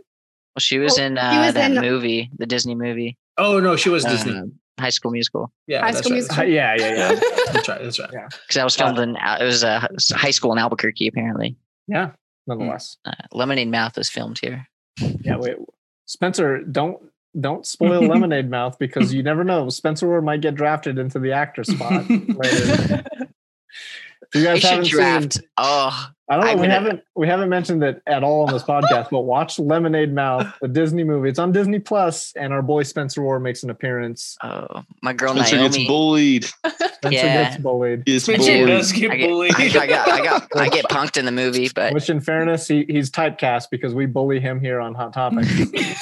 Well, 0.55 0.59
she 0.59 0.77
was 0.79 0.97
Oh, 0.99 1.03
in 1.03 1.13
he 1.17 1.19
uh, 1.21 1.45
was 1.45 1.53
that 1.55 1.71
in- 1.71 1.81
movie, 1.81 2.29
the 2.37 2.45
Disney 2.45 2.75
movie, 2.75 3.17
Oh 3.37 3.59
no, 3.59 3.75
she 3.75 3.89
was 3.89 4.05
Disney. 4.05 4.37
uh, 4.37 4.43
High 4.79 4.89
School 4.89 5.11
Musical, 5.11 5.51
yeah, 5.67 5.81
High 5.81 5.91
School 5.91 6.11
right. 6.11 6.15
Musical. 6.17 6.39
Uh, 6.39 6.43
yeah 6.45 6.75
yeah 6.77 6.93
yeah 6.93 7.19
That's 7.53 7.67
right. 7.67 7.81
That's 7.83 7.99
right. 7.99 8.09
Yeah, 8.13 8.27
because 8.29 8.55
that 8.55 8.63
was 8.63 8.75
filmed 8.75 8.99
in 8.99 9.17
uh, 9.17 9.37
it 9.41 9.43
was 9.45 9.63
a 9.63 9.87
high 10.13 10.31
school 10.31 10.51
in 10.53 10.57
Albuquerque. 10.59 11.07
Apparently, 11.07 11.55
yeah 11.87 12.11
nonetheless 12.47 12.97
uh, 13.05 13.11
Lemonade 13.31 13.69
Mouth 13.71 13.97
was 13.97 14.09
filmed 14.09 14.37
here. 14.39 14.67
yeah 14.99 15.37
wait 15.37 15.55
spencer 16.05 16.59
don't 16.61 17.01
don't 17.39 17.65
spoil 17.65 18.01
lemonade 18.07 18.49
mouth 18.49 18.77
because 18.77 19.11
you 19.13 19.23
never 19.23 19.43
know 19.43 19.69
spencer 19.69 20.07
Orr 20.11 20.21
might 20.21 20.41
get 20.41 20.53
drafted 20.53 20.99
into 20.99 21.17
the 21.19 21.31
actor 21.31 21.63
spot 21.63 22.07
later 22.09 23.03
If 23.15 24.02
you 24.33 24.43
guys 24.43 24.61
should 24.61 24.69
haven't 24.69 24.87
draft. 24.89 25.33
seen 25.33 25.43
Oh, 25.57 26.09
I 26.29 26.35
don't 26.35 26.45
know. 26.45 26.51
I'm 26.51 26.57
we 26.57 26.61
gonna- 26.63 26.73
haven't 26.73 27.01
we 27.15 27.27
haven't 27.27 27.49
mentioned 27.49 27.83
it 27.83 28.01
at 28.07 28.23
all 28.23 28.47
on 28.47 28.53
this 28.53 28.63
podcast, 28.63 29.09
but 29.11 29.21
watch 29.21 29.59
Lemonade 29.59 30.13
Mouth, 30.13 30.47
the 30.61 30.67
Disney 30.67 31.03
movie. 31.03 31.29
It's 31.29 31.37
on 31.39 31.51
Disney 31.51 31.79
Plus, 31.79 32.33
and 32.35 32.51
our 32.53 32.61
boy 32.61 32.83
Spencer 32.83 33.21
Orr 33.23 33.39
makes 33.39 33.63
an 33.63 33.69
appearance. 33.69 34.37
oh, 34.43 34.83
my 35.01 35.13
girl 35.13 35.33
Spencer 35.35 35.57
gets 35.57 35.75
Naomi. 35.75 35.87
bullied. 35.87 36.45
Spencer 36.45 37.09
Yeah. 37.11 37.43
gets 37.49 37.57
bullied. 37.61 38.03
He 38.05 38.13
gets 38.13 38.25
Spencer 38.25 38.51
bullied. 38.51 38.67
does 38.67 38.91
get 38.93 39.11
I 39.11 39.15
get, 39.17 39.29
bullied. 39.29 39.55
I, 39.55 39.63
I 39.65 39.69
got, 39.87 40.09
I 40.09 40.23
got, 40.23 40.47
I 40.57 40.69
get 40.69 40.85
punked 40.89 41.17
in 41.17 41.25
the 41.25 41.31
movie, 41.31 41.69
but 41.75 41.93
Which, 41.93 42.09
in 42.09 42.21
fairness, 42.21 42.67
he, 42.67 42.85
he's 42.87 43.11
typecast 43.11 43.65
because 43.69 43.93
we 43.93 44.05
bully 44.05 44.39
him 44.39 44.59
here 44.61 44.79
on 44.79 44.95
Hot 44.95 45.13
Topic. 45.13 45.45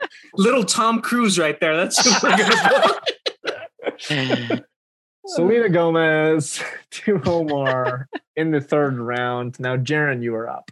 Little 0.34 0.64
Tom 0.64 1.00
Cruise 1.02 1.38
right 1.38 1.58
there. 1.60 1.76
That's 1.76 1.98
who 2.04 2.28
we're 2.28 2.36
gonna 2.36 2.94
put. 4.48 4.64
Selena 5.28 5.68
Gomez 5.70 6.62
to 6.90 7.20
Omar 7.26 8.08
in 8.36 8.50
the 8.50 8.60
third 8.60 8.98
round. 8.98 9.58
Now, 9.60 9.76
Jaron, 9.76 10.22
you 10.22 10.34
are 10.34 10.48
up. 10.48 10.70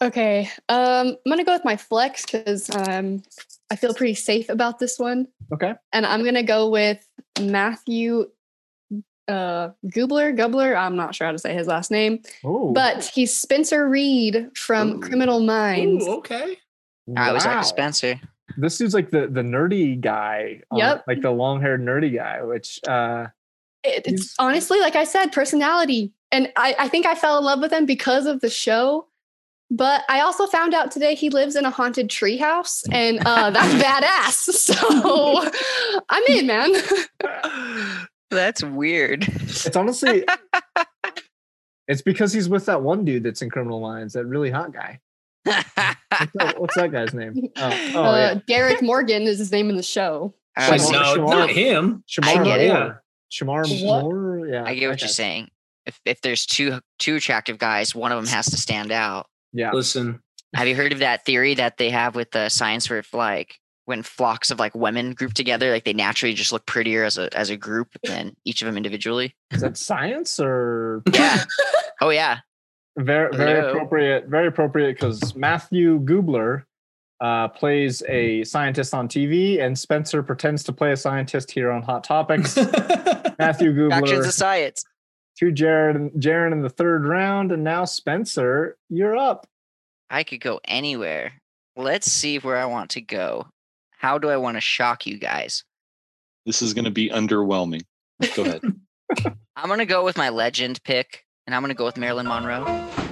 Okay. 0.00 0.50
Um, 0.68 1.08
I'm 1.08 1.30
gonna 1.30 1.44
go 1.44 1.52
with 1.52 1.64
my 1.64 1.76
flex 1.76 2.24
because 2.26 2.68
um, 2.74 3.22
I 3.70 3.76
feel 3.76 3.94
pretty 3.94 4.14
safe 4.14 4.48
about 4.48 4.78
this 4.78 4.98
one, 4.98 5.28
Okay. 5.52 5.74
and 5.92 6.04
I'm 6.04 6.24
gonna 6.24 6.42
go 6.42 6.68
with 6.70 7.06
Matthew 7.40 8.26
uh, 9.28 9.70
Gubler. 9.86 10.36
Gubler. 10.36 10.76
I'm 10.76 10.96
not 10.96 11.14
sure 11.14 11.26
how 11.28 11.32
to 11.32 11.38
say 11.38 11.54
his 11.54 11.68
last 11.68 11.90
name, 11.92 12.20
Ooh. 12.44 12.72
but 12.74 13.04
he's 13.04 13.32
Spencer 13.38 13.88
Reid 13.88 14.50
from 14.56 14.94
Ooh. 14.96 15.00
Criminal 15.00 15.38
Minds. 15.40 16.04
Ooh, 16.06 16.14
okay. 16.18 16.56
I 17.16 17.32
was 17.32 17.44
Wow. 17.44 17.56
like 17.56 17.64
Spencer. 17.64 18.20
This 18.56 18.78
dude's 18.78 18.94
like 18.94 19.10
the 19.10 19.26
the 19.28 19.42
nerdy 19.42 20.00
guy. 20.00 20.62
um, 20.70 20.78
Yep. 20.78 21.04
like 21.06 21.20
the 21.22 21.30
long 21.30 21.60
haired 21.60 21.80
nerdy 21.80 22.14
guy, 22.14 22.42
which 22.42 22.80
uh 22.88 23.26
It- 23.84 24.02
it's 24.06 24.34
honestly, 24.38 24.80
like 24.80 24.96
I 24.96 25.04
said, 25.04 25.32
personality. 25.32 26.12
And 26.30 26.50
I, 26.56 26.74
I 26.78 26.88
think 26.88 27.04
I 27.04 27.14
fell 27.14 27.36
in 27.38 27.44
love 27.44 27.60
with 27.60 27.72
him 27.72 27.84
because 27.86 28.26
of 28.26 28.40
the 28.40 28.48
show. 28.50 29.06
But 29.70 30.02
I 30.08 30.20
also 30.20 30.46
found 30.46 30.74
out 30.74 30.90
today 30.90 31.14
he 31.14 31.30
lives 31.30 31.56
in 31.56 31.64
a 31.64 31.70
haunted 31.70 32.08
treehouse, 32.10 32.84
and 32.92 33.20
uh, 33.26 33.50
that's 33.50 33.74
badass. 33.82 34.48
So 34.52 35.50
I'm 36.10 36.22
in, 36.28 36.46
man. 36.46 36.72
That's 38.30 38.62
weird. 38.64 39.24
it's 39.28 39.76
honestly 39.76 40.24
it's 41.88 42.02
because 42.02 42.32
he's 42.32 42.48
with 42.48 42.66
that 42.66 42.82
one 42.82 43.04
dude 43.04 43.22
that's 43.24 43.42
in 43.42 43.50
Criminal 43.50 43.80
Minds, 43.80 44.14
that 44.14 44.24
really 44.26 44.50
hot 44.50 44.72
guy. 44.72 45.00
What's 45.44 45.74
that, 45.74 46.60
what's 46.60 46.74
that 46.76 46.92
guy's 46.92 47.14
name? 47.14 47.34
Oh, 47.56 47.92
oh 47.94 48.04
uh, 48.04 48.16
yeah. 48.16 48.40
Derek 48.46 48.82
Morgan 48.82 49.22
is 49.22 49.38
his 49.38 49.50
name 49.52 49.70
in 49.70 49.76
the 49.76 49.82
show. 49.82 50.34
I, 50.56 50.68
Shemar- 50.68 50.72
was- 50.72 50.90
no, 50.90 50.98
Shemar- 51.16 51.28
not 51.30 51.50
him. 51.50 52.04
Shemar 52.08 52.44
get 52.44 52.60
it. 52.60 52.92
Shemar 53.32 53.86
What? 53.86 54.02
Moore. 54.02 54.46
Yeah. 54.46 54.64
I 54.64 54.74
get 54.74 54.88
what 54.88 54.94
okay. 54.94 55.02
you're 55.02 55.08
saying. 55.08 55.48
If 55.86 55.98
if 56.04 56.20
there's 56.20 56.46
two 56.46 56.80
two 56.98 57.16
attractive 57.16 57.58
guys, 57.58 57.94
one 57.94 58.12
of 58.12 58.16
them 58.22 58.26
has 58.32 58.46
to 58.46 58.56
stand 58.56 58.92
out. 58.92 59.26
Yeah. 59.52 59.72
Listen, 59.72 60.20
Have 60.54 60.68
you 60.68 60.76
heard 60.76 60.92
of 60.92 61.00
that 61.00 61.24
theory 61.24 61.54
that 61.54 61.78
they 61.78 61.90
have 61.90 62.14
with 62.14 62.30
the 62.30 62.48
science 62.48 62.88
where 62.88 62.98
if 63.00 63.12
like 63.14 63.56
when 63.86 64.02
flocks 64.02 64.50
of 64.50 64.60
like 64.60 64.74
women 64.74 65.12
group 65.12 65.34
together, 65.34 65.70
like 65.70 65.84
they 65.84 65.92
naturally 65.92 66.34
just 66.34 66.52
look 66.52 66.66
prettier 66.66 67.04
as 67.04 67.18
a 67.18 67.36
as 67.36 67.50
a 67.50 67.56
group 67.56 67.88
than 68.04 68.36
each 68.44 68.62
of 68.62 68.66
them 68.66 68.76
individually? 68.76 69.34
Is 69.50 69.62
that 69.62 69.76
science 69.76 70.38
or 70.38 71.02
Yeah. 71.12 71.42
oh 72.00 72.10
yeah. 72.10 72.38
Very 72.96 73.36
very 73.36 73.60
Hello. 73.60 73.70
appropriate? 73.72 74.26
Very 74.26 74.48
appropriate 74.48 74.94
because 74.94 75.34
Matthew 75.34 76.00
Gubler 76.00 76.64
uh, 77.20 77.48
plays 77.48 78.02
a 78.08 78.44
scientist 78.44 78.94
on 78.94 79.08
TV, 79.08 79.60
and 79.60 79.78
Spencer 79.78 80.22
pretends 80.22 80.64
to 80.64 80.72
play 80.72 80.92
a 80.92 80.96
scientist 80.96 81.50
here 81.50 81.70
on 81.70 81.82
Hot 81.82 82.04
Topics. 82.04 82.56
Matthew 83.38 83.72
Gubler. 83.72 83.90
Factions 83.90 84.18
of 84.18 84.24
Gubler 84.26 84.32
science. 84.32 84.84
to 85.38 85.52
Jared, 85.52 86.12
Jaron 86.14 86.52
in 86.52 86.62
the 86.62 86.70
third 86.70 87.06
round, 87.06 87.52
and 87.52 87.62
now 87.62 87.84
Spencer, 87.84 88.76
you're 88.88 89.16
up. 89.16 89.46
I 90.10 90.24
could 90.24 90.40
go 90.40 90.60
anywhere. 90.64 91.32
Let's 91.76 92.10
see 92.10 92.38
where 92.38 92.56
I 92.56 92.66
want 92.66 92.90
to 92.90 93.00
go. 93.00 93.46
How 93.96 94.18
do 94.18 94.28
I 94.28 94.36
want 94.36 94.56
to 94.56 94.60
shock 94.60 95.06
you 95.06 95.16
guys? 95.16 95.64
This 96.44 96.60
is 96.60 96.74
going 96.74 96.84
to 96.84 96.90
be 96.90 97.08
underwhelming. 97.08 97.82
Go 98.34 98.42
ahead. 98.42 98.62
I'm 99.56 99.68
gonna 99.68 99.86
go 99.86 100.04
with 100.04 100.16
my 100.16 100.30
legend 100.30 100.82
pick, 100.82 101.24
and 101.46 101.54
I'm 101.54 101.62
gonna 101.62 101.74
go 101.74 101.84
with 101.84 101.96
Marilyn 101.96 102.26
Monroe. 102.26 102.64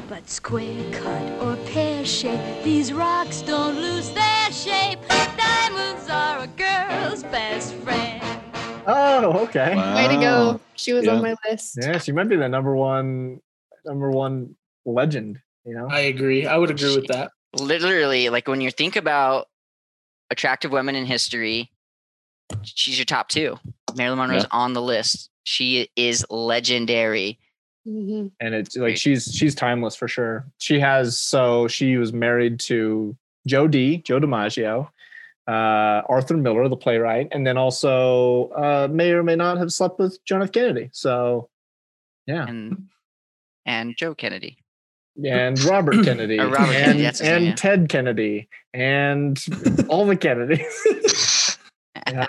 But 0.08 0.28
square 0.28 0.84
cut 0.92 1.42
or 1.42 1.56
pear 1.66 2.04
shape, 2.04 2.62
these 2.64 2.92
rocks 2.92 3.42
don't 3.42 3.76
lose 3.76 4.10
their 4.12 4.52
shape. 4.52 4.98
Diamonds 5.36 6.08
are 6.10 6.40
a 6.40 6.46
girl's 6.46 7.22
best 7.24 7.74
friend. 7.76 8.22
Oh, 8.86 9.38
okay. 9.44 9.76
Way 9.76 10.08
to 10.14 10.20
go. 10.20 10.60
She 10.74 10.92
was 10.92 11.04
Yeah. 11.04 11.14
on 11.14 11.22
my 11.22 11.36
list. 11.48 11.78
Yeah, 11.80 11.98
she 11.98 12.12
might 12.12 12.28
be 12.28 12.36
the 12.36 12.48
number 12.48 12.74
one 12.74 13.40
number 13.84 14.10
one 14.10 14.56
legend 14.84 15.40
You 15.64 15.74
know, 15.74 15.88
I 15.90 16.00
agree. 16.00 16.46
I 16.46 16.56
would 16.56 16.70
agree 16.70 16.96
with 16.96 17.06
that. 17.08 17.30
Literally, 17.58 18.30
like 18.30 18.48
when 18.48 18.60
you 18.60 18.70
think 18.70 18.96
about 18.96 19.46
attractive 20.30 20.72
women 20.72 20.94
in 20.96 21.04
history, 21.04 21.70
she's 22.62 22.98
your 22.98 23.04
top 23.04 23.28
two. 23.28 23.58
Marilyn 23.94 24.18
Monroe's 24.18 24.42
Yeah. 24.44 24.48
on 24.52 24.72
the 24.72 24.80
list. 24.82 25.28
She 25.44 25.88
is 25.96 26.24
legendary. 26.30 27.38
Mhm. 27.88 28.30
and 28.40 28.54
it's 28.54 28.76
like 28.76 28.96
she's 28.98 29.24
she's 29.32 29.54
timeless 29.54 29.96
for 29.96 30.06
sure. 30.06 30.44
She 30.58 30.78
has 30.80 31.18
so 31.18 31.66
she 31.68 31.96
was 31.96 32.12
married 32.12 32.60
to 32.60 33.16
Joe 33.46 33.66
D, 33.68 33.98
Joe 33.98 34.20
DiMaggio, 34.20 34.88
uh, 35.48 36.02
Arthur 36.08 36.36
Miller, 36.36 36.68
the 36.68 36.76
playwright, 36.76 37.28
and 37.32 37.46
then 37.46 37.56
also 37.56 38.48
uh, 38.50 38.88
may 38.90 39.12
or 39.12 39.22
may 39.22 39.34
not 39.36 39.56
have 39.58 39.72
slept 39.72 39.98
with 39.98 40.22
John 40.26 40.42
F. 40.42 40.52
Kennedy. 40.52 40.90
So 40.92 41.48
yeah, 42.26 42.46
And 42.46 42.88
and 43.64 43.96
Joe 43.96 44.14
Kennedy. 44.14 44.58
and 45.24 45.58
Robert 45.64 45.94
Kennedy, 46.04 46.38
Or 46.38 46.48
Robert 46.48 46.72
and, 46.74 46.84
Kennedy, 46.84 47.02
that's 47.02 47.18
his 47.20 47.28
and 47.28 47.44
yeah. 47.46 47.54
Ted 47.54 47.88
Kennedy, 47.88 48.48
and 48.74 49.42
all 49.88 50.04
the 50.06 50.16
Kennedys. 50.16 51.56
Yeah. 52.06 52.26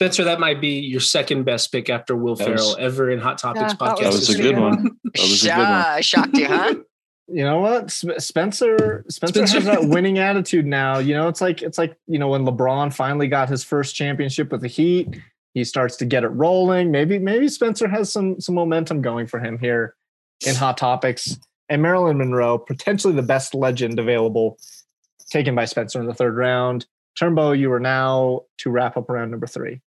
Spencer, 0.00 0.22
that 0.24 0.38
might 0.38 0.60
be 0.60 0.78
your 0.78 1.00
second 1.00 1.42
best 1.44 1.72
pick 1.72 1.90
after 1.90 2.14
Will 2.14 2.36
That 2.36 2.44
Ferrell 2.44 2.68
was- 2.68 2.76
ever 2.78 3.10
in 3.10 3.18
Hot 3.18 3.36
Topics 3.36 3.62
Yeah, 3.62 3.68
that 3.68 3.78
podcast. 3.78 4.00
That 4.00 4.12
was 4.12 4.30
a 4.30 4.40
good 4.40 4.56
one. 4.58 4.84
That 5.04 5.22
was 5.22 5.44
a 5.44 5.48
good 5.48 5.58
one. 5.58 5.66
Sha- 5.66 6.00
shocked 6.00 6.36
you, 6.36 6.46
huh? 6.46 6.74
you 7.30 7.42
know 7.44 7.58
what 7.58 7.90
Sp- 7.90 8.16
spencer 8.18 9.04
spencer 9.10 9.40
has 9.40 9.50
Spencer- 9.50 9.60
that 9.60 9.84
winning 9.88 10.18
attitude 10.18 10.64
now 10.64 10.96
you 10.98 11.12
know 11.12 11.28
it's 11.28 11.42
like 11.42 11.60
it's 11.60 11.76
like 11.76 11.94
you 12.06 12.18
know 12.18 12.28
when 12.28 12.42
lebron 12.46 12.90
finally 12.90 13.28
got 13.28 13.50
his 13.50 13.62
first 13.62 13.94
championship 13.94 14.50
with 14.50 14.62
the 14.62 14.66
heat 14.68 15.14
he 15.52 15.62
starts 15.62 15.96
to 15.96 16.06
get 16.06 16.24
it 16.24 16.28
rolling 16.28 16.90
maybe 16.90 17.18
maybe 17.18 17.46
spencer 17.46 17.86
has 17.86 18.10
some 18.10 18.40
some 18.40 18.54
momentum 18.54 19.02
going 19.02 19.26
for 19.26 19.40
him 19.40 19.58
here 19.58 19.94
in 20.46 20.54
hot 20.54 20.78
topics 20.78 21.36
and 21.68 21.82
marilyn 21.82 22.16
monroe 22.16 22.56
potentially 22.56 23.12
the 23.12 23.20
best 23.20 23.54
legend 23.54 23.98
available 23.98 24.56
taken 25.30 25.54
by 25.54 25.66
spencer 25.66 26.00
in 26.00 26.06
the 26.06 26.14
third 26.14 26.34
round 26.34 26.86
turnbow 27.20 27.52
you 27.52 27.70
are 27.70 27.78
now 27.80 28.40
to 28.56 28.70
wrap 28.70 28.96
up 28.96 29.10
round 29.10 29.30
number 29.30 29.46
three 29.46 29.82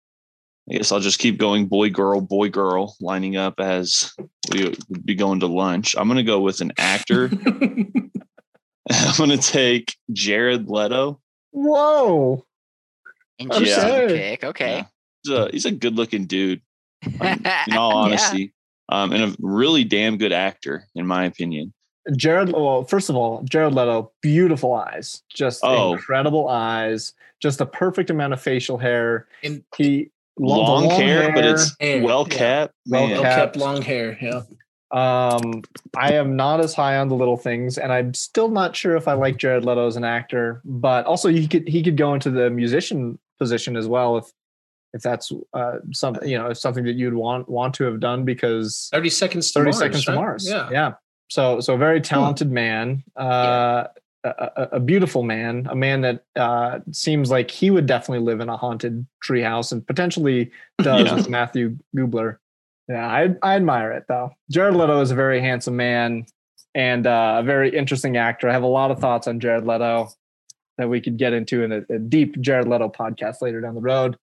I 0.70 0.76
guess 0.76 0.92
I'll 0.92 1.00
just 1.00 1.20
keep 1.20 1.38
going 1.40 1.66
boy, 1.66 1.90
girl, 1.90 2.22
boy, 2.22 2.50
girl, 2.50 2.96
lining 3.02 3.38
up 3.38 3.60
as 3.60 4.14
we 4.52 4.66
would 4.66 5.06
be 5.06 5.16
going 5.16 5.40
to 5.40 5.48
lunch. 5.48 5.96
I'm 5.98 6.08
going 6.08 6.18
to 6.18 6.24
go 6.24 6.40
with 6.42 6.62
an 6.62 6.72
actor. 6.78 7.32
I'm 8.92 9.18
going 9.18 9.30
to 9.32 9.38
take 9.38 9.96
Jared 10.12 10.70
Leto. 10.70 11.20
whoa 11.52 12.46
Interesting 13.38 13.84
Okay. 13.86 14.08
pick. 14.32 14.44
Okay. 14.44 14.86
He's 15.24 15.34
a, 15.34 15.50
he's 15.52 15.66
a 15.66 15.72
good 15.72 15.96
looking 15.96 16.26
dude, 16.26 16.62
um, 17.22 17.42
in 17.68 17.78
all 17.78 17.92
Yeah. 17.92 17.98
honesty, 18.06 18.54
um, 18.90 19.12
and 19.12 19.24
a 19.24 19.36
really 19.40 19.84
damn 19.84 20.18
good 20.18 20.32
actor, 20.34 20.86
in 20.96 21.06
my 21.08 21.26
opinion. 21.26 21.74
Jared, 22.16 22.52
well, 22.54 22.84
first 22.86 23.10
of 23.10 23.16
all, 23.16 23.44
Jared 23.44 23.74
Leto, 23.76 24.12
beautiful 24.22 24.74
eyes, 24.74 25.24
just 25.30 25.64
Oh. 25.64 25.94
incredible 25.94 26.48
eyes, 26.48 27.14
just 27.40 27.60
the 27.60 27.66
perfect 27.66 28.10
amount 28.10 28.34
of 28.34 28.42
facial 28.42 28.78
hair. 28.78 29.28
And 29.44 29.64
He 29.78 30.10
lo- 30.40 30.82
the 30.82 30.88
Long, 30.88 30.90
hair, 31.02 31.32
but 31.34 31.46
it's 31.46 31.76
hair, 31.80 32.02
well 32.04 32.28
yeah. 32.30 32.38
kept. 32.38 32.74
Well 32.88 33.08
Man. 33.08 33.12
well 33.12 33.22
kept. 33.24 33.36
kept 33.36 33.56
long 33.58 33.82
hair. 33.82 34.18
Yeah. 34.22 34.42
Um, 34.92 35.62
I 35.96 36.14
am 36.14 36.36
not 36.36 36.60
as 36.62 36.74
high 36.74 36.98
on 36.98 37.10
the 37.10 37.16
little 37.16 37.38
things, 37.38 37.78
and 37.78 37.94
I'm 37.94 38.14
still 38.14 38.50
not 38.50 38.76
sure 38.76 38.96
if 38.96 39.08
I 39.08 39.14
like 39.14 39.38
Jared 39.38 39.64
Leto 39.64 39.86
as 39.86 39.96
an 39.96 40.04
actor. 40.04 40.62
But 40.66 41.06
also, 41.06 41.30
he 41.30 41.48
could 41.48 41.68
he 41.68 41.84
could 41.84 41.98
go 41.98 42.14
into 42.14 42.32
the 42.32 42.50
musician 42.50 43.20
position 43.38 43.76
as 43.78 43.88
well 43.88 44.18
if 44.18 44.26
if 44.94 45.02
that's 45.04 45.32
uh, 45.54 45.78
something 45.92 46.28
you 46.28 46.38
know 46.38 46.54
something 46.54 46.84
that 46.86 46.96
you'd 46.96 47.14
want 47.14 47.48
want 47.48 47.76
to 47.76 47.84
have 47.84 48.00
done 48.00 48.26
because 48.26 48.90
30 48.92 49.10
seconds 49.10 49.52
to 49.52 49.60
30 49.60 49.66
Mars. 49.66 49.78
seconds 49.78 50.06
to? 50.06 50.16
Mars. 50.16 50.48
Yeah. 50.50 50.70
Yeah. 50.72 50.94
So, 51.30 51.60
so 51.60 51.76
a 51.76 51.78
very 51.78 52.02
talented 52.02 52.52
man, 52.52 53.04
uh, 53.16 53.24
a, 53.24 53.90
a, 54.24 54.68
a 54.74 54.80
beautiful 54.80 55.24
man, 55.24 55.68
a 55.70 55.76
man 55.76 56.02
that 56.02 56.24
uh, 56.36 56.80
seems 56.92 57.30
like 57.32 57.50
he 57.52 57.70
would 57.72 57.86
definitely 57.86 58.26
live 58.26 58.40
in 58.42 58.50
a 58.50 58.58
haunted 58.58 59.06
treehouse 59.24 59.72
and 59.72 59.86
potentially 59.86 60.52
does 60.82 61.06
Yeah. 61.08 61.16
with 61.16 61.30
Matthew 61.30 61.78
Gubler. 61.96 62.38
Yeah, 62.88 63.08
I, 63.08 63.36
I 63.44 63.56
admire 63.56 63.92
it 63.92 64.06
though. 64.08 64.32
Jared 64.50 64.76
Leto 64.76 65.00
is 65.02 65.12
a 65.12 65.16
very 65.16 65.40
handsome 65.42 65.76
man 65.76 66.26
and 66.76 67.06
uh, 67.08 67.38
a 67.40 67.44
very 67.44 67.76
interesting 67.76 68.18
actor. 68.18 68.50
I 68.50 68.54
have 68.54 68.64
a 68.64 68.68
lot 68.68 68.92
of 68.92 69.00
thoughts 69.00 69.28
on 69.28 69.40
Jared 69.40 69.66
Leto 69.66 70.10
that 70.78 70.90
we 70.90 71.00
could 71.02 71.18
get 71.18 71.34
into 71.34 71.64
in 71.64 71.72
a, 71.72 71.82
a 71.90 72.00
deep 72.00 72.40
Jared 72.42 72.68
Leto 72.68 72.90
podcast 72.90 73.42
later 73.42 73.62
down 73.62 73.76
the 73.76 73.82
road. 73.82 74.18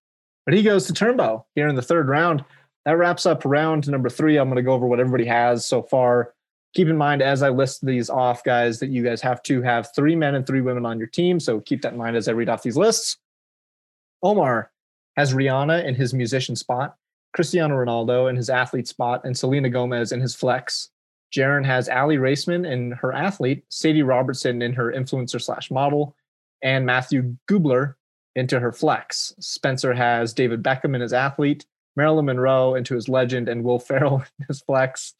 But 0.47 0.55
he 0.55 0.63
goes 0.63 0.87
to 0.87 0.93
Turnbow 0.93 1.45
here 1.55 1.69
in 1.69 1.75
the 1.75 1.83
third 1.83 2.09
round. 2.09 2.45
That 2.85 2.99
wraps 2.99 3.27
up 3.27 3.45
round 3.45 3.89
number 3.89 4.09
three. 4.09 4.37
I'm 4.37 4.49
going 4.49 4.57
to 4.57 4.63
go 4.63 4.73
over 4.73 4.87
what 4.87 5.01
everybody 5.01 5.27
has 5.27 5.67
so 5.67 5.83
far. 5.83 6.35
Keep 6.77 6.89
in 6.89 6.97
mind 6.99 7.22
as 7.22 7.43
I 7.43 7.49
list 7.49 7.87
these 7.87 8.11
off, 8.11 8.45
guys, 8.45 8.81
that 8.81 8.91
you 8.91 9.03
guys 9.03 9.22
have 9.22 9.43
to 9.45 9.62
have 9.62 9.95
three 9.97 10.14
men 10.14 10.35
and 10.35 10.47
three 10.47 10.61
women 10.61 10.85
on 10.85 10.99
your 10.99 11.07
team. 11.07 11.41
So 11.41 11.59
keep 11.59 11.81
that 11.81 11.93
in 11.93 11.99
mind 11.99 12.16
as 12.16 12.29
I 12.29 12.33
read 12.33 12.51
off 12.51 12.62
these 12.62 12.77
lists. 12.77 13.16
Omar 14.22 14.70
has 15.16 15.33
Rihanna 15.33 15.87
in 15.87 15.95
his 15.95 16.12
musician 16.12 16.55
spot, 16.55 16.97
Cristiano 17.33 17.74
Ronaldo 17.83 18.29
in 18.29 18.37
his 18.37 18.51
athlete 18.51 18.87
spot, 18.87 19.22
and 19.24 19.35
Selena 19.35 19.70
Gomez 19.70 20.12
in 20.12 20.20
his 20.20 20.35
flex. 20.35 20.91
Jaron 21.35 21.64
has 21.64 21.89
Aly 21.89 22.18
Raisman 22.18 22.70
in 22.70 22.93
her 22.93 23.11
athlete, 23.11 23.64
Sadie 23.70 24.03
Robertson 24.03 24.61
in 24.61 24.74
her 24.74 24.93
influencer 24.93 25.41
slash 25.41 25.70
model, 25.70 26.14
and 26.61 26.85
Matthew 26.85 27.39
Gubler 27.49 27.95
into 28.35 28.61
her 28.61 28.70
flex. 28.70 29.35
Spencer 29.41 29.95
has 29.95 30.35
David 30.35 30.62
Beckham 30.62 30.95
in 30.95 31.01
his 31.01 31.14
athlete, 31.14 31.64
Marilyn 31.97 32.27
Monroe 32.27 32.74
into 32.74 32.95
his 32.95 33.09
legend, 33.09 33.49
and 33.49 33.64
Will 33.64 33.79
Ferrell 33.79 34.22
in 34.39 34.45
his 34.47 34.61
flex. 34.61 35.14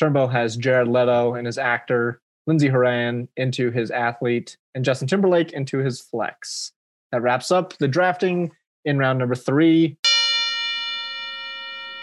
Turnbow 0.00 0.30
has 0.30 0.56
Jared 0.56 0.88
Leto 0.88 1.34
in 1.34 1.44
his 1.44 1.58
actor, 1.58 2.20
Lindsey 2.46 2.68
Horan 2.68 3.28
into 3.36 3.70
his 3.70 3.90
athlete, 3.90 4.56
and 4.74 4.84
Justin 4.84 5.08
Timberlake 5.08 5.52
into 5.52 5.78
his 5.78 6.00
flex. 6.00 6.72
That 7.12 7.22
wraps 7.22 7.50
up 7.50 7.76
the 7.78 7.88
drafting 7.88 8.50
in 8.84 8.98
round 8.98 9.18
number 9.18 9.34
three. 9.34 9.96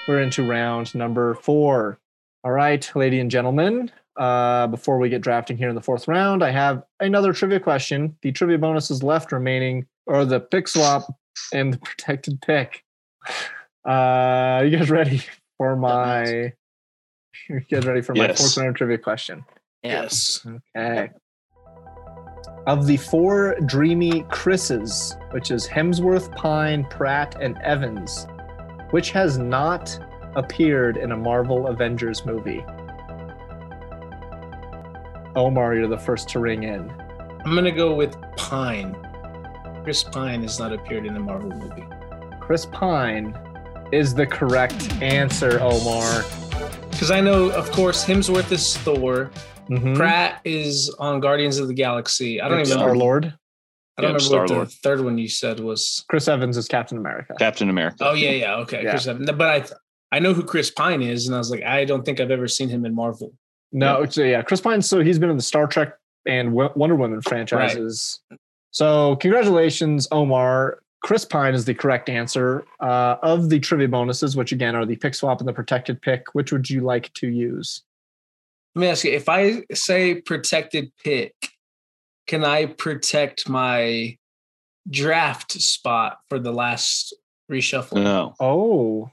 We're 0.07 0.21
into 0.21 0.47
round 0.47 0.95
number 0.95 1.35
four. 1.35 1.99
All 2.43 2.51
right, 2.51 2.89
ladies 2.95 3.21
and 3.21 3.29
gentlemen, 3.29 3.91
uh, 4.17 4.67
before 4.67 4.97
we 4.97 5.09
get 5.09 5.21
drafting 5.21 5.57
here 5.57 5.69
in 5.69 5.75
the 5.75 5.81
fourth 5.81 6.07
round, 6.07 6.43
I 6.43 6.49
have 6.51 6.83
another 6.99 7.33
trivia 7.33 7.59
question. 7.59 8.17
The 8.21 8.31
trivia 8.31 8.57
bonuses 8.57 9.03
left 9.03 9.31
remaining 9.31 9.85
are 10.07 10.25
the 10.25 10.39
pick 10.39 10.67
swap 10.67 11.13
and 11.53 11.73
the 11.73 11.77
protected 11.83 12.41
pick. 12.41 12.83
Uh, 13.85 14.63
you 14.65 14.75
guys 14.75 14.89
ready 14.89 15.21
for 15.57 15.75
my? 15.75 16.53
You 17.49 17.59
guys 17.61 17.85
ready 17.85 18.01
for 18.01 18.13
my 18.15 18.27
Yes. 18.27 18.39
fourth 18.39 18.57
round 18.63 18.75
trivia 18.75 18.97
question? 18.97 19.43
Yes. 19.83 20.45
Okay. 20.77 21.09
Of 22.67 22.85
the 22.85 22.97
four 22.97 23.55
dreamy 23.65 24.23
Chris's, 24.29 25.15
which 25.31 25.49
is 25.51 25.67
Hemsworth, 25.67 26.33
Pine, 26.35 26.85
Pratt, 26.89 27.35
and 27.41 27.57
Evans, 27.63 28.27
which 28.91 29.11
has 29.11 29.37
not 29.37 29.97
appeared 30.35 30.97
in 30.97 31.11
a 31.11 31.17
Marvel 31.17 31.67
Avengers 31.67 32.25
movie? 32.25 32.63
Omar, 35.35 35.75
you're 35.75 35.87
the 35.87 35.97
first 35.97 36.29
to 36.29 36.39
ring 36.39 36.63
in. 36.63 36.91
I'm 37.45 37.55
gonna 37.55 37.71
go 37.71 37.95
with 37.95 38.15
Pine. 38.37 38.95
Chris 39.83 40.03
Pine 40.03 40.43
has 40.43 40.59
not 40.59 40.71
appeared 40.73 41.05
in 41.05 41.15
a 41.15 41.19
Marvel 41.19 41.49
movie. 41.49 41.85
Chris 42.39 42.65
Pine 42.67 43.35
is 43.91 44.13
the 44.13 44.27
correct 44.27 44.91
answer, 45.01 45.59
Omar. 45.61 46.23
Because 47.01 47.09
I 47.09 47.19
know, 47.19 47.49
of 47.49 47.71
course, 47.71 48.05
Hemsworth 48.05 48.51
is 48.51 48.77
Thor. 48.77 49.31
Mhm. 49.71 49.95
Pratt 49.95 50.39
is 50.45 50.87
on 50.99 51.19
Guardians 51.19 51.57
of 51.57 51.67
the 51.67 51.73
Galaxy. 51.73 52.39
I 52.39 52.47
don't 52.47 52.59
even 52.59 52.73
Star. 52.73 52.95
Lord. 52.95 53.25
I 53.97 54.03
don't 54.03 54.11
Yep, 54.11 54.19
remember 54.21 54.37
what 54.41 54.47
Star-Lord. 54.47 54.67
the 54.67 54.71
third 54.83 55.01
one 55.03 55.17
you 55.17 55.27
said 55.27 55.59
was. 55.61 56.05
Chris 56.09 56.27
Evans 56.27 56.57
is 56.57 56.67
Captain 56.67 56.99
America. 56.99 57.33
Captain 57.39 57.71
America. 57.71 57.97
Oh 58.01 58.13
yeah, 58.13 58.29
yeah, 58.29 58.55
okay. 58.57 58.83
Yeah. 58.83 58.91
Chris 58.91 59.07
Evans. 59.07 59.31
But 59.31 59.41
I, 60.11 60.15
I 60.17 60.19
know 60.19 60.35
who 60.35 60.43
Chris 60.43 60.69
Pine 60.69 61.01
is, 61.01 61.25
and 61.25 61.33
I 61.33 61.39
was 61.39 61.49
like, 61.49 61.63
I 61.63 61.85
don't 61.85 62.05
think 62.05 62.19
I've 62.19 62.29
ever 62.29 62.47
seen 62.47 62.69
him 62.69 62.85
in 62.85 62.93
Marvel. 62.93 63.33
No, 63.71 64.05
so 64.05 64.21
yeah, 64.21 64.43
Chris 64.43 64.61
Pine. 64.61 64.83
So 64.83 64.99
he's 65.01 65.17
been 65.17 65.31
in 65.31 65.37
the 65.37 65.41
Star 65.41 65.65
Trek 65.65 65.95
and 66.27 66.53
Wonder 66.53 66.95
Woman 66.95 67.19
franchises. 67.23 68.19
So 68.69 69.15
congratulations, 69.15 70.07
Omar. 70.11 70.80
Chris 71.01 71.25
Pine 71.25 71.53
is 71.53 71.65
the 71.65 71.73
correct 71.73 72.09
answer 72.09 72.65
uh, 72.79 73.17
of 73.21 73.49
the 73.49 73.59
trivia 73.59 73.87
bonuses, 73.87 74.35
which 74.35 74.51
again 74.51 74.75
are 74.75 74.85
the 74.85 74.95
pick 74.95 75.15
swap 75.15 75.39
and 75.39 75.47
the 75.47 75.53
protected 75.53 76.01
pick. 76.01 76.33
Which 76.33 76.51
would 76.51 76.69
you 76.69 76.81
like 76.81 77.11
to 77.15 77.27
use? 77.27 77.83
Let 78.75 78.81
me 78.81 78.87
ask 78.87 79.03
you: 79.03 79.11
If 79.11 79.27
I 79.27 79.63
say 79.73 80.21
protected 80.21 80.91
pick, 81.03 81.33
can 82.27 82.45
I 82.45 82.67
protect 82.67 83.49
my 83.49 84.17
draft 84.89 85.53
spot 85.53 86.19
for 86.29 86.39
the 86.39 86.51
last 86.51 87.15
reshuffle? 87.51 88.03
No. 88.03 88.35
Oh, 88.39 89.09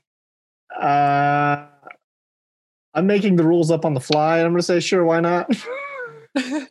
uh, 0.79 1.67
I'm 2.95 3.07
making 3.07 3.37
the 3.37 3.45
rules 3.45 3.71
up 3.71 3.85
on 3.85 3.95
the 3.95 4.01
fly. 4.01 4.39
I'm 4.39 4.51
going 4.51 4.57
to 4.57 4.63
say 4.63 4.81
sure. 4.81 5.05
Why 5.05 5.21
not? 5.21 5.51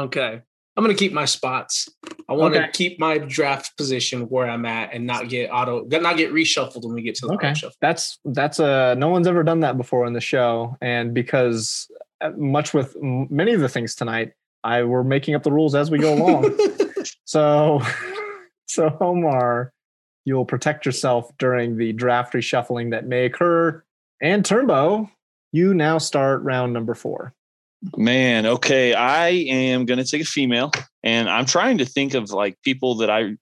Okay. 0.00 0.40
I'm 0.76 0.84
gonna 0.84 0.94
keep 0.94 1.12
my 1.12 1.24
spots. 1.24 1.88
I 2.28 2.32
want 2.32 2.54
to 2.54 2.68
keep 2.72 2.98
my 2.98 3.18
draft 3.18 3.76
position 3.76 4.22
where 4.28 4.48
I'm 4.48 4.64
at 4.64 4.94
and 4.94 5.06
not 5.06 5.28
get 5.28 5.50
auto, 5.50 5.84
not 5.84 6.16
get 6.16 6.32
reshuffled 6.32 6.84
when 6.84 6.94
we 6.94 7.02
get 7.02 7.16
to 7.16 7.26
the 7.26 7.34
Okay, 7.34 7.54
shuffle. 7.54 7.76
that's 7.80 8.18
that's 8.24 8.60
uh 8.60 8.94
no 8.94 9.08
one's 9.08 9.26
ever 9.26 9.42
done 9.42 9.60
that 9.60 9.76
before 9.76 10.06
in 10.06 10.12
the 10.12 10.20
show, 10.20 10.76
and 10.80 11.12
because 11.12 11.88
uh, 12.20 12.30
much 12.36 12.72
with 12.72 12.96
many 13.00 13.52
of 13.52 13.60
the 13.60 13.68
things 13.68 13.94
tonight, 13.94 14.32
I 14.64 14.84
we're 14.84 15.02
making 15.04 15.34
up 15.34 15.42
the 15.42 15.52
rules 15.52 15.74
as 15.74 15.90
we 15.90 15.98
go 15.98 16.14
along. 16.14 16.56
so, 17.24 17.80
so 18.66 18.96
Omar, 19.00 19.72
you'll 20.24 20.44
protect 20.44 20.86
yourself 20.86 21.30
during 21.38 21.76
the 21.76 21.92
draft 21.92 22.32
reshuffling 22.32 22.90
that 22.92 23.06
may 23.06 23.26
occur. 23.26 23.82
And 24.22 24.44
Turnbow, 24.44 25.10
you 25.52 25.74
now 25.74 25.98
start 25.98 26.42
round 26.42 26.72
number 26.72 26.94
four. 26.94 27.34
Man, 27.96 28.44
okay. 28.44 28.92
I 28.94 29.28
am 29.28 29.86
going 29.86 29.98
to 29.98 30.04
take 30.04 30.22
a 30.22 30.26
female 30.26 30.70
and 31.02 31.28
I'm 31.28 31.46
trying 31.46 31.78
to 31.78 31.86
think 31.86 32.14
of 32.14 32.30
like 32.30 32.60
people 32.62 32.96
that 32.96 33.10
I 33.10 33.36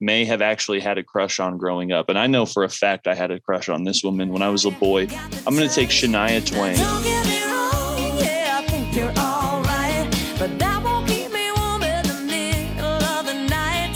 may 0.00 0.24
have 0.24 0.40
actually 0.40 0.80
had 0.80 0.96
a 0.96 1.02
crush 1.02 1.38
on 1.40 1.58
growing 1.58 1.92
up. 1.92 2.08
And 2.08 2.18
I 2.18 2.26
know 2.26 2.46
for 2.46 2.64
a 2.64 2.70
fact 2.70 3.06
I 3.06 3.14
had 3.14 3.30
a 3.30 3.38
crush 3.38 3.68
on 3.68 3.84
this 3.84 4.02
woman 4.02 4.32
when 4.32 4.40
I 4.40 4.48
was 4.48 4.64
a 4.64 4.70
boy. 4.70 5.08
I'm 5.46 5.54
going 5.54 5.68
to 5.68 5.74
take 5.74 5.90
Shania 5.90 6.44
Twain. 6.46 6.78
Don't 6.78 7.02
get 7.02 7.26
me 7.26 7.42
wrong, 7.44 8.18
yeah, 8.18 8.62
I 8.62 8.66
think 8.66 8.96
you're 8.96 9.12
alright, 9.18 10.36
but 10.38 10.58
that 10.58 10.82
won't 10.82 11.06
keep 11.06 11.30
me 11.30 11.52
warm 11.52 11.82
in 11.82 12.06
the 12.06 12.14
middle 12.14 12.86
of 12.86 13.26
the 13.26 13.34
night. 13.34 13.92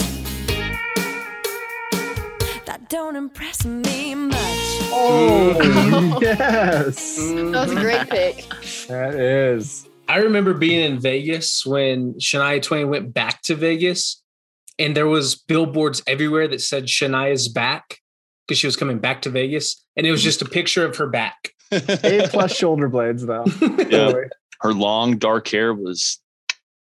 That 2.67 2.91
don't 2.91 3.17
impress 3.17 3.65
me 3.65 4.15
much. 4.15 4.39
Oh, 4.97 5.57
mm. 5.59 6.21
yes. 6.23 7.17
That 7.17 7.51
was 7.51 7.73
a 7.73 7.77
great 7.77 8.11
pick. 8.11 8.47
That 8.89 9.15
is. 9.15 9.89
I 10.09 10.19
remember 10.19 10.53
being 10.55 10.81
in 10.81 11.01
Vegas 11.01 11.65
when 11.65 12.15
Shania 12.15 12.61
Twain 12.63 12.89
went 12.89 13.15
back 13.15 13.43
to 13.43 13.55
Vegas, 13.55 14.23
and 14.79 14.97
there 14.97 15.07
was 15.07 15.35
billboards 15.35 16.03
everywhere 16.07 16.47
that 16.49 16.61
said 16.61 16.85
Shania's 16.87 17.49
back 17.49 17.99
because 18.47 18.59
she 18.59 18.67
was 18.67 18.77
coming 18.77 18.99
back 18.99 19.23
to 19.23 19.31
Vegas, 19.31 19.83
and 19.97 20.07
it 20.07 20.11
was 20.11 20.23
just 20.23 20.43
a 20.43 20.47
picture 20.47 20.85
of 20.85 20.97
her 20.97 21.07
back. 21.09 21.51
A 21.73 22.29
plus 22.31 22.55
shoulder 22.55 22.89
blades, 22.89 23.25
though. 23.25 23.45
Yeah. 23.89 24.13
Her 24.61 24.73
long 24.75 25.17
dark 25.19 25.49
hair 25.49 25.73
was 25.75 26.19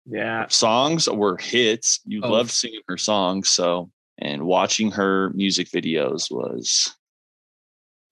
Yeah. 0.05 0.47
songs 0.49 1.07
were 1.07 1.37
hits. 1.37 1.99
You 2.05 2.21
Oh. 2.23 2.29
loved 2.31 2.49
singing 2.51 2.81
her 2.87 2.97
songs. 2.97 3.49
So, 3.49 3.91
and 4.17 4.43
watching 4.43 4.91
her 4.91 5.29
music 5.35 5.69
videos 5.69 6.29
was 6.31 6.93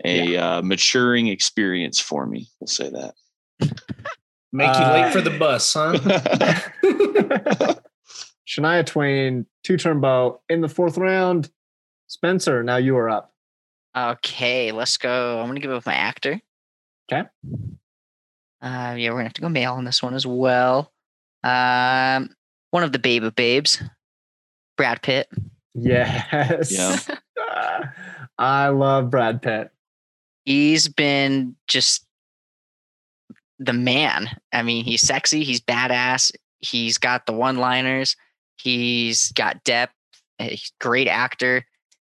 a 0.06 0.38
uh, 0.38 0.62
maturing 0.62 1.28
experience 1.28 2.00
for 2.00 2.26
me. 2.26 2.48
We'll 2.60 2.68
say 2.68 2.90
that. 2.90 3.14
Make 4.54 4.68
you 4.76 4.84
Uh, 4.84 4.94
late 4.94 5.14
for 5.14 5.22
the 5.22 5.38
bus, 5.38 5.74
huh? 5.74 5.94
Shania 8.48 8.86
Twain, 8.86 9.46
two 9.64 9.76
Turnbow 9.76 10.40
in 10.50 10.62
the 10.62 10.68
fourth 10.68 10.98
round. 10.98 11.50
Spencer, 12.08 12.64
now 12.64 12.76
you 12.78 12.98
are 12.98 13.10
up. 13.10 13.34
Okay, 13.96 14.72
let's 14.72 14.98
go. 14.98 15.40
I'm 15.40 15.48
gonna 15.48 15.60
give 15.62 15.72
it 15.72 15.76
with 15.76 15.86
my 15.86 15.94
actor. 15.94 16.40
Okay. 17.12 17.28
Uh, 18.62 18.96
yeah, 18.98 19.10
we're 19.10 19.16
gonna 19.16 19.24
have 19.24 19.34
to 19.34 19.42
go 19.42 19.50
male 19.50 19.74
on 19.74 19.86
this 19.86 20.04
one 20.04 20.14
as 20.14 20.26
well. 20.28 20.92
Um, 21.44 22.30
one 22.72 22.84
of 22.84 22.92
the 22.92 23.00
babe 23.00 23.24
of 23.24 23.36
babes, 23.36 23.82
Brad 24.78 25.02
Pitt. 25.02 25.28
Yes. 25.74 26.72
Yeah. 26.72 26.98
I 28.38 28.68
love 28.70 29.10
Brad 29.10 29.42
Pitt. 29.42 29.72
He's 30.46 30.88
been 30.88 31.56
just 31.68 32.06
the 33.64 33.74
man. 33.74 34.28
I 34.52 34.64
mean, 34.64 34.84
he's 34.86 35.02
sexy. 35.02 35.44
He's 35.44 35.62
badass. 35.62 36.32
He's 36.60 36.98
got 36.98 37.26
the 37.26 37.34
one-liners. 37.34 38.16
He's 38.58 39.32
got 39.32 39.64
depth. 39.64 39.94
uh, 40.40 40.46
He's 40.46 40.72
a 40.80 40.84
great 40.84 41.08
actor. 41.08 41.66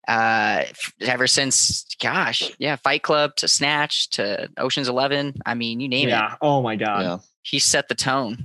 Uh, 0.06 0.64
ever 1.00 1.26
since, 1.26 1.86
gosh, 2.02 2.50
yeah, 2.58 2.76
Fight 2.76 3.02
Club 3.02 3.36
to 3.36 3.48
Snatch 3.48 4.10
to 4.10 4.48
Ocean's 4.58 4.88
Eleven. 4.88 5.34
I 5.46 5.54
mean, 5.54 5.80
you 5.80 5.88
name 5.88 6.08
it. 6.08 6.12
Yeah. 6.12 6.34
Oh 6.42 6.60
my 6.60 6.76
God. 6.76 7.00
yeah. 7.02 7.18
He 7.42 7.58
set 7.58 7.88
the 7.88 7.94
tone. 7.94 8.44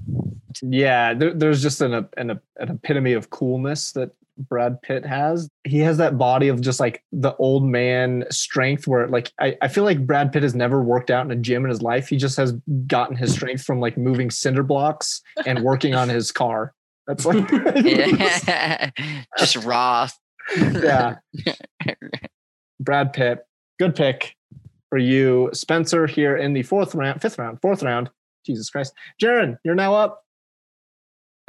Yeah. 0.62 1.14
there, 1.14 1.34
there's 1.34 1.62
just 1.62 1.82
an, 1.82 1.93
an, 1.93 2.08
an 2.18 2.39
epitome 2.58 3.14
of 3.14 3.30
coolness 3.30 3.91
that 3.93 4.12
Brad 4.40 4.82
Pitt 4.82 5.06
has. 5.06 5.50
He 5.66 5.80
has 5.80 5.98
that 5.98 6.18
body 6.18 6.48
of 6.48 6.62
just 6.62 6.80
like 6.80 7.04
the 7.12 7.36
old 7.36 7.66
man 7.66 8.26
strength 8.32 8.88
where 8.88 9.08
like 9.08 9.32
I, 9.40 9.58
I 9.62 9.68
feel 9.68 9.84
like 9.84 10.06
Brad 10.06 10.32
Pitt 10.32 10.44
has 10.44 10.56
never 10.56 10.82
worked 10.82 11.12
out 11.12 11.26
in 11.26 11.32
a 11.32 11.36
gym 11.36 11.64
in 11.66 11.70
his 11.70 11.82
life. 11.82 12.08
He 12.08 12.18
just 12.18 12.38
has 12.38 12.54
gotten 12.88 13.16
his 13.16 13.34
strength 13.34 13.64
from 13.64 13.80
like 13.80 13.98
moving 13.98 14.32
cinder 14.32 14.64
blocks 14.64 15.22
and 15.46 15.64
working 15.64 15.94
on 15.94 16.10
his 16.10 16.32
car. 16.32 16.74
That's 17.08 17.26
like 17.26 17.50
Yeah. 17.76 18.92
just 19.38 19.58
raw. 19.58 20.08
yeah. 20.58 21.18
Brad 22.80 23.14
Pitt, 23.14 23.46
good 23.78 23.96
pick 23.96 24.36
for 24.90 24.98
you, 24.98 25.50
Spencer. 25.54 26.08
Here 26.08 26.38
in 26.38 26.54
the 26.54 26.64
fourth 26.64 26.96
round, 26.96 27.22
fifth 27.22 27.38
round, 27.38 27.60
fourth 27.62 27.84
round. 27.84 28.10
Jesus 28.46 28.70
Christ, 28.70 28.94
Jaron, 29.22 29.58
you're 29.64 29.76
now 29.76 29.94
up. 29.94 30.24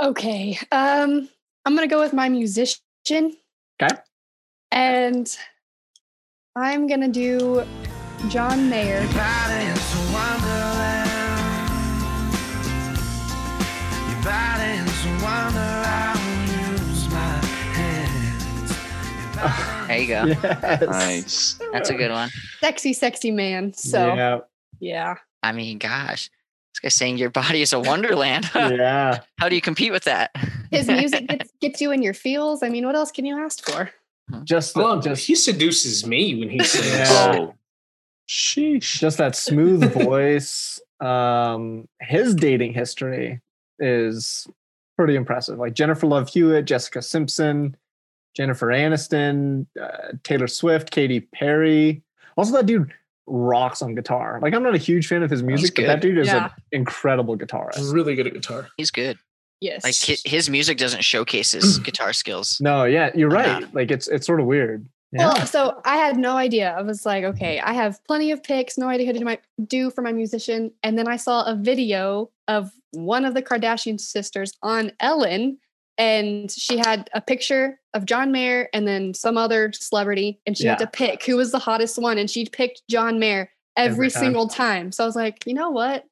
Okay. 0.02 0.58
Um, 0.72 1.28
I'm 1.64 1.74
gonna 1.74 1.88
go 1.88 2.00
with 2.00 2.12
my 2.12 2.28
musician. 2.28 2.80
Okay. 3.10 3.96
And 4.72 5.36
I'm 6.56 6.86
gonna 6.86 7.08
do 7.08 7.64
John 8.28 8.70
Mayer. 8.70 9.00
There 19.86 19.98
you 19.98 20.06
go. 20.06 20.24
Yes. 20.26 20.82
Nice. 20.82 21.58
That's 21.72 21.90
a 21.90 21.94
good 21.94 22.10
one. 22.10 22.30
Sexy, 22.60 22.92
sexy 22.92 23.30
man. 23.30 23.72
So 23.72 24.14
yeah. 24.14 24.38
yeah, 24.78 25.14
I 25.42 25.52
mean, 25.52 25.78
gosh, 25.78 26.30
this 26.82 26.92
guy's 26.92 26.94
saying 26.94 27.18
your 27.18 27.30
body 27.30 27.62
is 27.62 27.72
a 27.72 27.80
wonderland. 27.80 28.48
yeah. 28.54 29.20
How 29.38 29.48
do 29.48 29.54
you 29.54 29.60
compete 29.60 29.92
with 29.92 30.04
that? 30.04 30.30
His 30.70 30.86
music 30.88 31.26
gets, 31.28 31.50
gets 31.60 31.80
you 31.80 31.90
in 31.92 32.02
your 32.02 32.14
feels. 32.14 32.62
I 32.62 32.68
mean, 32.68 32.86
what 32.86 32.94
else 32.96 33.10
can 33.10 33.24
you 33.24 33.38
ask 33.38 33.64
for? 33.68 33.90
Just, 34.44 34.74
the- 34.74 34.82
Oh, 34.82 35.00
just, 35.00 35.26
he 35.26 35.34
seduces 35.34 36.06
me 36.06 36.38
when 36.38 36.48
he 36.50 36.62
sings. 36.64 36.86
Yeah. 36.86 37.32
Oh, 37.38 37.54
sheesh. 38.28 38.98
just 38.98 39.18
that 39.18 39.34
smooth 39.36 39.92
voice. 40.04 40.80
Um, 41.00 41.88
his 42.00 42.34
dating 42.34 42.74
history 42.74 43.40
is 43.78 44.46
pretty 44.96 45.16
impressive. 45.16 45.58
Like 45.58 45.74
Jennifer 45.74 46.06
Love 46.06 46.28
Hewitt, 46.28 46.66
Jessica 46.66 47.00
Simpson, 47.02 47.76
Jennifer 48.36 48.68
Aniston, 48.68 49.66
uh, 49.80 50.12
Taylor 50.22 50.46
Swift, 50.46 50.90
Katy 50.90 51.20
Perry. 51.20 52.02
Also, 52.36 52.52
that 52.52 52.66
dude 52.66 52.92
rocks 53.30 53.80
on 53.80 53.94
guitar. 53.94 54.38
Like, 54.42 54.52
I'm 54.54 54.62
not 54.62 54.74
a 54.74 54.78
huge 54.78 55.06
fan 55.06 55.22
of 55.22 55.30
his 55.30 55.42
music, 55.42 55.74
but 55.76 55.86
that 55.86 56.00
dude 56.00 56.18
is 56.18 56.26
Yeah. 56.26 56.46
an 56.46 56.50
incredible 56.72 57.36
guitarist. 57.38 57.92
Really 57.92 58.14
good 58.14 58.26
at 58.26 58.34
guitar. 58.34 58.68
He's 58.76 58.90
good. 58.90 59.18
Yes. 59.60 59.84
Like 59.84 59.94
hi- 60.00 60.16
his 60.28 60.50
music 60.50 60.78
doesn't 60.78 61.02
showcase 61.04 61.52
his 61.52 61.78
guitar 61.86 62.12
skills. 62.12 62.58
No, 62.60 62.84
yeah, 62.84 63.10
you're 63.14 63.32
Yeah. 63.32 63.54
right. 63.60 63.74
Like, 63.74 63.90
it's 63.90 64.08
it's 64.08 64.26
sort 64.26 64.40
of 64.40 64.46
weird. 64.46 64.86
Yeah. 65.12 65.28
Well, 65.34 65.46
so 65.46 65.80
I 65.84 65.96
had 65.96 66.16
no 66.16 66.36
idea. 66.36 66.70
I 66.76 66.82
was 66.82 67.04
like, 67.04 67.24
okay, 67.24 67.58
I 67.60 67.72
have 67.72 68.02
plenty 68.04 68.30
of 68.30 68.42
picks, 68.42 68.78
no 68.78 68.88
idea 68.88 69.06
who 69.06 69.18
to 69.18 69.24
my, 69.24 69.38
do 69.66 69.90
for 69.90 70.02
my 70.02 70.12
musician. 70.12 70.70
And 70.84 70.96
then 70.96 71.08
I 71.08 71.16
saw 71.16 71.42
a 71.44 71.56
video 71.56 72.30
of 72.48 72.70
one 72.92 73.24
of 73.24 73.34
the 73.34 73.42
Kardashian 73.42 73.98
sisters 74.00 74.52
on 74.62 74.92
Ellen, 75.00 75.58
and 76.00 76.50
she 76.50 76.78
had 76.78 77.10
a 77.14 77.20
picture 77.20 77.78
of 77.92 78.06
John 78.06 78.32
Mayer 78.32 78.68
and 78.72 78.88
then 78.88 79.12
some 79.14 79.36
other 79.36 79.70
celebrity, 79.72 80.40
and 80.46 80.56
she 80.56 80.66
had 80.66 80.78
to 80.78 80.86
pick 80.86 81.24
who 81.24 81.36
was 81.36 81.52
the 81.52 81.58
hottest 81.58 81.98
one, 81.98 82.16
and 82.18 82.30
she 82.30 82.46
picked 82.46 82.82
John 82.88 83.18
Mayer 83.18 83.50
every, 83.76 83.92
Every 84.06 84.10
time. 84.10 84.20
single 84.22 84.48
time. 84.48 84.92
So 84.92 85.04
I 85.04 85.06
was 85.06 85.14
like, 85.16 85.46
you 85.46 85.52
know 85.54 85.70
what? 85.70 86.06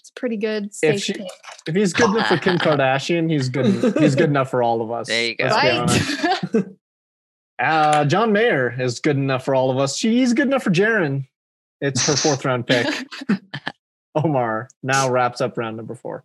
It's 0.00 0.10
pretty 0.14 0.36
good 0.36 0.74
safe 0.74 1.02
she- 1.02 1.14
pick. 1.14 1.26
if 1.66 1.74
he's 1.74 1.92
good 1.92 2.10
enough 2.10 2.28
for 2.28 2.36
Kim 2.36 2.58
Kardashian, 2.58 3.30
he's 3.30 3.48
good. 3.48 3.66
He's 3.98 4.14
good 4.14 4.28
enough 4.30 4.50
for 4.50 4.62
all 4.62 4.82
of 4.82 4.90
us. 4.92 5.06
There 5.08 5.28
you 5.28 5.34
go. 5.36 5.44
Let's 5.46 5.62
be 5.62 5.70
honest. 5.70 6.54
Right? 6.54 6.64
Uh, 7.58 8.04
John 8.04 8.32
Mayer 8.34 8.78
is 8.78 9.00
good 9.00 9.16
enough 9.16 9.42
for 9.46 9.54
all 9.54 9.70
of 9.70 9.78
us. 9.78 9.96
She's 9.96 10.34
good 10.34 10.46
enough 10.46 10.62
for 10.62 10.70
Jaron. 10.70 11.26
It's 11.80 12.06
her 12.06 12.14
fourth 12.14 12.44
round 12.44 12.66
pick. 12.66 12.86
Omar 14.14 14.68
now 14.82 15.08
wraps 15.10 15.40
up 15.40 15.56
round 15.56 15.78
number 15.78 15.94
four. 15.94 16.22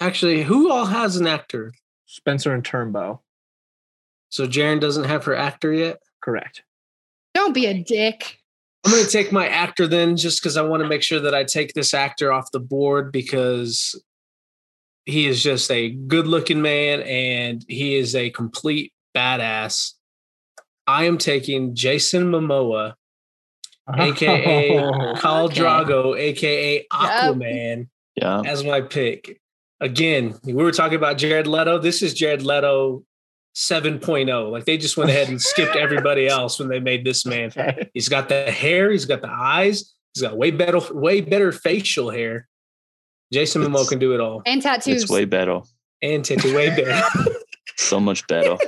Actually, 0.00 0.42
who 0.42 0.68
all 0.72 0.86
has 0.86 1.14
an 1.16 1.28
actor? 1.28 1.72
Spencer 2.10 2.52
and 2.52 2.64
Turnbow. 2.64 3.20
So 4.30 4.46
Jaren 4.46 4.80
doesn't 4.80 5.04
have 5.04 5.24
her 5.26 5.34
actor 5.34 5.72
yet. 5.72 6.00
Correct. 6.20 6.62
Don't 7.34 7.54
be 7.54 7.66
a 7.66 7.74
dick. 7.82 8.38
I'm 8.84 8.90
going 8.92 9.04
to 9.04 9.10
take 9.10 9.30
my 9.30 9.46
actor 9.46 9.86
then, 9.86 10.16
just 10.16 10.42
because 10.42 10.56
I 10.56 10.62
want 10.62 10.82
to 10.82 10.88
make 10.88 11.02
sure 11.02 11.20
that 11.20 11.34
I 11.34 11.44
take 11.44 11.74
this 11.74 11.94
actor 11.94 12.32
off 12.32 12.50
the 12.50 12.58
board 12.60 13.12
because 13.12 14.00
he 15.04 15.26
is 15.26 15.40
just 15.42 15.70
a 15.70 15.90
good 15.90 16.26
looking 16.26 16.62
man 16.62 17.02
and 17.02 17.64
he 17.68 17.94
is 17.96 18.14
a 18.16 18.30
complete 18.30 18.92
badass. 19.16 19.92
I 20.86 21.04
am 21.04 21.18
taking 21.18 21.74
Jason 21.76 22.24
Momoa, 22.32 22.94
aka 23.96 24.68
Khal 25.16 25.44
Okay. 25.44 25.60
Drogo, 25.60 26.18
aka 26.18 26.86
Aquaman, 26.92 27.88
Yeah. 28.16 28.42
as 28.44 28.64
my 28.64 28.80
pick. 28.80 29.40
Again, 29.80 30.34
we 30.44 30.52
were 30.52 30.72
talking 30.72 30.96
about 30.96 31.16
Jared 31.16 31.46
Leto. 31.46 31.78
This 31.78 32.02
is 32.02 32.12
Jared 32.12 32.42
Leto 32.42 33.04
7.0. 33.56 34.50
Like 34.50 34.64
they 34.66 34.76
just 34.76 34.96
went 34.96 35.10
ahead 35.10 35.28
and 35.28 35.40
skipped 35.40 35.76
everybody 35.76 36.26
else 36.26 36.58
when 36.58 36.68
they 36.68 36.80
made 36.80 37.04
this 37.04 37.24
man. 37.24 37.48
Okay. 37.48 37.90
He's 37.94 38.08
got 38.08 38.28
the 38.28 38.50
hair, 38.50 38.90
he's 38.90 39.06
got 39.06 39.22
the 39.22 39.30
eyes, 39.30 39.94
he's 40.14 40.22
got 40.22 40.36
way 40.36 40.50
better, 40.50 40.80
way 40.92 41.20
better 41.20 41.50
facial 41.50 42.10
hair. 42.10 42.46
Jason 43.32 43.62
Momoa 43.62 43.88
can 43.88 43.98
do 43.98 44.12
it 44.12 44.20
all. 44.20 44.42
And 44.44 44.60
tattoos. 44.60 45.04
It's 45.04 45.10
way 45.10 45.24
better. 45.24 45.60
And 46.02 46.24
tattoo 46.24 46.54
way 46.54 46.70
better. 46.70 47.02
So 47.76 47.98
much 47.98 48.26
better. 48.26 48.56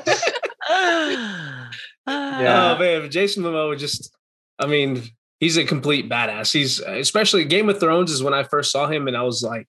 Oh 2.04 2.76
man, 2.78 3.10
Jason 3.12 3.44
Momoa 3.44 3.68
would 3.68 3.78
just 3.78 4.12
I 4.58 4.66
mean, 4.66 5.02
he's 5.38 5.56
a 5.56 5.64
complete 5.64 6.08
badass. 6.08 6.52
He's 6.52 6.80
especially 6.80 7.44
Game 7.44 7.68
of 7.68 7.78
Thrones 7.78 8.10
is 8.10 8.24
when 8.24 8.34
I 8.34 8.42
first 8.42 8.72
saw 8.72 8.88
him 8.88 9.06
and 9.06 9.16
I 9.16 9.22
was 9.22 9.42
like, 9.42 9.68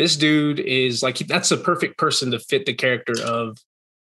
this 0.00 0.16
dude 0.16 0.58
is 0.60 1.02
like 1.02 1.18
that's 1.18 1.50
a 1.50 1.58
perfect 1.58 1.98
person 1.98 2.30
to 2.30 2.38
fit 2.38 2.64
the 2.64 2.72
character 2.72 3.12
of 3.22 3.58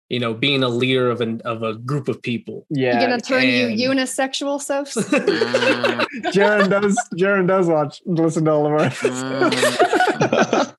you 0.07 0.19
know 0.19 0.35
being 0.35 0.61
a 0.61 0.69
leader 0.69 1.09
of 1.09 1.19
an 1.19 1.41
of 1.45 1.63
a 1.63 1.73
group 1.73 2.07
of 2.07 2.21
people. 2.21 2.67
yeah 2.69 2.91
You're 2.93 3.01
Yeah, 3.01 3.09
gonna 3.09 3.21
turn 3.21 3.43
you 3.47 3.67
and- 3.89 3.99
unisexual, 3.99 4.61
so 4.61 4.83
Mm, 4.83 6.05
Jaron 6.31 6.69
does. 6.69 6.95
Jaron 7.17 7.47
does 7.47 7.67
watch, 7.67 8.01
listen 8.05 8.45
to 8.45 8.51
all 8.51 8.65
of 8.67 8.71
our. 8.73 8.79
mm. 8.89 10.75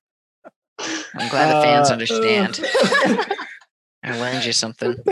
I'm 1.13 1.29
glad 1.29 1.47
the 1.55 1.61
fans 1.61 1.89
Uh, 1.89 1.93
understand. 1.93 2.59
I 4.03 4.17
learned 4.19 4.45
you 4.45 4.53
something. 4.53 4.95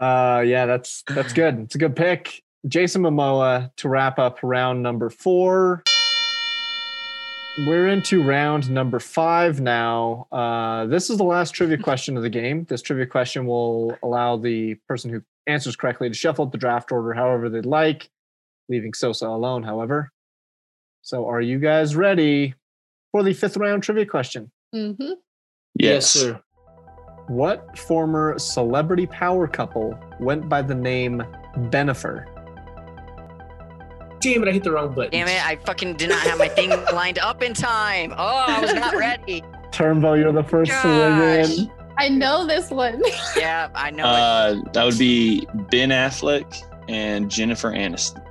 Uh, 0.00 0.44
yeah, 0.46 0.64
that's 0.64 1.02
that's 1.08 1.32
good. 1.32 1.58
It's 1.58 1.74
a 1.74 1.78
good 1.78 1.96
pick. 1.96 2.40
Jason 2.68 3.02
Momoa 3.02 3.72
to 3.78 3.88
wrap 3.88 4.20
up 4.20 4.38
round 4.44 4.80
number 4.80 5.10
four. 5.10 5.82
We're 7.66 7.88
into 7.88 8.22
round 8.22 8.70
number 8.70 9.00
five 9.00 9.60
now. 9.60 10.28
Uh, 10.30 10.86
this 10.86 11.10
is 11.10 11.18
the 11.18 11.24
last 11.24 11.50
trivia 11.50 11.76
question 11.82 12.16
of 12.16 12.22
the 12.22 12.30
game. 12.30 12.64
This 12.68 12.82
trivia 12.82 13.06
question 13.06 13.46
will 13.46 13.98
allow 14.04 14.36
the 14.36 14.74
person 14.86 15.10
who 15.10 15.22
answers 15.48 15.74
correctly 15.74 16.08
to 16.08 16.14
shuffle 16.14 16.44
up 16.44 16.52
the 16.52 16.58
draft 16.58 16.92
order 16.92 17.12
however 17.12 17.48
they'd 17.48 17.66
like, 17.66 18.10
leaving 18.68 18.94
Sosa 18.94 19.26
alone, 19.26 19.64
however. 19.64 20.12
So, 21.02 21.26
are 21.26 21.40
you 21.40 21.58
guys 21.58 21.96
ready 21.96 22.54
for 23.10 23.24
the 23.24 23.34
fifth 23.34 23.56
round 23.56 23.82
trivia 23.82 24.06
question? 24.06 24.52
hmm 24.72 24.92
yes. 25.74 26.10
sir. 26.10 26.40
What 27.26 27.76
former 27.76 28.38
celebrity 28.38 29.06
power 29.06 29.48
couple 29.48 29.98
went 30.20 30.48
by 30.48 30.62
the 30.62 30.76
name 30.76 31.24
Bennifer? 31.56 32.37
Damn 34.20 34.42
it, 34.42 34.48
I 34.48 34.52
hit 34.52 34.64
the 34.64 34.72
wrong 34.72 34.92
button. 34.94 35.10
Damn 35.12 35.28
it! 35.28 35.44
I 35.46 35.56
fucking 35.64 35.94
did 35.96 36.08
not 36.10 36.20
have 36.20 36.38
my 36.38 36.48
thing 36.48 36.70
lined 36.92 37.18
up 37.18 37.42
in 37.42 37.54
time. 37.54 38.12
Oh, 38.16 38.44
I 38.48 38.60
was 38.60 38.74
not 38.74 38.94
ready. 38.96 39.42
Turnbow, 39.70 40.18
you're 40.18 40.32
the 40.32 40.42
first 40.42 40.70
to 40.82 40.88
win. 40.88 41.68
Gosh. 41.68 41.74
I 41.98 42.08
know 42.08 42.46
this 42.46 42.70
one. 42.70 43.02
Yeah, 43.36 43.68
I 43.74 43.90
know. 43.90 44.04
it. 44.04 44.08
Uh, 44.08 44.70
that 44.72 44.84
would 44.84 44.98
be 44.98 45.46
Ben 45.70 45.90
Affleck 45.90 46.62
and 46.88 47.30
Jennifer 47.30 47.70
Aniston. 47.72 48.24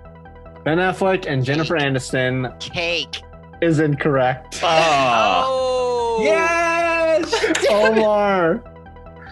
Ben 0.63 0.77
Affleck 0.79 1.25
and 1.27 1.45
Jennifer 1.45 1.77
Aniston 1.77 2.57
Cake. 2.59 3.21
is 3.61 3.79
incorrect. 3.79 4.59
Ah, 4.63 5.43
Oh. 5.47 6.21
Yes! 6.23 7.65
Omar. 7.69 8.55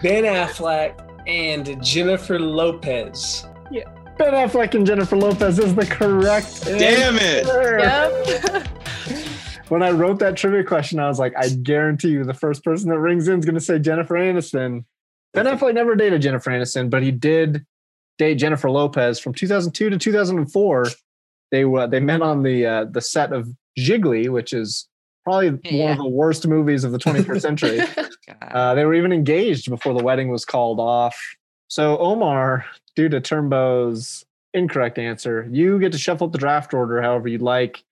ben 0.02 0.24
Affleck 0.24 0.94
and 1.26 1.82
Jennifer 1.82 2.38
Lopez. 2.38 3.46
Ben 4.18 4.32
Affleck 4.32 4.74
and 4.74 4.86
Jennifer 4.86 5.16
Lopez 5.16 5.58
is 5.58 5.74
the 5.74 5.84
correct. 5.84 6.64
damn 6.64 7.16
it! 7.16 7.46
answer. 7.46 7.78
yep. 7.78 8.68
When 9.68 9.82
I 9.82 9.90
wrote 9.90 10.20
that 10.20 10.36
trivia 10.36 10.62
question, 10.62 11.00
I 11.00 11.08
was 11.08 11.18
like, 11.18 11.34
I 11.36 11.48
guarantee 11.48 12.10
you 12.10 12.22
the 12.22 12.32
first 12.32 12.62
person 12.62 12.88
that 12.90 13.00
rings 13.00 13.26
in 13.26 13.40
is 13.40 13.44
going 13.44 13.56
to 13.56 13.60
say 13.60 13.80
Jennifer 13.80 14.14
Aniston. 14.14 14.84
Ben 15.34 15.46
Affleck 15.46 15.74
never 15.74 15.96
dated 15.96 16.22
Jennifer 16.22 16.50
Aniston, 16.50 16.88
but 16.88 17.02
he 17.02 17.10
did 17.10 17.66
date 18.16 18.36
Jennifer 18.36 18.70
Lopez 18.70 19.18
from 19.18 19.34
2002 19.34 19.90
to 19.90 19.98
2004. 19.98 20.86
They 21.50 21.64
uh, 21.64 21.86
they 21.88 21.98
met 21.98 22.22
on 22.22 22.44
the 22.44 22.64
uh, 22.64 22.84
the 22.84 23.00
set 23.00 23.32
of 23.32 23.48
Gigli, 23.76 24.28
which 24.28 24.52
is 24.52 24.88
probably 25.24 25.48
one 25.48 25.90
of 25.90 25.98
the 25.98 26.08
worst 26.08 26.46
movies 26.46 26.84
of 26.84 26.92
the 26.92 26.98
21st 26.98 27.40
century. 27.40 27.80
Uh, 28.42 28.74
they 28.74 28.84
were 28.84 28.94
even 28.94 29.12
engaged 29.12 29.70
before 29.70 29.94
the 29.94 30.02
wedding 30.02 30.28
was 30.28 30.44
called 30.44 30.80
off. 30.80 31.16
So 31.68 31.98
Omar, 31.98 32.64
due 32.94 33.08
to 33.08 33.20
Turnbow's 33.20 34.24
incorrect 34.54 34.98
answer, 34.98 35.48
you 35.50 35.78
get 35.78 35.92
to 35.92 35.98
shuffle 35.98 36.26
up 36.28 36.32
the 36.32 36.38
draft 36.38 36.72
order 36.74 37.02
however 37.02 37.28
you'd 37.28 37.42
like. 37.42 37.82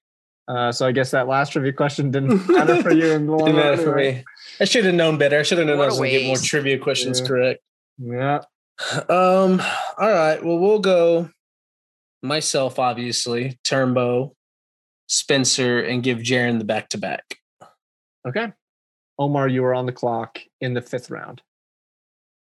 Uh, 0.46 0.70
so 0.70 0.86
I 0.86 0.92
guess 0.92 1.10
that 1.12 1.26
last 1.26 1.52
trivia 1.52 1.72
question 1.72 2.10
didn't 2.10 2.46
matter 2.48 2.82
for 2.82 2.92
you 2.92 3.06
in 3.12 3.26
the 3.26 3.32
long 3.32 3.46
Didn't 3.46 3.60
run. 3.60 3.70
matter 3.70 3.82
for 3.82 3.96
me. 3.96 4.22
I 4.60 4.64
should 4.66 4.84
have 4.84 4.94
known 4.94 5.16
better. 5.16 5.38
I 5.38 5.42
should 5.42 5.56
have 5.58 5.66
known 5.66 5.78
What 5.78 5.84
I 5.84 5.86
a 5.86 5.90
was 5.90 5.98
going 5.98 6.12
to 6.12 6.18
get 6.18 6.26
more 6.26 6.36
trivia 6.36 6.78
questions 6.78 7.20
Yeah. 7.20 7.26
correct. 7.26 7.62
Yeah. 7.98 8.40
Um. 9.08 9.62
All 9.98 10.10
right. 10.10 10.44
Well, 10.44 10.58
we'll 10.58 10.80
go 10.80 11.30
myself, 12.22 12.78
obviously, 12.78 13.58
Turnbow, 13.64 14.32
Spencer, 15.08 15.80
and 15.80 16.02
give 16.02 16.18
Jaron 16.18 16.58
the 16.58 16.64
back 16.64 16.88
to 16.90 16.98
back. 16.98 17.36
Okay. 18.26 18.52
Omar, 19.18 19.48
you 19.48 19.64
are 19.64 19.74
on 19.74 19.86
the 19.86 19.92
clock 19.92 20.40
in 20.60 20.74
the 20.74 20.82
fifth 20.82 21.08
round. 21.10 21.40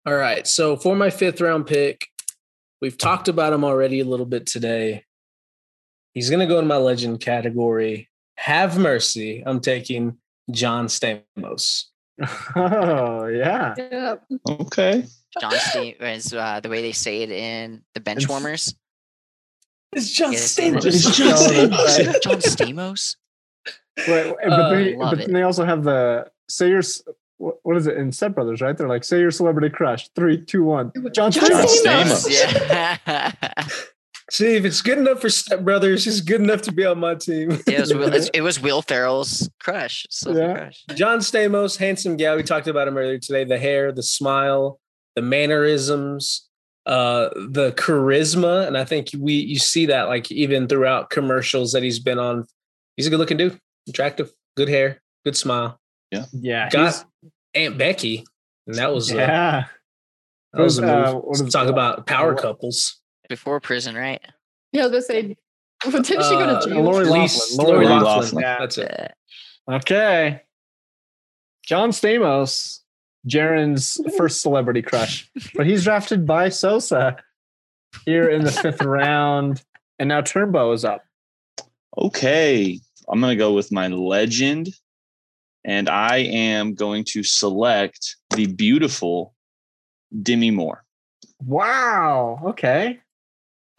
All 0.05 0.15
right. 0.15 0.45
So 0.47 0.75
for 0.75 0.95
my 0.95 1.09
fifth 1.09 1.39
round 1.41 1.65
pick, 1.67 2.07
we've 2.81 2.97
talked 2.97 3.27
about 3.27 3.53
him 3.53 3.63
already 3.63 3.99
a 4.01 4.05
little 4.05 4.25
bit 4.25 4.45
today. 4.45 5.05
He's 6.13 6.29
going 6.29 6.41
to 6.41 6.45
go 6.45 6.59
in 6.59 6.67
my 6.67 6.77
legend 6.77 7.21
category. 7.21 8.09
Have 8.37 8.77
mercy. 8.77 9.43
I'm 9.45 9.59
taking 9.61 10.17
John 10.51 10.87
Stamos. 10.87 11.85
Oh, 12.55 13.25
yeah. 13.27 13.73
Yep. 13.77 14.23
Okay. 14.47 15.05
John 15.39 15.51
Stamos 15.53 16.01
is 16.17 16.33
uh, 16.33 16.59
the 16.59 16.69
way 16.69 16.81
they 16.81 16.91
say 16.91 17.21
it 17.23 17.31
in 17.31 17.81
the 17.93 17.99
bench 17.99 18.23
It's- 18.23 18.29
warmers. 18.29 18.75
It's 19.95 20.09
John 20.11 20.33
Yeah. 20.33 20.39
Stamos. 20.39 20.85
It's 20.85 21.15
John 21.17 21.33
Stamos. 21.33 22.21
John 22.21 22.41
Stamos. 22.41 23.15
Wait, 24.07 24.35
but, 24.43 24.51
Uh, 24.51 24.69
they, 24.71 24.95
love 24.95 25.11
but 25.11 25.19
it. 25.19 25.25
then 25.25 25.33
they 25.33 25.43
also 25.43 25.63
have 25.65 25.83
the 25.83 26.29
say 26.49 26.67
your 26.69 26.79
s- 26.79 27.03
what 27.43 27.55
what 27.63 27.77
is 27.77 27.87
it 27.87 27.97
in 27.97 28.11
Step 28.11 28.33
Brothers, 28.35 28.61
right? 28.61 28.75
They're 28.77 28.87
like 28.87 29.03
say 29.03 29.19
your 29.19 29.31
celebrity 29.31 29.69
crush. 29.69 30.09
Three, 30.15 30.43
two, 30.43 30.63
one. 30.63 30.91
John 31.13 31.31
John 31.31 31.49
Stamos. 31.49 31.83
Stamos. 31.85 32.29
Yeah. 32.29 33.31
See, 34.31 34.55
if 34.55 34.63
it's 34.65 34.81
good 34.81 34.97
enough 34.97 35.19
for 35.19 35.29
Step 35.29 35.61
Brothers, 35.63 36.07
it's 36.07 36.21
good 36.21 36.41
enough 36.41 36.61
to 36.63 36.71
be 36.71 36.85
on 36.85 36.97
my 36.97 37.13
team. 37.15 37.51
it, 37.67 37.79
was 37.79 37.93
Will, 37.93 38.13
it 38.33 38.41
was 38.41 38.59
Will 38.59 38.81
Ferrell's 38.81 39.49
crush. 39.59 40.07
celebrity 40.09 40.47
Yeah. 40.49 40.57
crush. 40.87 40.97
John 40.97 41.19
Stamos, 41.19 41.77
handsome 41.77 42.15
guy. 42.17 42.35
We 42.35 42.41
talked 42.43 42.67
about 42.67 42.87
him 42.87 42.97
earlier 42.97 43.19
today. 43.19 43.43
The 43.43 43.59
hair, 43.59 43.91
the 43.91 44.01
smile, 44.01 44.79
the 45.15 45.21
mannerisms, 45.21 46.47
uh, 46.85 47.29
the 47.35 47.73
charisma, 47.73 48.65
and 48.65 48.77
I 48.77 48.85
think 48.85 49.09
we 49.19 49.33
you 49.33 49.59
see 49.59 49.85
that 49.87 50.03
like 50.07 50.31
even 50.31 50.67
throughout 50.67 51.09
commercials 51.09 51.73
that 51.73 51.83
he's 51.83 51.99
been 51.99 52.17
on. 52.17 52.45
He's 52.97 53.07
a 53.07 53.09
good 53.09 53.19
looking 53.19 53.37
dude, 53.37 53.59
attractive, 53.89 54.31
good 54.55 54.69
hair, 54.69 55.01
good 55.25 55.35
smile. 55.37 55.79
Yeah. 56.11 56.25
Yeah. 56.31 56.69
Got 56.69 56.81
he's- 56.81 57.05
Aunt 57.55 57.77
Becky, 57.77 58.25
and 58.67 58.75
that 58.77 58.93
was 58.93 59.11
uh, 59.11 59.17
yeah. 59.17 59.65
that 60.53 60.61
was 60.61 60.79
a 60.79 60.83
Uh, 60.83 61.13
move. 61.13 61.23
what 61.23 61.41
is- 61.41 61.53
Talk 61.53 61.67
about 61.67 62.05
power 62.07 62.33
what- 62.33 62.41
couples. 62.41 62.99
Before 63.29 63.59
prison, 63.59 63.95
right? 63.95 64.21
Yeah, 64.73 64.81
I 64.81 64.87
was 64.87 64.91
gonna 64.91 65.01
say, 65.03 65.21
didn't 65.83 66.05
she 66.05 66.15
go 66.15 66.21
Uh, 66.21 66.61
to 66.61 66.69
jail? 66.69 66.81
Lori 66.83 67.05
Least- 67.05 67.57
Loughlin. 67.57 67.73
Lori 67.75 67.85
Lori 67.87 68.01
Loughlin. 68.03 68.05
Loughlin. 68.35 68.41
Yeah. 68.41 68.57
That's 68.59 68.77
it. 68.77 68.91
Uh, 69.67 69.73
Okay. 69.75 70.41
John 71.65 71.91
Stamos, 71.91 72.79
Jaron's 73.25 73.97
first 74.17 74.41
celebrity 74.41 74.81
crush, 74.81 75.29
but 75.55 75.65
he's 75.65 75.85
drafted 75.85 76.27
by 76.27 76.49
Sosa 76.49 77.15
here 78.05 78.27
in 78.29 78.43
the 78.43 78.51
fifth 78.63 78.81
round. 78.83 79.63
And 79.99 80.09
now 80.09 80.19
Turnbow 80.19 80.73
is 80.73 80.83
up. 80.83 81.05
Okay. 81.97 82.79
I'm 83.07 83.21
going 83.21 83.31
to 83.31 83.37
go 83.41 83.53
with 83.53 83.71
my 83.71 83.87
legend. 83.87 84.69
And 85.65 85.87
I 85.89 86.17
am 86.17 86.73
going 86.73 87.05
to 87.05 87.23
select 87.23 88.15
the 88.35 88.47
beautiful 88.47 89.33
Demi 90.21 90.51
Moore. 90.51 90.83
Wow. 91.45 92.39
Okay. 92.45 92.99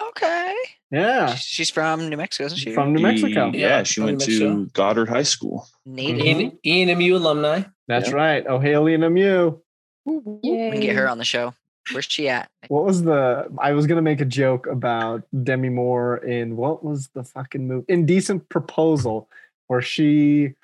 okay. 0.02 0.54
Yeah. 0.90 1.34
She's 1.34 1.70
from 1.70 2.08
New 2.08 2.16
Mexico, 2.16 2.46
isn't 2.46 2.58
she? 2.58 2.72
From 2.72 2.92
New 2.92 3.02
Mexico. 3.02 3.50
Yeah, 3.52 3.78
Yeah, 3.78 3.82
she 3.82 4.00
went 4.00 4.20
to 4.22 4.66
Goddard 4.66 5.08
High 5.08 5.22
School. 5.24 5.66
Native. 5.84 6.24
Mm-hmm. 6.24 6.56
Ian, 6.64 6.88
ENMU 6.98 7.14
alumni. 7.16 7.62
That's 7.88 8.10
Yeah. 8.10 8.14
right. 8.14 8.46
O'Haley 8.46 8.94
and 8.94 9.14
Mew. 9.14 9.60
We 10.04 10.70
can 10.70 10.80
get 10.80 10.96
her 10.96 11.08
on 11.08 11.18
the 11.18 11.24
show. 11.24 11.54
Where's 11.92 12.06
she 12.06 12.28
at? 12.28 12.48
What 12.68 12.84
was 12.84 13.02
the? 13.02 13.46
I 13.58 13.72
was 13.72 13.86
gonna 13.86 14.02
make 14.02 14.20
a 14.20 14.24
joke 14.26 14.66
about 14.66 15.22
Demi 15.42 15.68
Moore 15.68 16.16
in 16.18 16.56
what 16.56 16.82
was 16.84 17.08
the 17.08 17.24
fucking 17.24 17.66
movie? 17.66 17.84
Indecent 17.88 18.48
Proposal, 18.48 19.28
where 19.66 19.82
she, 19.82 20.54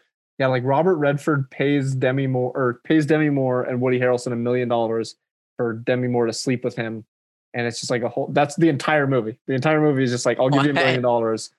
yeah, 0.40 0.46
like 0.46 0.64
Robert 0.64 0.96
Redford 0.96 1.50
pays 1.50 1.94
Demi 1.94 2.26
Moore 2.26 2.50
or 2.54 2.80
pays 2.84 3.04
Demi 3.04 3.28
Moore 3.28 3.62
and 3.62 3.78
Woody 3.78 4.00
Harrelson 4.00 4.32
a 4.32 4.36
million 4.36 4.68
dollars 4.68 5.16
for 5.58 5.74
Demi 5.74 6.08
Moore 6.08 6.24
to 6.24 6.32
sleep 6.32 6.64
with 6.64 6.74
him, 6.74 7.04
and 7.52 7.66
it's 7.66 7.78
just 7.78 7.90
like 7.90 8.00
a 8.00 8.08
whole. 8.08 8.28
That's 8.32 8.56
the 8.56 8.70
entire 8.70 9.06
movie. 9.06 9.38
The 9.46 9.52
entire 9.52 9.82
movie 9.82 10.02
is 10.02 10.10
just 10.10 10.24
like, 10.24 10.40
I'll 10.40 10.48
give 10.48 10.64
you 10.64 10.70
a 10.70 10.74
million 10.74 11.02
dollars. 11.02 11.50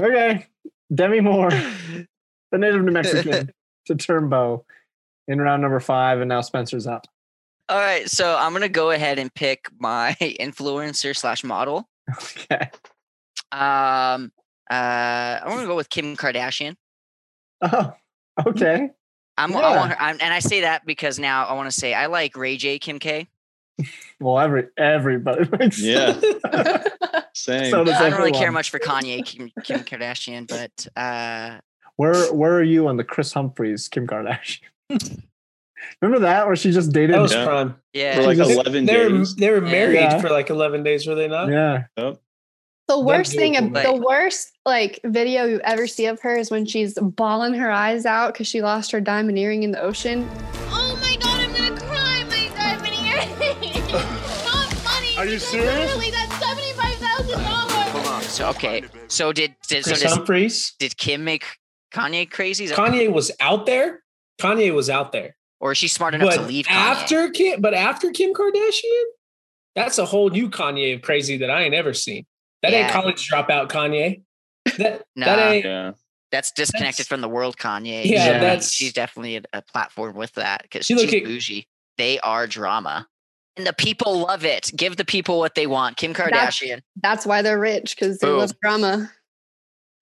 Okay, 0.00 0.46
Demi 0.94 1.20
Moore, 1.20 1.50
the 2.52 2.58
native 2.58 2.82
New 2.82 2.90
Mexican, 2.90 3.52
to 3.86 3.94
Turnbow 3.94 4.64
in 5.28 5.38
round 5.38 5.60
number 5.60 5.78
five, 5.78 6.18
and 6.20 6.30
now 6.30 6.40
Spencer's 6.40 6.86
up. 6.86 7.06
All 7.68 7.78
right, 7.78 8.08
so 8.08 8.34
I'm 8.34 8.54
gonna 8.54 8.70
go 8.70 8.92
ahead 8.92 9.18
and 9.18 9.32
pick 9.34 9.68
my 9.78 10.16
influencer 10.20 11.14
slash 11.14 11.44
model. 11.44 11.86
Okay. 12.10 12.70
Um, 13.52 14.32
uh, 14.70 15.38
I'm 15.42 15.48
gonna 15.48 15.66
go 15.66 15.76
with 15.76 15.90
Kim 15.90 16.16
Kardashian. 16.16 16.76
Oh, 17.60 17.92
okay. 18.46 18.90
I'm, 19.38 19.54
I 19.54 19.60
Yeah. 19.60 19.76
want 19.76 19.90
her, 19.92 20.00
I'm, 20.00 20.18
and 20.20 20.32
I 20.34 20.38
say 20.40 20.62
that 20.62 20.84
because 20.86 21.18
now 21.18 21.44
I 21.46 21.52
want 21.52 21.70
to 21.70 21.78
say 21.78 21.94
I 21.94 22.06
like 22.06 22.36
Ray 22.36 22.56
J 22.56 22.78
Kim 22.78 22.98
K. 22.98 23.28
Well, 24.18 24.38
every 24.38 24.68
everybody 24.78 25.44
likes. 25.44 25.78
Yeah. 25.78 26.18
Same. 27.34 27.70
So 27.70 27.82
I 27.82 28.08
don't 28.08 28.16
really 28.18 28.32
care 28.32 28.50
much 28.50 28.70
for 28.70 28.78
Kanye 28.78 29.22
Kim, 29.26 29.50
Kim 29.62 29.80
Kardashian, 29.80 30.48
but 30.48 30.86
uh, 30.98 31.58
Where 31.96 32.32
Where 32.32 32.54
are 32.56 32.62
you 32.62 32.88
on 32.88 32.96
the 32.96 33.04
Kris 33.04 33.34
Humphries 33.34 33.88
Kim 33.88 34.06
Kardashian? 34.06 34.60
Remember 36.00 36.20
that 36.20 36.46
where 36.46 36.56
she 36.56 36.72
just 36.72 36.92
dated? 36.92 37.14
That 37.14 37.20
was 37.20 37.34
Yeah. 37.34 37.44
prime. 37.44 37.76
yeah, 37.92 38.14
For 38.16 38.22
like 38.22 38.38
They- 38.38 38.54
11 38.54 38.86
They 38.86 38.96
were 39.04 39.08
days. 39.18 39.36
they 39.36 39.50
were 39.50 39.60
married 39.60 39.94
Yeah. 39.96 40.18
for 40.22 40.30
like 40.30 40.48
eleven 40.48 40.82
days, 40.82 41.06
were 41.06 41.14
they 41.14 41.28
not? 41.28 41.48
yeah. 41.50 41.84
Yep. 41.98 42.18
The 42.88 42.98
worst 43.00 43.32
thing, 43.34 43.52
beautiful, 43.52 43.96
the 43.98 44.00
worst 44.00 44.52
like 44.64 45.00
video 45.04 45.44
you 45.44 45.60
ever 45.64 45.86
see 45.88 46.06
of 46.06 46.20
her 46.20 46.36
is 46.36 46.50
when 46.52 46.66
she's 46.66 46.94
bawling 46.94 47.54
her 47.54 47.70
eyes 47.70 48.06
out 48.06 48.32
because 48.32 48.46
she 48.46 48.62
lost 48.62 48.92
her 48.92 49.00
diamond 49.00 49.36
earring 49.38 49.64
in 49.64 49.72
the 49.72 49.80
ocean. 49.80 50.28
Oh 50.70 50.96
my 51.00 51.16
god, 51.16 51.40
I'm 51.40 51.52
gonna 51.52 51.80
cry 51.80 52.24
my 52.28 52.48
diamond 52.54 52.94
earring. 53.04 53.82
Not 53.92 54.72
funny. 54.72 55.16
Are 55.18 55.26
you 55.26 55.38
serious? 55.40 55.74
Literally, 55.74 56.10
that's 56.12 56.34
seventy-five 56.38 56.94
thousand 56.94 57.42
dollars. 57.42 58.26
so 58.26 58.48
okay. 58.50 58.84
So 59.08 59.32
did 59.32 59.56
did, 59.66 59.84
so 59.84 59.90
Kris 59.90 60.02
does, 60.02 60.12
Humphries. 60.12 60.74
did 60.78 60.96
Kim 60.96 61.24
make 61.24 61.44
Kanye 61.92 62.30
crazy? 62.30 62.64
Is 62.64 62.70
that- 62.70 62.78
Kanye 62.78 63.12
was 63.12 63.32
out 63.40 63.66
there. 63.66 64.04
Kanye 64.40 64.72
was 64.72 64.88
out 64.90 65.10
there. 65.10 65.34
or 65.58 65.72
is 65.72 65.78
she 65.78 65.88
smart 65.88 66.14
enough 66.14 66.28
But 66.30 66.36
to 66.36 66.42
leave 66.42 66.66
Kanye? 66.66 66.72
after 66.72 67.30
Kim, 67.30 67.60
but 67.60 67.74
after 67.74 68.10
Kim 68.12 68.32
Kardashian, 68.32 69.04
that's 69.74 69.98
a 69.98 70.04
whole 70.04 70.28
new 70.30 70.48
Kanye 70.50 71.02
crazy 71.02 71.38
that 71.38 71.50
I 71.50 71.62
ain't 71.62 71.74
ever 71.74 71.92
seen. 71.94 72.26
That 72.62 72.72
ain't 72.72 72.90
college 72.92 73.28
dropout 73.30 73.68
Kanye. 73.68 74.22
That 74.78 75.04
that 75.16 75.38
ain't. 75.52 75.64
Yeah. 75.64 75.92
that's 76.32 76.50
disconnected 76.52 77.04
That's- 77.04 77.08
from 77.08 77.20
the 77.20 77.28
world 77.28 77.56
Kanye. 77.56 78.04
Yeah, 78.04 78.24
She- 78.24 78.30
that's- 78.40 78.72
she's 78.72 78.92
definitely 78.92 79.36
a, 79.36 79.42
a 79.52 79.62
platform 79.62 80.16
with 80.16 80.32
that 80.34 80.62
because 80.62 80.88
You 80.90 80.98
she's 80.98 81.06
look 81.06 81.14
at- 81.14 81.24
bougie. 81.24 81.68
They 81.98 82.18
are 82.20 82.46
drama. 82.46 83.06
And 83.56 83.66
the 83.66 83.72
people 83.72 84.18
love 84.18 84.44
it. 84.44 84.70
Give 84.76 84.96
the 84.98 85.04
people 85.04 85.38
what 85.38 85.54
they 85.54 85.66
want. 85.66 85.96
Kim 85.96 86.12
Kardashian. 86.12 86.82
That's 87.02 87.24
why 87.24 87.40
they're 87.40 87.58
rich 87.58 87.96
because 87.96 88.18
they 88.18 88.26
Boom. 88.26 88.38
love 88.40 88.52
drama. 88.60 89.10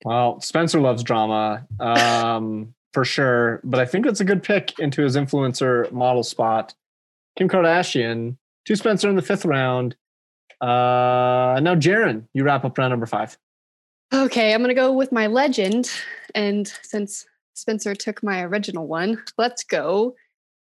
Well, 0.04 0.40
Spencer 0.40 0.80
loves 0.80 1.02
drama, 1.04 1.64
um, 1.80 2.74
for 2.92 3.04
sure. 3.04 3.60
But 3.62 3.78
I 3.80 3.86
think 3.86 4.06
it's 4.06 4.18
a 4.20 4.24
good 4.24 4.42
pick 4.42 4.76
into 4.78 5.02
his 5.02 5.16
influencer 5.16 5.90
model 5.92 6.22
spot. 6.24 6.74
Kim 7.38 7.48
Kardashian 7.48 8.36
to 8.66 8.74
Spencer 8.76 9.08
in 9.08 9.16
the 9.16 9.22
fifth 9.22 9.44
round. 9.44 9.94
Uh, 10.60 11.60
now, 11.62 11.74
Jaron, 11.74 12.26
you 12.32 12.44
wrap 12.44 12.64
up 12.64 12.76
round 12.78 12.90
number 12.90 13.06
five. 13.06 13.36
Okay, 14.12 14.54
I'm 14.54 14.60
gonna 14.60 14.74
go 14.74 14.92
with 14.92 15.10
my 15.12 15.26
legend, 15.26 15.90
and 16.34 16.68
since 16.82 17.26
Spencer 17.54 17.94
took 17.94 18.22
my 18.22 18.42
original 18.42 18.86
one, 18.86 19.22
let's 19.38 19.64
go. 19.64 20.14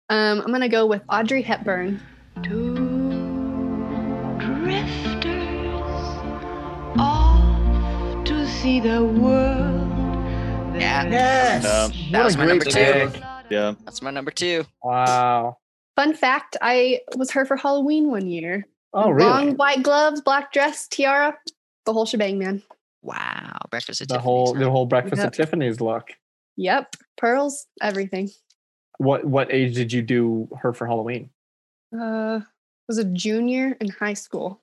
Um, 0.10 0.42
I'm 0.42 0.52
gonna 0.52 0.70
go 0.70 0.86
with 0.86 1.02
Audrey 1.10 1.42
Hepburn. 1.42 2.00
Two 2.44 2.76
drifters 4.38 5.82
off 6.98 8.24
to 8.26 8.48
see 8.48 8.80
the 8.80 9.04
world. 9.04 9.90
Yeah. 10.76 11.04
Yes. 11.10 11.64
Yeah. 11.64 11.90
That 12.12 12.24
was 12.24 12.38
my 12.38 12.46
number 12.46 12.66
two. 12.66 12.72
pick. 12.72 13.22
Yeah. 13.50 13.74
That's 13.86 14.02
my 14.02 14.12
number 14.12 14.32
two. 14.32 14.66
Wow. 14.84 15.58
Fun 15.96 16.14
fact: 16.16 16.58
I 16.62 17.02
was 17.18 17.32
her 17.32 17.46
for 17.46 17.56
Halloween 17.58 18.10
one 18.10 18.28
year. 18.28 18.66
Oh, 18.94 19.10
really? 19.10 19.30
Long 19.30 19.56
white 19.56 19.82
gloves, 19.84 20.22
black 20.22 20.52
dress, 20.54 20.88
tiara, 20.88 21.36
the 21.86 21.94
whole 21.94 22.06
shebang, 22.06 22.38
man. 22.38 22.62
Wow. 23.02 23.58
Breakfast 23.70 24.02
at 24.02 24.08
the 24.08 24.14
Tiffany's, 24.16 24.24
whole 24.24 24.54
huh? 24.54 24.60
the 24.60 24.70
whole 24.70 24.86
breakfast 24.86 25.18
Yep. 25.20 25.28
at 25.28 25.34
Tiffany's 25.34 25.82
look. 25.82 26.10
Yep, 26.58 26.96
pearls, 27.18 27.66
everything. 27.82 28.30
What 29.00 29.26
what 29.26 29.52
age 29.52 29.74
did 29.76 29.92
you 29.92 30.02
do 30.04 30.48
her 30.60 30.72
for 30.74 30.86
Halloween? 30.88 31.32
Uh, 31.98 32.42
was 32.88 33.00
a 33.00 33.04
junior 33.04 33.76
in 33.82 33.90
high 33.90 34.14
school. 34.14 34.62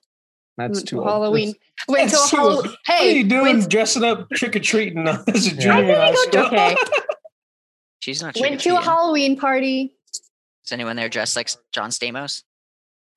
That's 0.57 0.77
Went 0.79 0.87
too 0.87 0.95
to 0.97 1.01
old. 1.01 1.09
Halloween. 1.09 1.53
Wait 1.87 2.09
That's 2.09 2.11
till 2.11 2.27
too 2.29 2.37
Halloween. 2.37 2.55
old. 2.57 2.65
What 2.67 2.75
are 2.89 2.93
Hey, 2.97 3.17
you 3.17 3.23
doing 3.25 3.57
went, 3.59 3.69
dressing 3.69 4.03
up 4.03 4.29
trick 4.31 4.55
or 4.55 4.59
treating 4.59 5.07
as 5.07 5.47
a 5.47 5.55
Yeah. 5.55 5.59
junior 5.59 5.93
in 5.95 5.99
high 6.01 6.25
go- 6.31 6.45
okay. 6.47 6.75
She's 7.99 8.21
not 8.21 8.35
went 8.39 8.59
to 8.61 8.77
a. 8.77 8.81
Halloween 8.81 9.37
party. 9.37 9.95
Is 10.65 10.71
anyone 10.71 10.95
there 10.95 11.09
dressed 11.09 11.35
like 11.35 11.49
John 11.71 11.89
Stamos? 11.89 12.43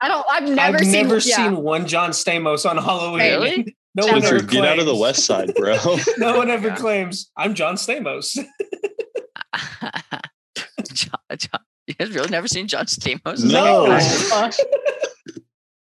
I 0.04 0.08
don't. 0.08 0.26
I've 0.30 0.42
never 0.48 0.76
I've 0.78 0.84
seen. 0.84 0.92
never 0.92 1.14
yeah. 1.14 1.20
seen 1.36 1.56
one 1.56 1.86
John 1.86 2.10
Stamos 2.10 2.68
on 2.68 2.76
Halloween. 2.76 3.18
Really? 3.20 3.76
No 3.96 4.06
one 4.08 4.22
Spencer, 4.22 4.36
ever 4.38 4.44
get 4.46 4.64
out 4.64 4.80
of 4.80 4.86
the 4.86 4.96
west 4.96 5.24
side, 5.24 5.54
bro. 5.54 5.76
No 6.18 6.36
one 6.36 6.50
ever 6.50 6.66
Yeah. 6.66 6.74
claims 6.74 7.30
I'm 7.36 7.54
John 7.54 7.76
Stamos. 7.76 8.34
John, 10.92 11.20
John, 11.36 11.60
you 11.86 11.94
guys 11.94 12.10
really 12.10 12.28
never 12.28 12.48
seen 12.48 12.66
John 12.66 12.86
Stamos? 12.86 13.44
No. 13.44 13.86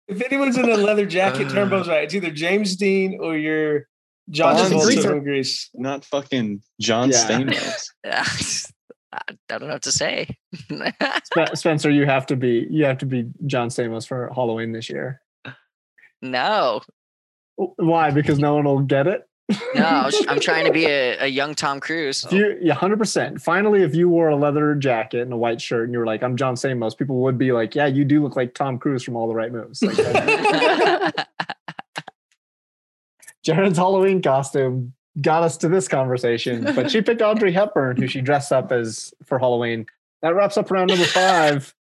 if 0.09 0.23
anyone's 0.23 0.57
in 0.57 0.71
a 0.71 0.77
leather 0.79 1.05
jacket, 1.05 1.49
Uh. 1.49 1.51
Turnbow's 1.51 1.89
right. 1.89 2.05
It's 2.05 2.15
either 2.15 2.31
James 2.31 2.75
Dean 2.77 3.19
or 3.21 3.37
you're 3.37 3.87
John 4.31 4.55
Bond 4.57 4.73
Travolta 4.73 5.03
from 5.03 5.23
Grease. 5.23 5.69
Not 5.75 6.07
fucking 6.07 6.63
John 6.81 7.11
Yeah. 7.11 7.27
Stamos. 8.25 8.73
I 9.13 9.37
don't 9.49 9.63
know 9.63 9.75
what 9.75 9.83
to 9.83 9.93
say. 9.93 10.37
Spencer, 11.55 11.91
you 11.91 12.07
have 12.07 12.27
to 12.27 12.37
be 12.37 12.67
you 12.71 12.85
have 12.85 12.99
to 12.99 13.07
be 13.07 13.29
John 13.47 13.69
Stamos 13.69 14.07
for 14.07 14.31
Halloween 14.35 14.73
this 14.73 14.89
year. 14.89 15.21
no, 16.23 16.81
Why? 17.57 18.11
Because 18.11 18.39
no 18.39 18.55
one 18.55 18.65
will 18.65 18.81
get 18.81 19.07
it. 19.07 19.23
no, 19.75 20.09
I'm 20.29 20.39
trying 20.39 20.65
to 20.67 20.73
be 20.73 20.85
a, 20.87 21.25
a 21.25 21.27
young 21.27 21.57
Tom 21.57 21.81
Cruise. 21.81 22.25
If 22.25 22.33
you, 22.33 22.57
yeah, 22.61 22.75
hundred 22.75 22.99
percent. 22.99 23.41
Finally, 23.41 23.83
if 23.83 23.97
you 23.97 24.09
wore 24.09 24.29
a 24.29 24.37
leather 24.37 24.77
jacket 24.77 25.23
and 25.23 25.33
a 25.33 25.37
white 25.37 25.61
shirt 25.61 25.85
and 25.85 25.93
you 25.93 25.99
were 25.99 26.07
like, 26.07 26.23
"I'm 26.23 26.37
John 26.37 26.55
Stamos," 26.55 26.97
people 26.97 27.21
would 27.23 27.37
be 27.37 27.51
like, 27.51 27.75
"Yeah, 27.75 27.87
you 27.87 28.05
do 28.05 28.23
look 28.23 28.37
like 28.37 28.55
Tom 28.55 28.79
Cruise 28.79 29.03
from 29.03 29.17
All 29.17 29.27
the 29.27 29.35
Right 29.35 29.51
Moves." 29.51 29.83
Like, 29.83 31.17
Jared's 33.43 33.79
Halloween 33.79 34.23
costume 34.23 34.93
got 35.21 35.43
us 35.43 35.57
to 35.59 35.69
this 35.69 35.89
conversation, 35.89 36.65
but 36.75 36.91
she 36.91 37.03
picked 37.03 37.23
Audrey 37.23 37.53
Hepburn, 37.53 37.97
who 37.97 38.07
she 38.07 38.21
dressed 38.21 38.53
up 38.53 38.73
as 38.73 39.13
for 39.25 39.39
Halloween. 39.39 39.87
That 40.23 40.35
wraps 40.35 40.57
up 40.57 40.71
round 40.71 40.89
number 40.89 41.05
five. 41.05 41.75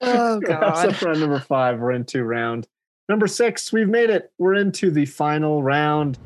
Oh 0.00 0.40
Wraps 0.46 0.84
up 0.84 1.02
round 1.02 1.20
number 1.20 1.40
five. 1.40 1.80
We're 1.80 1.92
into 1.92 2.22
round 2.24 2.68
number 3.08 3.26
six. 3.26 3.72
We've 3.72 3.88
made 3.88 4.10
it. 4.10 4.30
We're 4.38 4.54
into 4.54 4.90
the 4.90 5.06
final 5.06 5.62
round. 5.62 6.18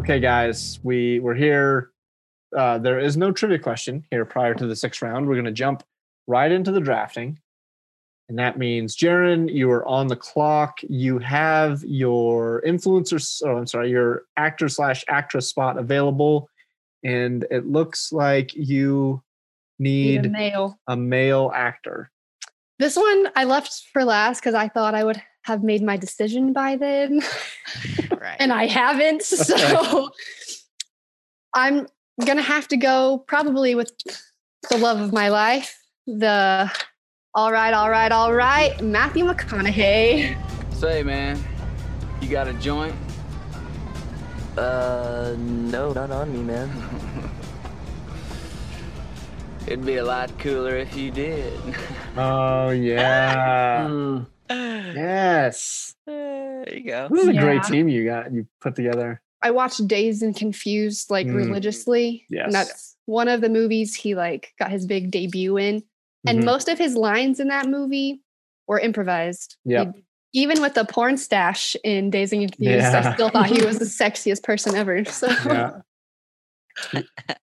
Okay, 0.00 0.20
guys, 0.20 0.78
we 0.82 1.20
we're 1.20 1.34
here. 1.34 1.90
Uh, 2.56 2.78
there 2.78 2.98
is 2.98 3.16
no 3.16 3.32
trivia 3.32 3.58
question 3.58 4.04
here 4.10 4.24
prior 4.24 4.54
to 4.54 4.66
the 4.66 4.76
sixth 4.76 5.02
round. 5.02 5.26
We're 5.26 5.34
going 5.34 5.44
to 5.46 5.52
jump 5.52 5.82
right 6.26 6.50
into 6.50 6.70
the 6.70 6.80
drafting. 6.80 7.38
And 8.28 8.38
that 8.38 8.56
means, 8.58 8.96
Jaron, 8.96 9.52
you 9.52 9.70
are 9.70 9.86
on 9.86 10.06
the 10.06 10.16
clock. 10.16 10.78
You 10.88 11.18
have 11.18 11.82
your 11.84 12.62
influencer, 12.66 13.16
s- 13.16 13.42
oh, 13.44 13.58
I'm 13.58 13.66
sorry, 13.66 13.90
your 13.90 14.22
actor 14.36 14.68
slash 14.68 15.04
actress 15.08 15.48
spot 15.48 15.76
available. 15.78 16.48
And 17.04 17.44
it 17.50 17.66
looks 17.66 18.12
like 18.12 18.54
you 18.54 19.22
Need 19.78 20.24
a 20.26 20.28
male. 20.30 20.78
a 20.86 20.96
male 20.96 21.52
actor. 21.54 22.10
This 22.78 22.96
one 22.96 23.28
I 23.36 23.44
left 23.44 23.82
for 23.92 24.04
last 24.04 24.40
because 24.40 24.54
I 24.54 24.68
thought 24.68 24.94
I 24.94 25.04
would 25.04 25.20
have 25.42 25.62
made 25.62 25.82
my 25.82 25.96
decision 25.98 26.52
by 26.54 26.76
then, 26.76 27.20
right. 28.18 28.36
and 28.38 28.52
I 28.52 28.66
haven't. 28.66 29.22
So 29.34 30.10
I'm 31.54 31.86
gonna 32.24 32.42
have 32.42 32.68
to 32.68 32.76
go 32.76 33.18
probably 33.26 33.74
with 33.74 33.92
the 34.70 34.78
love 34.78 35.00
of 35.00 35.12
my 35.12 35.28
life, 35.28 35.76
the 36.06 36.70
all 37.34 37.50
right, 37.52 37.74
all 37.74 37.90
right, 37.90 38.12
all 38.12 38.32
right, 38.32 38.80
Matthew 38.80 39.24
McConaughey. 39.24 40.36
Say, 40.72 41.02
man, 41.02 41.42
you 42.20 42.28
got 42.28 42.46
a 42.46 42.52
joint? 42.54 42.94
Uh, 44.56 45.34
no, 45.38 45.92
not 45.92 46.10
on 46.12 46.32
me, 46.32 46.42
man. 46.42 46.70
It'd 49.66 49.84
be 49.84 49.96
a 49.96 50.04
lot 50.04 50.38
cooler 50.38 50.76
if 50.76 50.96
you 50.96 51.10
did. 51.10 51.52
Oh 52.16 52.70
yeah. 52.70 53.88
Mm. 54.50 54.94
yes. 54.94 55.94
there 56.06 56.64
you 56.70 56.84
go. 56.84 57.08
This 57.10 57.22
is 57.22 57.28
a 57.28 57.32
great 57.40 57.62
team 57.64 57.88
you 57.88 58.04
got 58.04 58.30
you 58.30 58.46
put 58.60 58.76
together. 58.76 59.20
I 59.42 59.50
watched 59.52 59.88
Dazed 59.88 60.22
and 60.22 60.36
Confused 60.36 61.10
like 61.10 61.26
Mm. 61.26 61.34
religiously. 61.34 62.26
Yes. 62.28 62.44
And 62.44 62.52
that's 62.54 62.94
one 63.06 63.26
of 63.28 63.40
the 63.40 63.48
movies 63.48 63.94
he 63.96 64.14
like 64.14 64.52
got 64.58 64.70
his 64.70 64.84
big 64.86 65.10
debut 65.10 65.56
in. 65.56 65.82
And 66.26 66.40
Mhm. 66.40 66.44
most 66.44 66.68
of 66.68 66.78
his 66.78 66.94
lines 66.96 67.40
in 67.40 67.48
that 67.48 67.66
movie 67.68 68.20
were 68.66 68.78
improvised. 68.80 69.56
Yep. 69.64 69.94
He- 69.94 70.04
even 70.42 70.60
with 70.60 70.74
the 70.74 70.84
porn 70.84 71.16
stash 71.16 71.76
in 71.84 72.10
Dazed 72.10 72.32
and 72.32 72.50
Confused, 72.50 72.80
Yeah. 72.82 73.02
I 73.10 73.14
still 73.14 73.28
thought 73.28 73.46
he 73.46 73.64
was 73.64 73.78
the 73.78 73.84
sexiest 74.04 74.42
person 74.42 74.74
ever. 74.74 75.04
So 75.04 75.28
Yeah. 75.46 75.70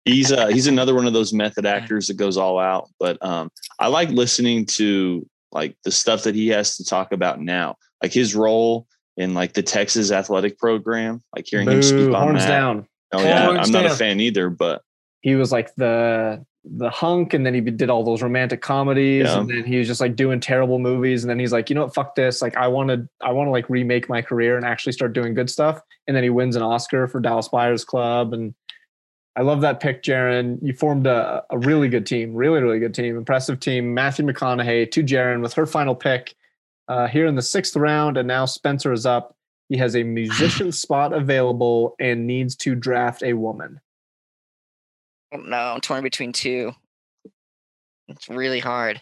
he's 0.07 0.33
uh 0.33 0.47
he's 0.49 0.67
another 0.67 0.95
one 0.95 1.07
of 1.07 1.13
those 1.13 1.33
method 1.33 1.67
actors 1.67 2.07
that 2.07 2.15
goes 2.15 2.39
all 2.39 2.59
out 2.59 2.89
but 2.99 3.23
um 3.25 3.51
i 3.79 3.87
like 3.87 4.09
listening 4.09 4.65
to 4.65 5.29
like 5.53 5.77
the 5.85 5.91
stuff 5.91 6.23
that 6.23 6.35
he 6.35 6.49
has 6.49 6.79
to 6.79 6.85
talk 6.85 7.13
about 7.13 7.39
now 7.39 7.77
like 8.03 8.11
his 8.13 8.35
role 8.35 8.87
in 9.19 9.35
like 9.35 9.53
the 9.53 9.63
Texas 9.63 10.11
athletic 10.11 10.57
program. 10.59 11.21
Like 11.37 11.45
hearing 11.47 11.69
him 11.71 11.83
speak 11.83 12.07
on 12.09 12.15
horns 12.15 12.45
that. 12.45 12.49
down. 12.49 12.87
Oh 13.13 13.21
yeah, 13.21 13.45
Horns 13.45 13.67
I'm 13.67 13.73
not 13.73 13.85
a 13.85 13.95
fan 13.95 14.19
either, 14.21 14.49
but 14.49 14.81
He 15.21 15.35
was 15.35 15.53
like 15.53 15.75
the 15.75 16.43
the 16.65 16.91
hunk, 16.91 17.33
and 17.33 17.45
then 17.47 17.55
he 17.55 17.61
did 17.61 17.89
all 17.89 18.05
those 18.05 18.23
romantic 18.23 18.61
comedies, 18.61 19.27
Yeah. 19.27 19.41
and 19.41 19.49
then 19.49 19.65
he 19.65 19.79
was 19.79 19.87
just 19.87 20.01
like 20.01 20.15
doing 20.15 20.41
terrible 20.41 20.79
movies, 20.79 21.25
and 21.25 21.31
then 21.31 21.39
he's 21.39 21.53
like, 21.53 21.71
you 21.71 21.75
know 21.75 21.85
what, 21.85 21.95
fuck 21.95 22.15
this. 22.15 22.43
Like 22.43 22.57
I 22.57 22.69
want 22.69 22.91
to, 22.91 23.09
I 23.23 23.33
want 23.33 23.47
to 23.47 23.51
like 23.51 23.71
remake 23.71 24.09
my 24.09 24.21
career 24.21 24.57
and 24.57 24.67
actually 24.67 24.93
start 24.93 25.13
doing 25.13 25.33
good 25.35 25.49
stuff. 25.49 25.81
And 26.07 26.15
then 26.17 26.23
he 26.23 26.31
wins 26.31 26.57
an 26.57 26.63
Oscar 26.63 27.09
for 27.09 27.21
Dallas 27.21 27.49
Buyers 27.49 27.85
Club, 27.85 28.35
and 28.35 28.55
I 29.37 29.43
love 29.43 29.61
that 29.63 29.81
pick, 29.81 30.03
Jaron. 30.03 30.59
You 30.61 30.75
formed 30.75 31.07
a, 31.07 31.43
a 31.51 31.59
really 31.59 31.89
good 31.89 32.05
team, 32.05 32.35
really, 32.35 32.61
really 32.61 32.79
good 32.81 32.95
team, 32.95 33.17
impressive 33.17 33.61
team. 33.61 33.95
Matthew 33.95 34.27
McConaughey 34.27 34.91
to 34.91 35.03
Jaron 35.03 35.41
with 35.41 35.55
her 35.55 35.67
final 35.67 35.95
pick 35.95 36.35
uh, 36.89 37.07
here 37.07 37.27
in 37.27 37.37
the 37.37 37.43
sixth 37.43 37.77
round, 37.77 38.17
and 38.19 38.29
now 38.29 38.45
Spencer 38.45 38.93
is 38.93 39.07
up. 39.07 39.35
He 39.71 39.77
has 39.79 39.95
a 39.97 40.03
musician 40.03 40.73
spot 40.73 41.13
available 41.13 41.95
and 42.01 42.27
needs 42.27 42.57
to 42.57 42.75
draft 42.75 43.23
a 43.23 43.33
woman. 43.35 43.81
Oh, 45.33 45.39
no, 45.39 45.57
I'm 45.57 45.81
torn 45.81 46.03
between 46.03 46.33
two. 46.33 46.73
It's 48.09 48.29
really 48.29 48.61
hard. 48.61 49.01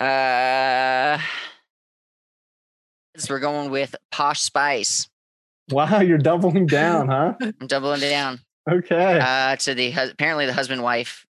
Uh, 0.00 1.18
so 3.16 3.32
we're 3.34 3.40
going 3.40 3.70
with 3.70 3.94
Posh 4.10 4.40
Spice. 4.40 5.08
Wow, 5.70 6.00
you're 6.00 6.18
doubling 6.18 6.66
down, 6.66 7.08
huh? 7.08 7.34
I'm 7.60 7.66
doubling 7.66 8.00
down. 8.00 8.40
Okay. 8.70 9.18
Uh, 9.20 9.56
to 9.56 9.74
the 9.74 9.92
apparently 9.92 10.46
the 10.46 10.52
husband 10.52 10.82
wife 10.82 11.26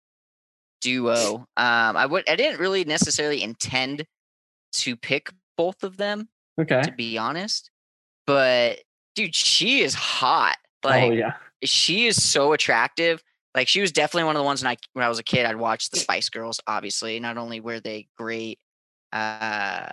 duo. 0.80 1.46
Um, 1.56 1.96
I 1.96 2.06
would 2.06 2.28
I 2.28 2.36
didn't 2.36 2.60
really 2.60 2.84
necessarily 2.84 3.42
intend 3.42 4.06
to 4.72 4.96
pick 4.96 5.30
both 5.56 5.82
of 5.82 5.96
them 5.96 6.28
Okay. 6.60 6.80
to 6.82 6.92
be 6.92 7.18
honest, 7.18 7.70
but 8.26 8.78
dude, 9.14 9.34
she 9.34 9.80
is 9.82 9.94
hot. 9.94 10.56
Like 10.84 11.10
oh 11.10 11.12
yeah. 11.12 11.34
She 11.64 12.06
is 12.06 12.22
so 12.22 12.52
attractive. 12.52 13.22
Like 13.54 13.66
she 13.68 13.80
was 13.80 13.90
definitely 13.92 14.24
one 14.24 14.36
of 14.36 14.40
the 14.40 14.44
ones 14.44 14.62
when 14.62 14.70
I 14.72 14.76
when 14.92 15.04
I 15.04 15.08
was 15.08 15.18
a 15.18 15.24
kid, 15.24 15.44
I'd 15.46 15.56
watch 15.56 15.90
the 15.90 15.98
Spice 15.98 16.28
Girls. 16.28 16.60
Obviously, 16.66 17.18
not 17.20 17.36
only 17.36 17.60
were 17.60 17.80
they 17.80 18.08
great, 18.16 18.58
uh, 19.12 19.88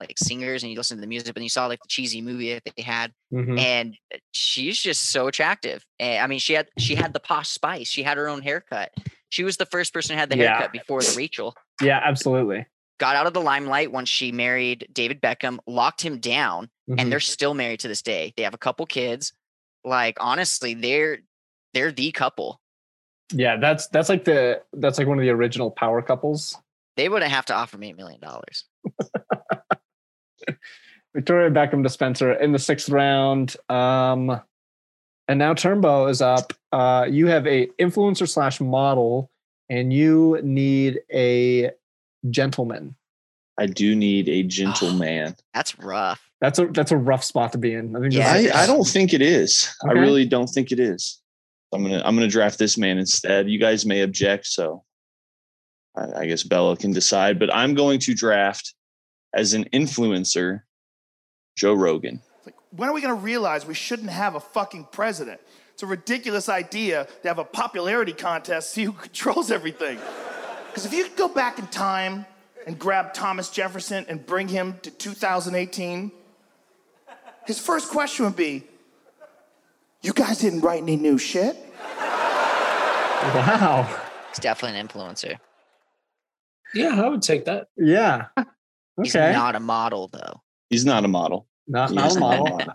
like 0.00 0.14
singers, 0.18 0.62
and 0.62 0.72
you 0.72 0.76
listen 0.78 0.96
to 0.96 1.00
the 1.00 1.06
music, 1.06 1.34
but 1.34 1.42
you 1.42 1.48
saw 1.48 1.66
like 1.66 1.80
the 1.80 1.88
cheesy 1.88 2.20
movie 2.20 2.52
that 2.54 2.62
they 2.76 2.82
had, 2.82 3.12
Mhm. 3.32 3.58
and 3.58 3.96
uh, 4.12 4.18
she's 4.32 4.78
just 4.78 5.10
so 5.10 5.28
attractive. 5.28 5.84
And 5.98 6.22
I 6.22 6.26
mean, 6.26 6.38
she 6.38 6.54
had 6.54 6.68
she 6.78 6.94
had 6.94 7.12
the 7.12 7.20
posh 7.20 7.48
spice. 7.50 7.88
She 7.88 8.02
had 8.02 8.16
her 8.16 8.28
own 8.28 8.42
haircut. 8.42 8.90
She 9.28 9.44
was 9.44 9.56
the 9.56 9.66
first 9.66 9.92
person 9.92 10.14
who 10.14 10.20
had 10.20 10.30
the 10.30 10.36
Yeah. 10.38 10.52
haircut 10.54 10.72
before 10.72 11.00
the 11.02 11.14
Rachel. 11.16 11.54
Yeah, 11.82 12.00
absolutely. 12.02 12.66
Got 12.98 13.16
out 13.16 13.26
of 13.26 13.34
the 13.34 13.40
limelight 13.40 13.90
once 13.92 14.08
she 14.08 14.30
married 14.32 14.88
David 14.92 15.20
Beckham, 15.20 15.58
locked 15.66 16.00
him 16.02 16.18
down, 16.20 16.70
Mhm. 16.88 17.00
and 17.00 17.12
they're 17.12 17.20
still 17.20 17.52
married 17.54 17.80
to 17.80 17.88
this 17.88 18.02
day. 18.02 18.32
They 18.36 18.44
have 18.44 18.54
a 18.54 18.58
couple 18.58 18.86
kids. 18.86 19.32
Like 19.84 20.16
honestly, 20.20 20.74
they're 20.74 21.18
they're 21.72 21.92
the 21.92 22.12
couple. 22.12 22.60
yeah, 23.32 23.56
that's 23.56 23.88
that's 23.88 24.08
like 24.08 24.24
the 24.24 24.62
that's 24.72 24.98
like 24.98 25.06
one 25.06 25.18
of 25.18 25.22
the 25.22 25.30
original 25.30 25.70
power 25.70 26.02
couples. 26.02 26.56
They 26.96 27.08
wouldn't 27.08 27.30
have 27.32 27.46
to 27.46 27.54
offer 27.54 27.76
me 27.76 27.90
a 27.90 27.94
million 27.94 28.20
dollars. 28.20 28.64
Victoria 31.14 31.50
Beckham 31.50 31.82
to 31.82 31.88
Spencer 31.88 32.32
in 32.32 32.52
the 32.52 32.58
sixth 32.58 32.88
round. 32.88 33.56
Um, 33.68 34.40
and 35.28 35.38
now 35.38 35.54
Turnbow 35.54 36.10
is 36.10 36.20
up. 36.20 36.52
Uh, 36.72 37.06
you 37.08 37.26
have 37.28 37.46
a 37.46 37.66
influencer 37.80 38.28
slash 38.28 38.60
model, 38.60 39.30
and 39.68 39.92
you 39.92 40.40
need 40.42 41.00
a 41.12 41.70
gentleman. 42.30 42.96
I 43.58 43.66
do 43.66 43.94
need 43.94 44.28
a 44.28 44.42
gentleman. 44.60 45.36
That's 45.52 45.78
rough. 45.78 46.23
That's 46.40 46.58
a 46.58 46.66
that's 46.66 46.92
a 46.92 46.96
rough 46.96 47.24
spot 47.24 47.52
to 47.52 47.58
be 47.58 47.72
in. 47.72 47.94
I 47.96 48.00
think. 48.00 48.12
Yeah, 48.12 48.32
I, 48.32 48.62
I 48.62 48.66
don't 48.66 48.86
think 48.86 49.14
it 49.14 49.22
is. 49.22 49.74
I 49.88 49.92
really 49.92 50.26
don't 50.26 50.48
think 50.48 50.72
it 50.72 50.80
is. 50.80 51.20
I'm 51.72 51.82
gonna 51.82 52.02
I'm 52.04 52.14
gonna 52.14 52.28
draft 52.28 52.58
this 52.58 52.76
man 52.76 52.98
instead. 52.98 53.48
You 53.48 53.58
guys 53.58 53.86
may 53.86 54.02
object, 54.02 54.46
so 54.46 54.84
I, 55.96 56.20
I 56.20 56.26
guess 56.26 56.42
Bella 56.42 56.76
can 56.76 56.92
decide. 56.92 57.38
But 57.38 57.54
I'm 57.54 57.74
going 57.74 57.98
to 58.00 58.14
draft 58.14 58.74
as 59.34 59.54
an 59.54 59.64
influencer, 59.72 60.62
Joe 61.56 61.74
Rogan. 61.74 62.20
Like, 62.44 62.54
When 62.70 62.88
are 62.88 62.92
we 62.92 63.00
going 63.00 63.14
to 63.14 63.20
realize 63.20 63.66
we 63.66 63.74
shouldn't 63.74 64.10
have 64.10 64.34
a 64.34 64.40
fucking 64.40 64.88
president? 64.92 65.40
It's 65.72 65.82
a 65.82 65.86
ridiculous 65.86 66.48
idea 66.48 67.08
to 67.22 67.28
have 67.28 67.38
a 67.38 67.44
popularity 67.44 68.12
contest, 68.12 68.70
see 68.74 68.84
who 68.84 68.92
controls 68.92 69.50
everything. 69.50 69.98
Because 70.68 70.86
if 70.86 70.92
you 70.92 71.04
could 71.04 71.16
go 71.16 71.28
back 71.28 71.58
in 71.58 71.66
time 71.68 72.26
and 72.66 72.78
grab 72.78 73.12
Thomas 73.12 73.50
Jefferson 73.50 74.06
and 74.08 74.24
bring 74.24 74.48
him 74.48 74.78
to 74.82 74.90
2018, 74.90 76.10
his 77.46 77.58
first 77.60 77.90
question 77.90 78.24
would 78.26 78.36
be, 78.36 78.64
You 80.02 80.12
guys 80.12 80.38
didn't 80.38 80.60
write 80.60 80.82
any 80.82 80.96
new 80.96 81.18
shit? 81.18 81.56
Wow. 83.34 83.88
He's 84.30 84.38
definitely 84.38 84.78
an 84.78 84.88
influencer. 84.88 85.38
Yeah, 86.74 87.00
I 87.02 87.08
would 87.08 87.22
take 87.22 87.44
that. 87.46 87.68
Yeah. 87.76 88.26
He's 89.02 89.14
Okay. 89.16 89.32
not 89.32 89.54
a 89.56 89.60
model 89.60 90.08
though. 90.12 90.42
He's 90.70 90.84
not 90.84 91.04
a 91.04 91.08
model. 91.08 91.46
Not, 91.66 91.90
He 91.90 91.96
not 91.96 92.16
a 92.16 92.20
model. 92.20 92.60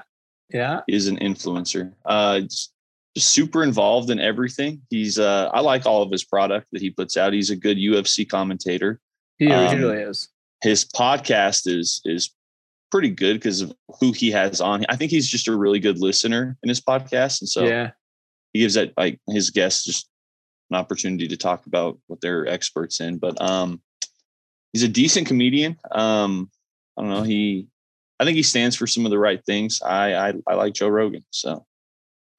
Yeah. 0.52 0.82
He 0.88 0.96
is 0.96 1.06
an 1.06 1.18
influencer. 1.18 1.94
Uh, 2.04 2.40
just, 2.40 2.74
just 3.16 3.30
super 3.30 3.64
involved 3.64 4.10
in 4.10 4.20
everything. 4.20 4.82
He's 4.90 5.20
uh, 5.20 5.52
I 5.54 5.60
like 5.60 5.86
all 5.86 6.02
of 6.02 6.12
his 6.12 6.24
product 6.24 6.66
that 6.72 6.82
he 6.82 6.90
puts 6.90 7.18
out. 7.18 7.34
He's 7.34 7.52
a 7.52 7.56
good 7.56 7.78
UFC 7.78 8.28
commentator. 8.28 9.00
He, 9.38 9.46
he 9.46 9.52
Um, 9.52 9.78
really 9.80 10.02
is. 10.02 10.28
his 10.64 10.86
podcast 10.86 11.68
is 11.68 12.02
is 12.04 12.32
pretty 12.92 13.10
good 13.10 13.36
because 13.36 13.62
of 13.62 13.74
who 14.00 14.12
he 14.12 14.32
has 14.32 14.62
on. 14.62 14.86
I 14.90 14.96
think 14.96 15.12
he's 15.12 15.30
just 15.30 15.48
a 15.48 15.56
really 15.56 15.80
good 15.80 16.00
listener 16.00 16.58
in 16.64 16.70
his 16.70 16.82
podcast, 16.82 17.42
and 17.42 17.50
so 17.50 17.66
yeah. 17.66 17.92
he 18.54 18.60
gives 18.60 18.74
that 18.76 18.94
like 18.98 19.20
his 19.30 19.50
guests 19.50 19.84
just 19.86 20.10
an 20.72 20.78
opportunity 20.78 21.28
to 21.28 21.38
talk 21.38 21.66
about 21.66 21.98
what 22.08 22.22
they're 22.22 22.48
experts 22.48 23.00
in. 23.00 23.18
But 23.18 23.42
um, 23.42 23.82
he's 24.74 24.84
a 24.84 24.88
decent 24.88 25.28
comedian. 25.28 25.78
Um, 25.92 26.50
I 26.98 27.02
don't 27.02 27.12
know. 27.12 27.24
He, 27.24 27.68
I 28.20 28.26
think 28.26 28.36
he 28.36 28.44
stands 28.44 28.76
for 28.76 28.88
some 28.88 29.06
of 29.06 29.12
the 29.12 29.20
right 29.20 29.44
things. 29.46 29.82
I 29.82 30.14
I, 30.14 30.34
I 30.48 30.54
like 30.56 30.74
Joe 30.74 30.90
Rogan. 30.90 31.24
So 31.32 31.66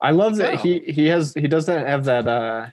I 0.00 0.12
love 0.12 0.36
that 0.36 0.54
Wow. 0.54 0.62
he 0.62 0.78
he 0.80 1.06
has 1.06 1.34
he 1.34 1.48
doesn't 1.48 1.86
have 1.86 2.04
that 2.04 2.26
uh 2.26 2.66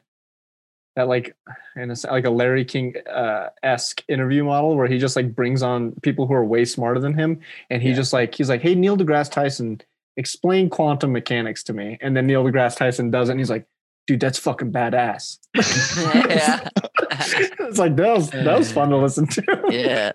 that 0.97 1.07
like 1.07 1.35
and 1.75 1.91
it's 1.91 2.03
like 2.05 2.25
a 2.25 2.29
Larry 2.29 2.65
King 2.65 2.95
uh 3.07 3.49
esque 3.61 4.03
interview 4.09 4.43
model 4.43 4.75
where 4.75 4.87
he 4.87 4.97
just 4.97 5.15
like 5.15 5.35
brings 5.35 5.61
on 5.61 5.91
people 6.01 6.25
who 6.25 6.33
are 6.33 6.43
way 6.43 6.65
smarter 6.65 6.99
than 6.99 7.13
him 7.13 7.39
and 7.69 7.83
he 7.83 7.93
just 7.93 8.13
like 8.13 8.33
he's 8.33 8.49
like 8.49 8.61
hey 8.61 8.73
Neil 8.73 8.97
deGrasse 8.97 9.31
Tyson 9.31 9.79
explain 10.17 10.71
quantum 10.71 11.11
mechanics 11.11 11.61
to 11.65 11.73
me 11.73 11.99
and 12.01 12.17
then 12.17 12.25
Neil 12.25 12.43
deGrasse 12.43 12.75
Tyson 12.75 13.11
does 13.11 13.29
it 13.29 13.33
and 13.33 13.39
he's 13.39 13.49
like 13.49 13.67
dude 14.07 14.19
that's 14.19 14.39
fucking 14.39 14.71
badass 14.71 15.37
yeah. 15.55 16.67
it's 17.59 17.77
like 17.77 17.95
that 17.95 18.15
was 18.15 18.31
that 18.31 18.57
was 18.57 18.71
fun 18.71 18.89
to 18.89 18.97
listen 18.97 19.27
to 19.27 19.43
yeah. 19.69 20.11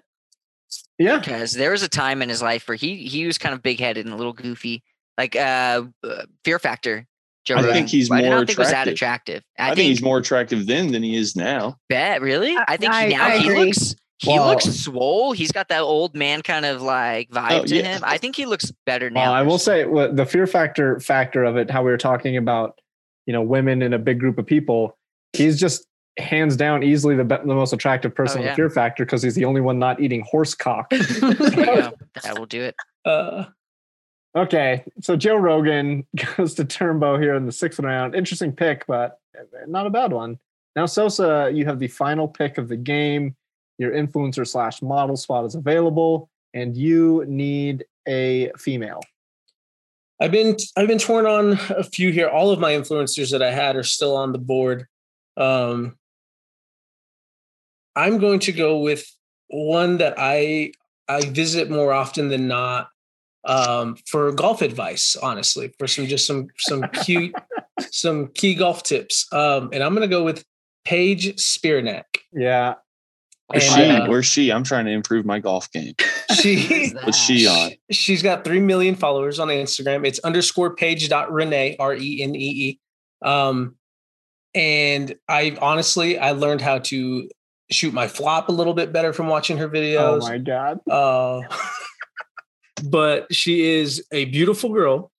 yeah 0.98 1.18
Because 1.20 1.52
there 1.52 1.70
was 1.70 1.84
a 1.84 1.88
time 1.88 2.22
in 2.22 2.28
his 2.28 2.42
life 2.42 2.66
where 2.66 2.74
he 2.76 2.96
he 2.96 3.24
was 3.24 3.38
kind 3.38 3.54
of 3.54 3.62
big 3.62 3.78
headed 3.78 4.04
and 4.04 4.12
a 4.12 4.16
little 4.16 4.32
goofy. 4.32 4.82
Like 5.18 5.36
uh, 5.36 5.84
uh 6.02 6.22
Fear 6.44 6.58
Factor. 6.58 7.06
Joe 7.44 7.56
I 7.56 7.62
think 7.62 7.72
Rogan. 7.74 7.86
he's 7.88 8.10
I 8.10 8.20
did 8.20 8.28
more 8.28 8.38
not 8.38 8.46
think 8.46 8.58
was 8.58 8.70
that 8.70 8.86
attractive. 8.88 9.38
attractive. 9.38 9.42
I, 9.58 9.62
I, 9.62 9.66
think, 9.68 9.76
think, 9.78 9.88
he's 9.88 10.02
more 10.02 10.18
attractive 10.18 10.66
then 10.66 10.92
than 10.92 11.02
he 11.02 11.16
is 11.16 11.34
now. 11.36 11.76
bet 11.88 12.20
really. 12.22 12.56
I 12.68 12.76
think 12.76 12.92
I- 12.92 13.06
he, 13.08 13.14
now 13.16 13.24
I 13.26 13.38
he 13.38 13.48
agree. 13.48 13.64
looks 13.66 13.94
he 14.18 14.28
Well- 14.30 14.46
looks 14.46 14.64
swole. 14.66 15.32
He's 15.32 15.50
got 15.50 15.68
that 15.68 15.80
old 15.80 16.14
man 16.14 16.42
kind 16.42 16.64
of 16.64 16.80
like 16.82 17.28
vibe 17.30 17.50
Oh, 17.62 17.64
to 17.64 17.74
yeah. 17.76 17.82
him. 17.96 18.02
I 18.04 18.18
think 18.18 18.36
he 18.36 18.46
looks 18.46 18.70
better 18.86 19.10
Well, 19.12 19.24
now. 19.24 19.34
I 19.34 19.42
will 19.42 19.54
personally. 19.58 19.82
say 19.82 19.86
what 19.86 20.16
the 20.16 20.24
fear 20.24 20.46
factor 20.46 21.00
factor 21.00 21.42
of 21.42 21.56
it, 21.56 21.68
how 21.70 21.82
we 21.82 21.90
were 21.90 21.96
talking 21.98 22.36
about, 22.36 22.78
you 23.26 23.32
know, 23.32 23.42
women 23.42 23.82
in 23.82 23.92
a 23.92 23.98
big 23.98 24.20
group 24.20 24.38
of 24.38 24.46
people. 24.46 24.96
He's 25.32 25.58
just 25.58 25.86
hands 26.18 26.56
down 26.56 26.84
easily 26.84 27.16
the 27.16 27.24
be- 27.24 27.36
the 27.38 27.46
most 27.54 27.72
attractive 27.72 28.14
person 28.14 28.38
on 28.38 28.42
Oh, 28.42 28.46
yeah. 28.46 28.52
the 28.52 28.56
fear 28.56 28.70
factor 28.70 29.04
because 29.04 29.22
he's 29.24 29.34
the 29.34 29.44
only 29.46 29.60
one 29.60 29.80
not 29.80 30.00
eating 30.00 30.20
horse 30.30 30.54
cock. 30.54 30.88
There 30.90 31.00
you 31.30 31.66
go. 31.66 31.92
that 32.22 32.38
will 32.38 32.46
do 32.46 32.60
it. 32.62 32.76
Uh, 33.04 33.46
okay, 34.34 34.84
so 35.00 35.16
Joe 35.16 35.36
Rogan 35.36 36.06
goes 36.36 36.54
to 36.54 36.64
Turnbow 36.64 37.20
here 37.20 37.34
in 37.34 37.46
the 37.46 37.52
sixth 37.52 37.80
round. 37.80 38.14
Interesting 38.14 38.52
pick, 38.52 38.86
but 38.86 39.18
not 39.66 39.86
a 39.86 39.90
bad 39.90 40.12
one. 40.12 40.38
Now, 40.74 40.86
Sosa, 40.86 41.50
you 41.52 41.66
have 41.66 41.78
the 41.78 41.88
final 41.88 42.26
pick 42.26 42.58
of 42.58 42.68
the 42.68 42.76
game. 42.76 43.36
Your 43.78 43.92
influencer 43.92 44.46
slash 44.46 44.80
model 44.80 45.16
spot 45.16 45.44
is 45.44 45.54
available, 45.54 46.30
and 46.54 46.76
you 46.76 47.24
need 47.26 47.84
a 48.08 48.50
female. 48.58 49.00
I've 50.20 50.30
been 50.30 50.56
I've 50.76 50.86
been 50.86 50.98
torn 50.98 51.26
on 51.26 51.58
a 51.70 51.82
few 51.82 52.12
here. 52.12 52.28
All 52.28 52.50
of 52.50 52.60
my 52.60 52.72
influencers 52.72 53.32
that 53.32 53.42
I 53.42 53.50
had 53.50 53.76
are 53.76 53.82
still 53.82 54.16
on 54.16 54.32
the 54.32 54.38
board. 54.38 54.86
Um, 55.36 55.96
I'm 57.96 58.18
going 58.18 58.38
to 58.40 58.52
go 58.52 58.78
with 58.78 59.04
one 59.48 59.98
that 59.98 60.14
I 60.16 60.72
I 61.08 61.22
visit 61.22 61.70
more 61.70 61.92
often 61.92 62.28
than 62.28 62.46
not 62.46 62.88
um, 63.44 63.96
for 64.06 64.30
golf 64.32 64.62
advice. 64.62 65.16
Honestly, 65.22 65.72
for 65.78 65.86
some 65.86 66.06
just 66.06 66.26
some 66.26 66.48
some 66.58 66.82
cute 67.04 67.34
some 67.90 68.28
key 68.28 68.54
golf 68.54 68.82
tips. 68.82 69.26
Um, 69.32 69.70
and 69.72 69.82
I'm 69.82 69.94
going 69.94 70.08
to 70.08 70.14
go 70.14 70.24
with 70.24 70.44
Paige 70.84 71.36
Spiranac. 71.36 72.04
Yeah, 72.32 72.74
Where's 73.48 73.66
And, 73.66 73.74
she? 73.74 73.90
uh, 73.90 74.08
Where's 74.08 74.26
she? 74.26 74.50
I'm 74.52 74.64
trying 74.64 74.86
to 74.86 74.90
improve 74.92 75.24
my 75.26 75.38
golf 75.38 75.70
game. 75.72 75.94
She 76.32 76.88
What's 77.04 77.18
she 77.18 77.46
on? 77.46 77.72
She's 77.90 78.22
got 78.22 78.42
three 78.42 78.58
million 78.60 78.94
followers 78.94 79.38
on 79.38 79.48
Instagram. 79.48 80.06
It's 80.06 80.18
underscore 80.20 80.74
page 80.74 81.06
dot 81.10 81.30
Renee 81.30 81.76
R 81.78 81.94
E 81.94 82.22
N 82.22 82.34
E 82.34 82.38
E. 82.38 82.80
Um, 83.24 83.76
and 84.54 85.14
I 85.28 85.56
honestly 85.60 86.18
I 86.18 86.30
learned 86.32 86.62
how 86.62 86.78
to 86.78 87.28
shoot 87.70 87.92
my 87.92 88.08
flop 88.08 88.48
a 88.48 88.52
little 88.52 88.72
bit 88.72 88.92
better 88.94 89.12
from 89.12 89.26
watching 89.28 89.58
her 89.58 89.68
videos. 89.68 90.22
Oh 90.22 90.26
my 90.26 90.38
god. 90.38 90.80
Uh, 90.90 91.42
but 92.82 93.32
she 93.34 93.62
is 93.62 94.04
a 94.12 94.26
beautiful 94.26 94.72
girl, 94.72 95.10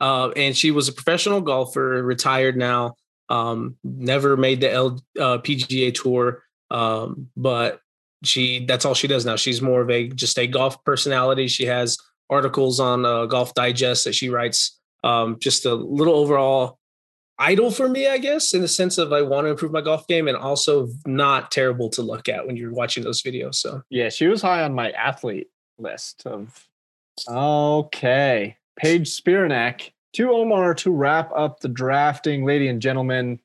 uh, 0.00 0.30
and 0.36 0.56
she 0.56 0.70
was 0.70 0.88
a 0.88 0.92
professional 0.92 1.40
golfer, 1.40 2.02
retired 2.02 2.56
now. 2.56 2.94
Um, 3.28 3.76
never 3.82 4.36
made 4.36 4.60
the 4.60 4.72
L, 4.72 5.00
uh, 5.18 5.38
PGA 5.38 5.92
tour, 5.92 6.42
um, 6.70 7.28
but 7.36 7.80
she 8.24 8.64
that's 8.66 8.84
all 8.84 8.94
she 8.94 9.08
does 9.08 9.26
now. 9.26 9.36
She's 9.36 9.60
more 9.60 9.80
of 9.80 9.90
a 9.90 10.08
just 10.08 10.38
a 10.38 10.46
golf 10.46 10.82
personality. 10.84 11.48
She 11.48 11.66
has 11.66 11.98
articles 12.30 12.80
on 12.80 13.04
uh, 13.04 13.26
Golf 13.26 13.54
Digest 13.54 14.04
that 14.04 14.14
she 14.14 14.28
writes. 14.28 14.78
Um, 15.04 15.38
just 15.38 15.66
a 15.66 15.74
little 15.74 16.14
overall 16.14 16.78
idol 17.38 17.70
for 17.70 17.88
me, 17.88 18.08
I 18.08 18.18
guess, 18.18 18.54
in 18.54 18.62
the 18.62 18.68
sense 18.68 18.98
of 18.98 19.12
I 19.12 19.22
want 19.22 19.46
to 19.46 19.50
improve 19.50 19.72
my 19.72 19.80
golf 19.80 20.06
game 20.06 20.26
and 20.28 20.36
also 20.36 20.88
not 21.06 21.50
terrible 21.50 21.90
to 21.90 22.02
look 22.02 22.28
at 22.28 22.46
when 22.46 22.56
you're 22.56 22.72
watching 22.72 23.04
those 23.04 23.22
videos. 23.22 23.56
So 23.56 23.82
Yeah, 23.90 24.08
she 24.08 24.26
was 24.26 24.42
high 24.42 24.62
on 24.62 24.74
my 24.74 24.90
athlete 24.92 25.48
list 25.78 26.26
of. 26.26 26.66
Okay, 27.28 28.56
Paige 28.78 29.08
Spiranac 29.08 29.90
to 30.14 30.30
Omar 30.30 30.74
to 30.74 30.90
wrap 30.90 31.30
up 31.34 31.60
the 31.60 31.68
drafting, 31.68 32.44
lady 32.44 32.68
and 32.68 32.80
gentlemen. 32.80 33.40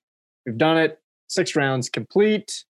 We've 0.45 0.57
done 0.57 0.77
it. 0.77 0.99
Six 1.27 1.55
rounds 1.55 1.89
complete. 1.89 2.65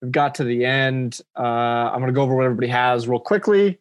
We've 0.00 0.12
got 0.12 0.34
to 0.36 0.44
the 0.44 0.64
end. 0.64 1.20
Uh, 1.38 1.42
I'm 1.42 2.00
going 2.00 2.08
to 2.08 2.12
go 2.12 2.22
over 2.22 2.34
what 2.34 2.44
everybody 2.44 2.68
has 2.68 3.08
real 3.08 3.18
quickly. 3.18 3.78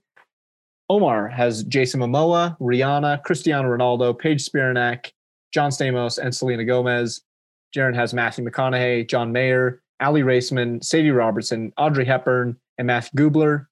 Omar 0.89 1.27
has 1.27 1.63
Jason 1.63 2.01
Momoa, 2.01 2.57
Rihanna, 2.59 3.23
Cristiano 3.23 3.69
Ronaldo, 3.69 4.17
Paige 4.17 4.47
Spiranac, 4.47 5.11
John 5.53 5.71
Stamos, 5.71 6.17
and 6.17 6.33
Selena 6.33 6.65
Gomez. 6.65 7.21
Jaron 7.75 7.95
has 7.95 8.13
Matthew 8.13 8.45
McConaughey, 8.45 9.07
John 9.07 9.31
Mayer, 9.31 9.81
Aly 10.01 10.21
Raisman, 10.21 10.83
Sadie 10.83 11.11
Robertson, 11.11 11.71
Audrey 11.77 12.05
Hepburn, 12.05 12.57
and 12.77 12.87
Matthew 12.87 13.29
Gubler. 13.29 13.67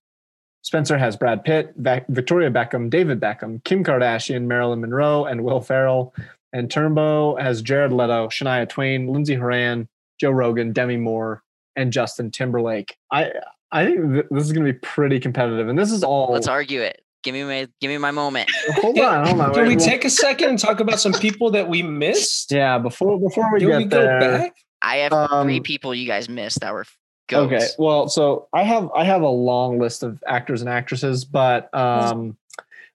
Spencer 0.64 0.98
has 0.98 1.16
Brad 1.18 1.44
Pitt, 1.44 1.74
Vac- 1.78 2.08
Victoria 2.08 2.52
Beckham, 2.52 2.90
David 2.90 3.20
Beckham, 3.20 3.64
Kim 3.64 3.84
Kardashian, 3.84 4.44
Marilyn 4.44 4.82
Monroe, 4.82 5.26
and 5.26 5.44
Will 5.44 5.60
Ferrell. 5.62 6.14
And 6.54 6.70
Turnbow 6.70 7.40
has 7.42 7.62
Jared 7.62 7.94
Leto, 7.94 8.28
Shania 8.28 8.68
Twain, 8.70 9.08
Lindsey 9.08 9.36
Horan, 9.36 9.88
Joe 10.20 10.32
Rogan, 10.32 10.74
Demi 10.74 10.98
Moore, 10.98 11.42
and 11.76 11.92
Justin 11.94 12.30
Timberlake. 12.32 12.96
I 13.12 13.32
I 13.72 13.86
think 13.86 14.12
th- 14.14 14.26
this 14.30 14.44
is 14.46 14.52
going 14.52 14.66
to 14.66 14.74
be 14.74 14.78
pretty 14.80 15.20
competitive, 15.20 15.70
and 15.70 15.80
this 15.80 15.92
is 15.92 16.04
all. 16.04 16.34
Let's 16.34 16.48
argue 16.50 16.82
it. 16.82 17.02
Give 17.24 17.34
me 17.34 17.44
my 17.46 17.68
give 17.80 17.90
me 17.90 17.98
my 17.98 18.12
moment. 18.12 18.50
Hold 18.82 19.00
on, 19.00 19.26
hold 19.28 19.40
on. 19.42 19.54
Can 19.54 19.62
wait, 19.64 19.70
we 19.70 19.76
well- 19.78 19.86
take 19.86 20.04
a 20.06 20.10
second 20.10 20.50
and 20.50 20.60
talk 20.60 20.80
about 20.82 21.00
some 21.00 21.14
people 21.14 21.52
that 21.52 21.70
we 21.70 21.82
missed? 21.84 22.52
Yeah, 22.52 22.78
before 22.80 23.18
before 23.20 23.52
we 23.54 23.60
Can 23.62 23.70
get 23.70 23.78
we 23.78 23.86
go 23.86 24.02
there. 24.02 24.20
back? 24.20 24.56
I 24.82 24.98
have 24.98 25.12
three 25.44 25.58
Um, 25.58 25.64
people 25.64 25.94
you 25.96 26.06
guys 26.08 26.28
missed 26.28 26.60
that 26.62 26.74
were 26.74 26.86
goats. 27.32 27.54
Okay, 27.54 27.68
well, 27.80 28.08
so 28.08 28.48
I 28.54 28.64
have 28.64 28.90
I 28.96 29.04
have 29.04 29.22
a 29.22 29.28
long 29.30 29.80
list 29.80 30.04
of 30.04 30.24
actors 30.28 30.62
and 30.62 30.70
actresses, 30.70 31.26
but 31.26 31.74
um, 31.74 32.38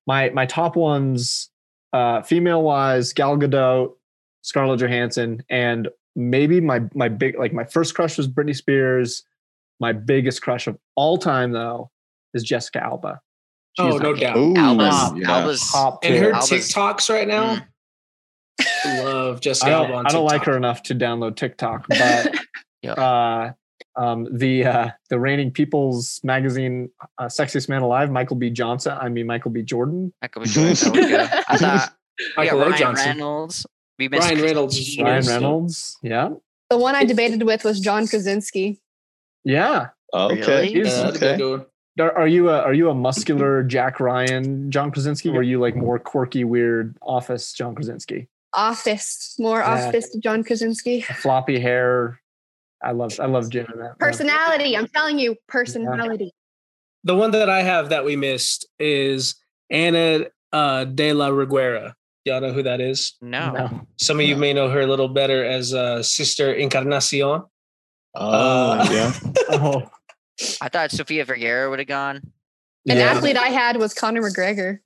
my 0.07 0.30
my 0.30 0.47
top 0.47 0.76
ones, 0.76 1.51
uh, 1.93 2.22
female 2.22 2.62
wise, 2.62 3.12
Gal 3.12 3.37
Gadot, 3.37 3.93
Scarlett 4.43 4.80
Johansson, 4.80 5.43
and 5.51 5.89
maybe 6.14 6.61
my 6.61 6.82
my 6.95 7.09
big 7.09 7.39
like 7.39 7.53
my 7.53 7.64
first 7.64 7.95
crush 7.95 8.16
was 8.16 8.28
Britney 8.28 8.55
Spears. 8.55 9.24
My 9.80 9.93
biggest 9.93 10.41
crush 10.41 10.66
of 10.66 10.78
all 10.95 11.18
time 11.18 11.53
though 11.53 11.91
is 12.32 12.43
Jessica 12.43 12.82
Alba. 12.82 13.20
Oh, 13.78 13.99
no 13.99 14.12
my 14.14 14.18
doubt. 14.20 14.37
Ooh, 14.39 14.57
Alba's, 14.57 15.12
yeah. 15.20 15.30
Alba's 15.30 15.70
top 15.70 15.99
And 16.03 16.14
her 16.24 16.32
Alba's- 16.32 16.49
TikToks 16.51 17.11
right 17.12 17.28
now. 17.28 17.59
I 18.87 19.03
love 19.03 19.41
Jessica 19.43 19.68
I 19.70 19.72
Alba 19.74 19.89
don't, 19.89 19.97
on 19.99 20.07
I 20.07 20.11
don't 20.12 20.24
like 20.24 20.45
her 20.45 20.57
enough 20.57 20.82
to 20.84 20.95
download 20.95 21.37
TikTok, 21.37 21.87
but 21.89 22.34
Yeah. 22.82 22.93
uh, 22.93 23.53
um, 23.97 24.26
the 24.36 24.64
uh, 24.64 24.88
the 25.11 25.18
reigning 25.18 25.51
People's 25.51 26.20
Magazine 26.22 26.90
uh, 27.18 27.24
sexiest 27.26 27.68
man 27.68 27.82
alive, 27.82 28.11
Michael 28.11 28.36
B. 28.36 28.51
Johnson. 28.51 28.97
I 29.01 29.09
mean 29.09 29.26
Michael 29.26 29.51
B. 29.51 29.62
Jordan. 29.62 30.12
Michael 30.22 30.42
B. 30.42 30.49
Jordan. 30.49 30.74
That 30.74 30.92
would. 30.92 31.44
I 31.49 31.57
thought 31.59 31.92
we 32.18 32.24
Michael 32.44 32.62
A. 32.62 32.66
Ryan 32.66 32.78
Johnson. 32.78 33.07
Reynolds. 33.09 33.66
We 33.99 34.09
missed 34.09 34.22
Ryan 34.24 34.36
Chris- 34.38 34.51
Reynolds. 34.51 34.76
is 34.78 34.99
Ryan 34.99 35.26
Reynolds. 35.26 35.97
Yeah, 36.03 36.28
The 36.70 36.76
one 36.78 36.94
I 36.94 37.05
debated 37.05 37.42
with 37.44 37.64
was 37.64 37.80
John 37.80 38.07
Krasinski. 38.07 38.80
yeah. 39.44 39.88
Okay. 40.14 40.36
Really? 40.40 40.62
Yeah, 40.74 40.84
He's- 40.84 41.03
that's 41.03 41.22
okay. 41.22 41.64
Are, 41.99 42.12
are 42.12 42.28
you 42.28 42.51
a 42.51 42.61
are 42.61 42.74
you 42.74 42.90
a 42.90 42.94
muscular 42.94 43.62
Jack 43.74 44.01
Ryan 44.01 44.70
John 44.70 44.90
Krasinski, 44.90 45.30
or 45.30 45.38
are 45.38 45.42
you 45.42 45.59
like 45.59 45.74
more 45.74 45.99
quirky, 45.99 46.44
weird 46.44 46.94
office 47.01 47.55
John 47.55 47.74
Krasinski? 47.74 48.28
Office, 48.53 49.34
more 49.38 49.61
Yeah. 49.61 49.86
office 49.88 50.11
to 50.11 50.18
John 50.20 50.44
Krasinski. 50.44 51.01
Floppy 51.01 51.59
hair. 51.59 52.20
I 52.87 52.93
love 52.93 53.18
I 53.18 53.26
love 53.26 53.51
Jim 53.51 53.66
in 53.72 53.80
that. 53.80 53.99
Personality. 53.99 54.76
I'm 54.76 54.87
telling 54.87 55.18
you, 55.18 55.34
personality. 55.49 56.32
The 57.05 57.16
one 57.16 57.32
that 57.32 57.51
I 57.51 57.62
have 57.62 57.89
that 57.91 58.05
we 58.05 58.14
missed 58.16 58.66
is 58.78 59.34
Ana 59.70 60.26
uh, 60.53 60.84
de 60.84 61.12
la 61.12 61.28
Reguera. 61.30 61.95
Y'all 62.24 62.41
know 62.41 62.53
who 62.53 62.62
that 62.62 62.80
is? 62.80 63.14
No. 63.20 63.51
No. 63.53 63.87
Some 63.99 64.20
of 64.20 64.26
you 64.26 64.37
may 64.37 64.53
know 64.53 64.68
her 64.68 64.80
a 64.82 64.87
little 64.87 65.09
better 65.09 65.45
as 65.45 65.74
uh, 65.74 66.03
Sister 66.03 66.53
Encarnacion. 66.55 67.43
Oh, 68.14 68.70
Uh, 68.72 68.87
yeah. 68.91 69.12
Oh, 69.51 69.89
I 70.61 70.68
thought 70.68 70.91
Sofia 70.91 71.24
Vergara 71.24 71.68
would 71.70 71.78
have 71.78 71.89
gone. 71.89 72.16
An 72.89 72.99
yeah. 72.99 73.11
athlete 73.12 73.37
I 73.37 73.49
had 73.49 73.76
was 73.78 73.95
Conor 73.95 74.22
McGregor. 74.22 74.78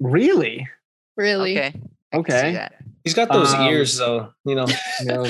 Really? 0.00 0.68
Really. 1.16 1.58
Okay. 1.58 1.66
I 2.12 2.22
can 2.22 2.24
see 2.30 2.36
Okay. 2.36 2.68
He's 3.04 3.14
got 3.14 3.30
those 3.32 3.52
Um, 3.52 3.68
ears, 3.68 3.96
though. 3.98 4.32
You 4.44 4.54
know, 4.54 4.66
No. 5.02 5.26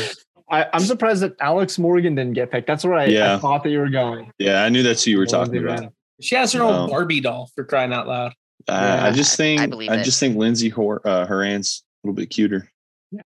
I, 0.52 0.66
I'm 0.72 0.82
surprised 0.82 1.22
that 1.22 1.34
Alex 1.40 1.78
Morgan 1.78 2.14
didn't 2.14 2.34
get 2.34 2.50
picked. 2.50 2.66
That's 2.66 2.84
where 2.84 2.94
I, 2.94 3.04
I 3.06 3.38
thought 3.38 3.62
that 3.64 3.70
you 3.70 3.78
were 3.78 3.88
going. 3.88 4.30
Yeah, 4.38 4.62
I 4.62 4.68
knew 4.68 4.82
that's 4.82 5.02
who 5.04 5.10
you 5.12 5.18
were 5.18 5.26
talking 5.26 5.56
about. 5.56 5.80
Mann. 5.80 5.90
she 6.20 6.34
has 6.36 6.52
her 6.52 6.62
own 6.62 6.88
Barbie 6.90 7.20
doll 7.20 7.50
for 7.54 7.64
crying 7.64 7.92
out 7.92 8.06
loud. 8.06 8.32
Uh, 8.68 8.72
Yeah, 8.98 9.06
I 9.06 9.10
just 9.12 9.36
think 9.36 9.60
I 9.60 9.94
I, 9.94 10.02
just 10.02 10.20
think 10.20 10.36
Lindsey 10.36 10.68
Hor- 10.68 11.00
uh, 11.04 11.26
Horan's 11.26 11.82
a 12.04 12.06
little 12.06 12.14
bit 12.14 12.26
cuter. 12.30 12.68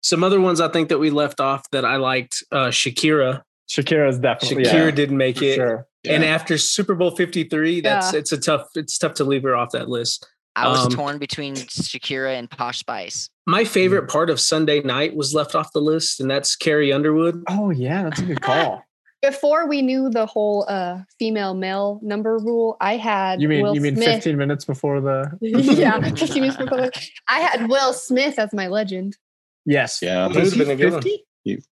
Some 0.02 0.24
other 0.24 0.42
ones 0.42 0.60
I 0.60 0.68
think 0.68 0.90
that 0.90 1.00
we 1.00 1.10
left 1.10 1.40
off 1.40 1.70
that 1.72 1.86
I 1.86 1.96
liked 1.96 2.44
uh, 2.52 2.68
Shakira. 2.68 3.42
Shakira's 3.70 4.20
definitely 4.20 4.66
Shakira 4.66 4.86
yeah, 4.86 4.92
didn't 4.92 5.18
make 5.18 5.42
it. 5.42 5.56
sure. 5.56 5.88
And 6.06 6.24
after 6.24 6.58
Super 6.58 6.96
Bowl 6.96 7.12
53, 7.12 7.82
that's 7.82 8.14
Yeah. 8.14 8.20
it's 8.20 8.32
a 8.32 8.38
tough 8.38 8.68
it's 8.76 8.98
tough 8.98 9.14
to 9.16 9.24
leave 9.24 9.44
her 9.44 9.56
off 9.56 9.72
that 9.72 9.88
list. 9.90 10.28
I 10.56 10.68
was 10.68 10.86
Um, 10.88 10.92
torn 10.92 11.18
between 11.18 11.56
Shakira 11.56 12.38
and 12.38 12.50
Posh 12.50 12.80
Spice. 12.80 13.30
My 13.52 13.66
favorite 13.66 14.08
part 14.08 14.30
of 14.30 14.39
Sunday 14.39 14.80
night 14.80 15.14
was 15.14 15.34
left 15.34 15.56
off 15.56 15.74
the 15.74 15.82
list, 15.82 16.22
and 16.22 16.32
that's 16.32 16.56
Carrie 16.56 16.93
Underwood. 16.93 17.43
Oh 17.49 17.70
yeah, 17.70 18.04
that's 18.04 18.22
a 18.22 18.24
good 18.24 18.41
call. 18.41 18.82
Before 19.22 19.68
we 19.68 19.82
knew 19.82 20.10
the 20.10 20.26
whole 20.26 20.66
uh, 20.70 20.99
female 21.20 21.54
male 21.54 21.99
number 22.02 22.38
rule, 22.38 22.78
I 22.80 22.95
had 22.95 23.41
You 23.41 23.49
mean 23.49 23.64
Will 23.64 23.76
you 23.76 23.82
mean 23.82 23.97
Smith. 23.97 24.24
15 24.24 24.38
minutes 24.38 24.64
before 24.64 25.02
the 25.02 25.38
yeah, 25.41 25.99
15 26.16 26.41
minutes 26.41 26.56
before 26.56 26.78
the- 26.78 27.08
I 27.28 27.41
had 27.41 27.68
Will 27.68 27.91
Smith 27.91 28.39
as 28.39 28.54
my 28.54 28.68
legend. 28.68 29.18
Yes. 29.66 30.02
Yeah. 30.02 30.30
That 30.30 30.36
would've 30.36 30.54
he 30.54 30.60
been 30.60 30.70
a 30.72 30.76
good 30.78 30.93
one. 30.93 31.04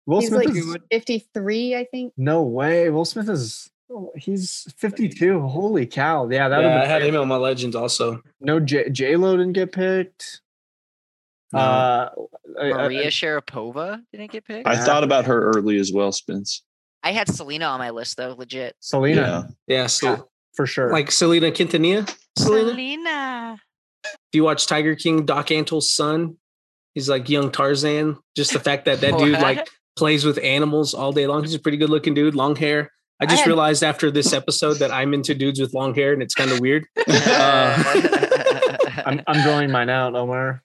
Will 0.05 0.21
He's 0.21 0.29
Smith 0.29 0.45
like 0.45 0.55
is 0.55 0.77
53, 0.91 1.75
I 1.75 1.85
think. 1.91 2.13
no 2.19 2.43
way. 2.43 2.91
Will 2.91 3.07
Smith 3.07 3.31
is 3.31 3.71
oh, 3.91 4.13
he's 4.15 4.67
52. 4.77 5.41
Holy 5.41 5.87
cow. 5.87 6.29
Yeah, 6.29 6.51
that 6.51 6.61
Yeah, 6.61 6.69
I 6.69 6.81
would 6.81 6.89
had 6.89 7.03
him 7.03 7.17
on 7.17 7.29
my 7.29 7.37
legends 7.37 7.75
also. 7.75 8.21
no 8.43 8.61
J 8.61 8.91
J 8.91 9.17
Lo 9.17 9.39
didn't 9.39 9.55
get 9.55 9.73
picked. 9.73 10.42
No. 11.53 11.59
Uh, 11.59 12.11
I- 12.61 12.67
I- 12.71 12.73
Maria 12.73 13.09
Sharapova 13.09 14.03
didn't 14.13 14.31
get 14.33 14.45
picked. 14.47 14.67
I 14.67 14.77
thought 14.77 15.05
about 15.05 15.27
her 15.27 15.51
early 15.53 15.79
as 15.79 15.93
well, 15.93 16.11
Spence. 16.13 16.63
I 17.03 17.13
had 17.13 17.29
Selena 17.29 17.67
on 17.67 17.79
my 17.79 17.91
list 17.91 18.17
though, 18.17 18.35
legit. 18.39 18.77
Selena 18.81 19.49
Yeah, 19.67 19.87
so 19.89 20.29
for 20.55 20.67
sure. 20.67 20.91
like 20.93 21.11
Selena 21.11 21.51
Quintanilla. 21.51 22.09
Selena. 22.39 22.71
Selena. 22.71 23.57
If 24.05 24.11
you 24.35 24.45
watch 24.45 24.67
Tiger 24.67 24.95
King, 24.95 25.25
Doc 25.27 25.51
Antle's 25.51 25.93
son, 25.93 26.37
he's 26.95 27.09
like 27.09 27.29
young 27.29 27.51
Tarzan. 27.51 28.19
Just 28.37 28.53
the 28.53 28.61
fact 28.61 28.85
that 28.87 29.01
that 29.01 29.19
dude 29.19 29.33
like 29.41 29.69
plays 29.97 30.25
with 30.25 30.39
animals 30.39 30.95
all 30.95 31.13
day 31.13 31.27
long. 31.27 31.43
He's 31.43 31.55
a 31.55 31.59
pretty 31.59 31.77
good 31.79 31.91
looking 31.91 32.15
dude, 32.15 32.35
long 32.35 32.57
hair. 32.57 32.91
I 33.21 33.25
I 33.25 33.27
just 33.27 33.43
had- 33.43 33.49
realized 33.49 33.83
after 33.85 34.11
this 34.11 34.33
episode 34.33 34.75
that 34.79 34.91
I'm 34.91 35.13
into 35.15 35.35
dudes 35.35 35.61
with 35.61 35.75
long 35.75 35.95
hair, 35.95 36.13
and 36.13 36.23
it's 36.23 36.35
kind 36.35 36.51
of 36.51 36.61
weird. 36.61 36.87
I'm 39.07 39.21
I'm 39.27 39.43
drawing 39.43 39.71
mine 39.71 39.89
out, 39.91 40.15
Omar. 40.15 40.63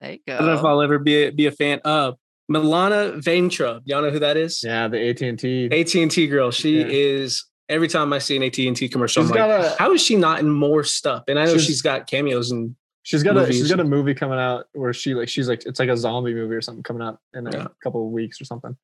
There 0.00 0.12
you 0.12 0.18
I 0.28 0.32
don't 0.38 0.46
know 0.46 0.54
if. 0.54 0.64
I'll 0.64 0.80
ever 0.82 0.98
be 0.98 1.24
a, 1.24 1.30
be 1.30 1.46
a 1.46 1.50
fan. 1.52 1.80
Uh, 1.84 2.12
Milana 2.50 3.20
Vaintrub. 3.22 3.82
Y'all 3.84 4.00
know 4.02 4.10
who 4.10 4.20
that 4.20 4.36
is? 4.36 4.62
Yeah, 4.64 4.88
the 4.88 5.08
AT 5.10 5.20
and 5.22 5.38
T. 5.38 5.66
AT 5.66 5.94
and 5.94 6.10
T 6.10 6.26
girl. 6.26 6.50
She 6.50 6.78
Yeah. 6.80 6.86
is. 6.88 7.44
Every 7.68 7.88
time 7.88 8.12
I 8.14 8.18
see 8.18 8.34
an 8.36 8.42
AT 8.42 8.58
and 8.66 8.74
T 8.74 8.88
commercial, 8.88 9.22
She's 9.22 9.30
I'm 9.32 9.36
like, 9.50 9.60
a 9.64 9.76
how 9.78 9.92
is 9.92 10.00
she 10.00 10.16
not 10.16 10.40
in 10.40 10.48
more 10.50 10.82
stuff? 10.84 11.24
And 11.28 11.38
I 11.38 11.44
know 11.44 11.52
She's- 11.52 11.66
she's 11.66 11.82
got 11.82 12.06
cameos 12.06 12.50
and 12.50 12.74
she's 13.02 13.22
got 13.22 13.36
a 13.36 13.46
she's 13.52 13.68
got 13.68 13.80
a 13.80 13.84
movie 13.84 14.14
coming 14.14 14.38
out 14.38 14.64
where 14.72 14.94
she 14.94 15.12
like 15.14 15.28
she's 15.28 15.48
like 15.50 15.66
it's 15.66 15.78
like 15.78 15.90
a 15.90 15.96
zombie 15.96 16.32
movie 16.32 16.54
or 16.54 16.62
something 16.62 16.82
coming 16.82 17.02
out 17.02 17.18
in 17.34 17.46
a 17.46 17.50
Yeah. 17.52 17.66
couple 17.82 18.06
of 18.06 18.10
weeks 18.12 18.40
or 18.40 18.46
something. 18.46 18.74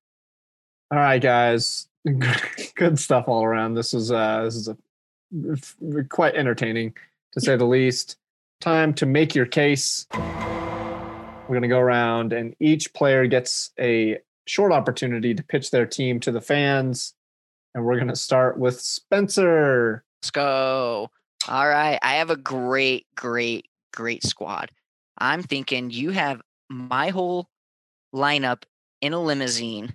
All 0.90 0.98
right, 0.98 1.22
guys, 1.22 1.88
good 2.76 2.98
stuff 2.98 3.24
all 3.26 3.42
around. 3.42 3.72
This 3.72 3.94
is 3.94 4.12
uh 4.12 4.42
this 4.44 4.54
is 4.56 4.68
a 4.68 4.76
f- 5.52 5.76
quite 6.10 6.34
entertaining 6.34 6.92
to 7.32 7.40
say 7.40 7.56
the 7.56 7.64
least. 7.64 8.16
Time 8.60 8.92
to 8.94 9.06
make 9.06 9.34
your 9.34 9.46
case. 9.46 10.06
We're 11.46 11.54
going 11.54 11.62
to 11.62 11.68
go 11.68 11.78
around, 11.78 12.32
and 12.32 12.54
each 12.58 12.94
player 12.94 13.26
gets 13.26 13.70
a 13.78 14.18
short 14.46 14.72
opportunity 14.72 15.34
to 15.34 15.42
pitch 15.42 15.70
their 15.70 15.84
team 15.84 16.18
to 16.20 16.32
the 16.32 16.40
fans. 16.40 17.14
And 17.74 17.84
we're 17.84 17.96
going 17.96 18.08
to 18.08 18.16
start 18.16 18.58
with 18.58 18.80
Spencer. 18.80 20.04
Let's 20.22 20.30
go. 20.30 21.10
All 21.48 21.68
right. 21.68 21.98
I 22.00 22.14
have 22.14 22.30
a 22.30 22.36
great, 22.36 23.06
great, 23.14 23.68
great 23.92 24.24
squad. 24.24 24.70
I'm 25.18 25.42
thinking 25.42 25.90
you 25.90 26.10
have 26.10 26.40
my 26.70 27.10
whole 27.10 27.48
lineup 28.14 28.62
in 29.02 29.12
a 29.12 29.20
limousine. 29.20 29.94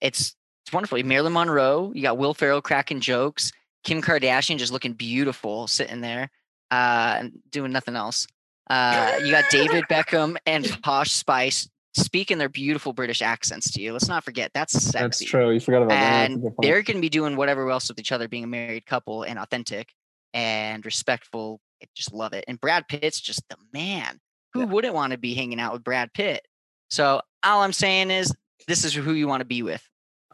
It's 0.00 0.36
it's 0.62 0.72
wonderful. 0.72 1.02
Marilyn 1.02 1.32
Monroe, 1.32 1.90
you 1.94 2.02
got 2.02 2.18
Will 2.18 2.34
Ferrell 2.34 2.62
cracking 2.62 3.00
jokes, 3.00 3.50
Kim 3.82 4.00
Kardashian 4.00 4.58
just 4.58 4.72
looking 4.72 4.92
beautiful 4.92 5.66
sitting 5.66 6.00
there, 6.00 6.30
uh, 6.70 7.16
and 7.18 7.40
doing 7.50 7.72
nothing 7.72 7.96
else. 7.96 8.26
Uh, 8.70 9.18
you 9.24 9.30
got 9.30 9.44
David 9.50 9.84
Beckham 9.90 10.36
and 10.46 10.64
Posh 10.82 11.12
Spice 11.12 11.68
speaking 11.94 12.38
their 12.38 12.48
beautiful 12.48 12.92
British 12.92 13.20
accents 13.20 13.70
to 13.72 13.82
you. 13.82 13.92
Let's 13.92 14.08
not 14.08 14.24
forget 14.24 14.52
that's 14.54 14.72
sexy. 14.72 14.98
That's 14.98 15.24
true. 15.24 15.50
You 15.50 15.60
forgot 15.60 15.82
about 15.82 15.90
that. 15.90 16.30
And 16.30 16.44
they're 16.60 16.82
going 16.82 16.96
to 16.96 17.00
be 17.00 17.08
doing 17.08 17.36
whatever 17.36 17.68
else 17.70 17.88
with 17.88 17.98
each 17.98 18.12
other, 18.12 18.28
being 18.28 18.44
a 18.44 18.46
married 18.46 18.86
couple 18.86 19.24
and 19.24 19.38
authentic 19.38 19.92
and 20.32 20.84
respectful. 20.84 21.60
I 21.82 21.86
just 21.94 22.12
love 22.12 22.32
it. 22.32 22.44
And 22.46 22.60
Brad 22.60 22.86
Pitt's 22.88 23.20
just 23.20 23.42
the 23.48 23.56
man. 23.72 24.20
Who 24.52 24.66
wouldn't 24.66 24.94
want 24.94 25.12
to 25.12 25.18
be 25.18 25.34
hanging 25.34 25.60
out 25.60 25.72
with 25.72 25.84
Brad 25.84 26.12
Pitt? 26.12 26.46
So 26.88 27.22
all 27.42 27.62
I'm 27.62 27.72
saying 27.72 28.10
is 28.10 28.34
this 28.66 28.84
is 28.84 28.94
who 28.94 29.12
you 29.12 29.28
want 29.28 29.40
to 29.40 29.46
be 29.46 29.62
with. 29.62 29.82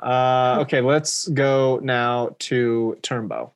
Uh, 0.03 0.59
okay, 0.61 0.81
let's 0.81 1.29
go 1.29 1.81
now 1.83 2.35
to 2.41 2.99
Turnbow. 3.03 3.51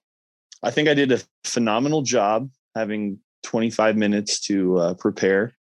I 0.62 0.70
think 0.70 0.88
I 0.88 0.94
did 0.94 1.12
a 1.12 1.20
phenomenal 1.44 2.02
job 2.02 2.50
having 2.74 3.18
25 3.42 3.96
minutes 3.96 4.40
to 4.46 4.78
uh, 4.78 4.94
prepare. 4.94 5.54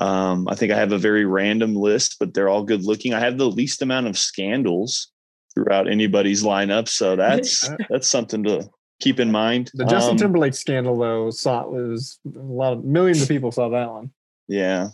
Um, 0.00 0.46
I 0.48 0.54
think 0.54 0.72
I 0.72 0.76
have 0.76 0.92
a 0.92 0.98
very 0.98 1.24
random 1.24 1.74
list, 1.74 2.16
but 2.20 2.34
they're 2.34 2.48
all 2.48 2.62
good 2.62 2.84
looking. 2.84 3.14
I 3.14 3.20
have 3.20 3.38
the 3.38 3.50
least 3.50 3.80
amount 3.82 4.06
of 4.06 4.18
scandals 4.18 5.10
throughout 5.54 5.88
anybody's 5.88 6.42
lineup, 6.42 6.88
so 6.88 7.16
that's 7.16 7.66
that's 7.90 8.08
something 8.08 8.44
to 8.44 8.68
keep 9.00 9.18
in 9.18 9.30
mind. 9.30 9.70
The 9.74 9.86
Justin 9.86 10.12
Um, 10.12 10.16
Timberlake 10.18 10.54
scandal, 10.54 10.98
though, 10.98 11.30
saw 11.30 11.66
was 11.66 12.18
a 12.26 12.38
lot 12.38 12.74
of 12.74 12.84
millions 12.84 13.22
of 13.22 13.28
people 13.28 13.52
saw 13.52 13.70
that 13.70 13.90
one. 13.90 14.10
Yeah, 14.48 14.88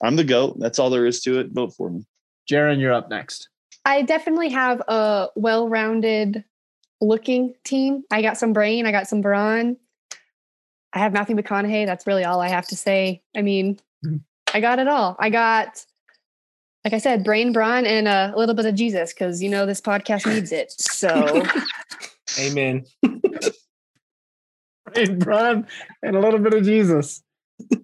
I'm 0.00 0.16
the 0.16 0.24
goat. 0.24 0.58
That's 0.60 0.78
all 0.78 0.90
there 0.90 1.06
is 1.06 1.20
to 1.22 1.40
it. 1.40 1.50
Vote 1.52 1.74
for 1.76 1.90
me. 1.90 2.06
Jaron, 2.50 2.80
you're 2.80 2.92
up 2.92 3.10
next. 3.10 3.48
I 3.84 4.02
definitely 4.02 4.48
have 4.50 4.80
a 4.88 5.28
well-rounded 5.36 6.44
looking 7.00 7.54
team. 7.64 8.02
I 8.10 8.22
got 8.22 8.36
some 8.36 8.52
brain, 8.52 8.86
I 8.86 8.92
got 8.92 9.08
some 9.08 9.20
brawn. 9.20 9.76
I 10.96 11.00
have 11.00 11.12
Matthew 11.12 11.36
McConaughey. 11.36 11.84
That's 11.84 12.06
really 12.06 12.24
all 12.24 12.40
I 12.40 12.48
have 12.48 12.66
to 12.68 12.76
say. 12.76 13.20
I 13.36 13.42
mean, 13.42 13.78
I 14.54 14.60
got 14.60 14.78
it 14.78 14.88
all. 14.88 15.14
I 15.18 15.28
got, 15.28 15.84
like 16.86 16.94
I 16.94 16.98
said, 16.98 17.22
brain, 17.22 17.52
brawn, 17.52 17.84
and 17.84 18.08
a 18.08 18.32
little 18.34 18.54
bit 18.54 18.64
of 18.64 18.74
Jesus 18.74 19.12
because 19.12 19.42
you 19.42 19.50
know 19.50 19.66
this 19.66 19.82
podcast 19.82 20.26
needs 20.26 20.52
it. 20.52 20.72
So 20.72 21.44
Amen. 22.40 22.86
Brain 24.94 25.18
brawn, 25.18 25.66
and 26.02 26.16
a 26.16 26.20
little 26.20 26.40
bit 26.40 26.54
of 26.54 26.64
Jesus 26.64 27.22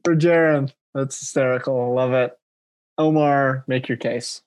for 0.05 0.17
Jaron. 0.17 0.73
That's 0.95 1.19
hysterical. 1.19 1.83
I 1.83 1.87
love 1.93 2.15
it. 2.15 2.33
Omar, 2.97 3.65
make 3.67 3.89
your 3.89 3.99
case. 3.99 4.41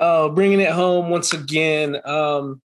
Oh, 0.00 0.30
bringing 0.30 0.60
it 0.60 0.70
home 0.70 1.10
once 1.10 1.34
again. 1.34 2.00
Um, 2.06 2.62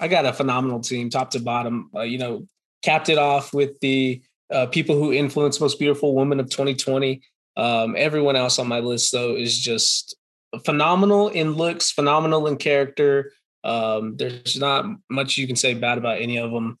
I 0.00 0.08
got 0.08 0.24
a 0.24 0.32
phenomenal 0.32 0.80
team, 0.80 1.10
top 1.10 1.32
to 1.32 1.40
bottom. 1.40 1.90
Uh, 1.94 2.02
you 2.02 2.16
know, 2.16 2.48
capped 2.82 3.10
it 3.10 3.18
off 3.18 3.52
with 3.52 3.78
the 3.80 4.22
uh, 4.50 4.66
people 4.66 4.96
who 4.96 5.12
influenced 5.12 5.60
most 5.60 5.78
beautiful 5.78 6.14
woman 6.14 6.40
of 6.40 6.50
2020. 6.50 7.22
Um, 7.56 7.94
everyone 7.96 8.36
else 8.36 8.58
on 8.58 8.68
my 8.68 8.80
list, 8.80 9.12
though, 9.12 9.34
is 9.36 9.58
just 9.58 10.16
phenomenal 10.64 11.28
in 11.28 11.54
looks, 11.54 11.90
phenomenal 11.90 12.46
in 12.46 12.56
character. 12.56 13.32
Um, 13.64 14.16
there's 14.16 14.56
not 14.56 14.86
much 15.10 15.38
you 15.38 15.46
can 15.46 15.56
say 15.56 15.74
bad 15.74 15.98
about 15.98 16.20
any 16.20 16.38
of 16.38 16.50
them. 16.50 16.78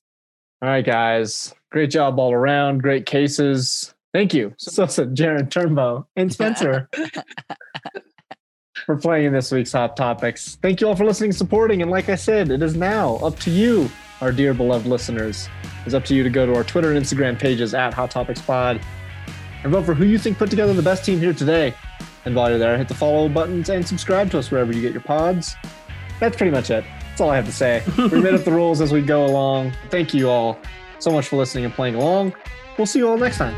All 0.62 0.68
right, 0.68 0.84
guys. 0.84 1.54
Great 1.70 1.90
job 1.90 2.18
all 2.18 2.32
around. 2.32 2.82
Great 2.82 3.06
cases. 3.06 3.94
Thank 4.14 4.32
you, 4.32 4.54
Sosa, 4.58 5.06
Jaron 5.06 5.48
Turnbow, 5.50 6.06
and 6.16 6.32
Spencer 6.32 6.88
for 8.86 8.96
playing 8.96 9.26
in 9.26 9.32
this 9.32 9.52
week's 9.52 9.72
Hot 9.72 9.96
Topics. 9.96 10.56
Thank 10.62 10.80
you 10.80 10.88
all 10.88 10.96
for 10.96 11.04
listening 11.04 11.32
supporting. 11.32 11.82
And 11.82 11.90
like 11.90 12.08
I 12.08 12.14
said, 12.14 12.50
it 12.50 12.62
is 12.62 12.76
now 12.76 13.16
up 13.16 13.38
to 13.40 13.50
you, 13.50 13.90
our 14.20 14.32
dear 14.32 14.54
beloved 14.54 14.86
listeners. 14.86 15.48
It's 15.84 15.94
up 15.94 16.04
to 16.06 16.14
you 16.14 16.22
to 16.22 16.30
go 16.30 16.46
to 16.46 16.54
our 16.54 16.64
Twitter 16.64 16.92
and 16.92 17.04
Instagram 17.04 17.38
pages 17.38 17.74
at 17.74 17.94
Hot 17.94 18.10
Topics 18.10 18.40
Pod 18.40 18.80
and 19.62 19.72
vote 19.72 19.84
for 19.84 19.94
who 19.94 20.04
you 20.04 20.18
think 20.18 20.38
put 20.38 20.50
together 20.50 20.72
the 20.72 20.82
best 20.82 21.04
team 21.04 21.18
here 21.18 21.32
today. 21.32 21.74
And 22.24 22.34
while 22.34 22.50
you're 22.50 22.58
there, 22.58 22.76
hit 22.76 22.88
the 22.88 22.94
follow 22.94 23.28
buttons 23.28 23.68
and 23.68 23.86
subscribe 23.86 24.30
to 24.32 24.38
us 24.38 24.50
wherever 24.50 24.72
you 24.72 24.80
get 24.80 24.92
your 24.92 25.02
pods. 25.02 25.56
That's 26.18 26.36
pretty 26.36 26.52
much 26.52 26.70
it. 26.70 26.84
That's 27.00 27.20
all 27.20 27.30
I 27.30 27.36
have 27.36 27.46
to 27.46 27.52
say. 27.52 27.82
we 27.98 28.20
made 28.20 28.34
up 28.34 28.44
the 28.44 28.52
rules 28.52 28.80
as 28.80 28.92
we 28.92 29.02
go 29.02 29.26
along. 29.26 29.72
Thank 29.90 30.12
you 30.12 30.28
all 30.28 30.58
so 30.98 31.10
much 31.10 31.28
for 31.28 31.36
listening 31.36 31.64
and 31.64 31.74
playing 31.74 31.94
along. 31.94 32.34
We'll 32.76 32.86
see 32.86 32.98
you 32.98 33.08
all 33.08 33.18
next 33.18 33.38
time. 33.38 33.56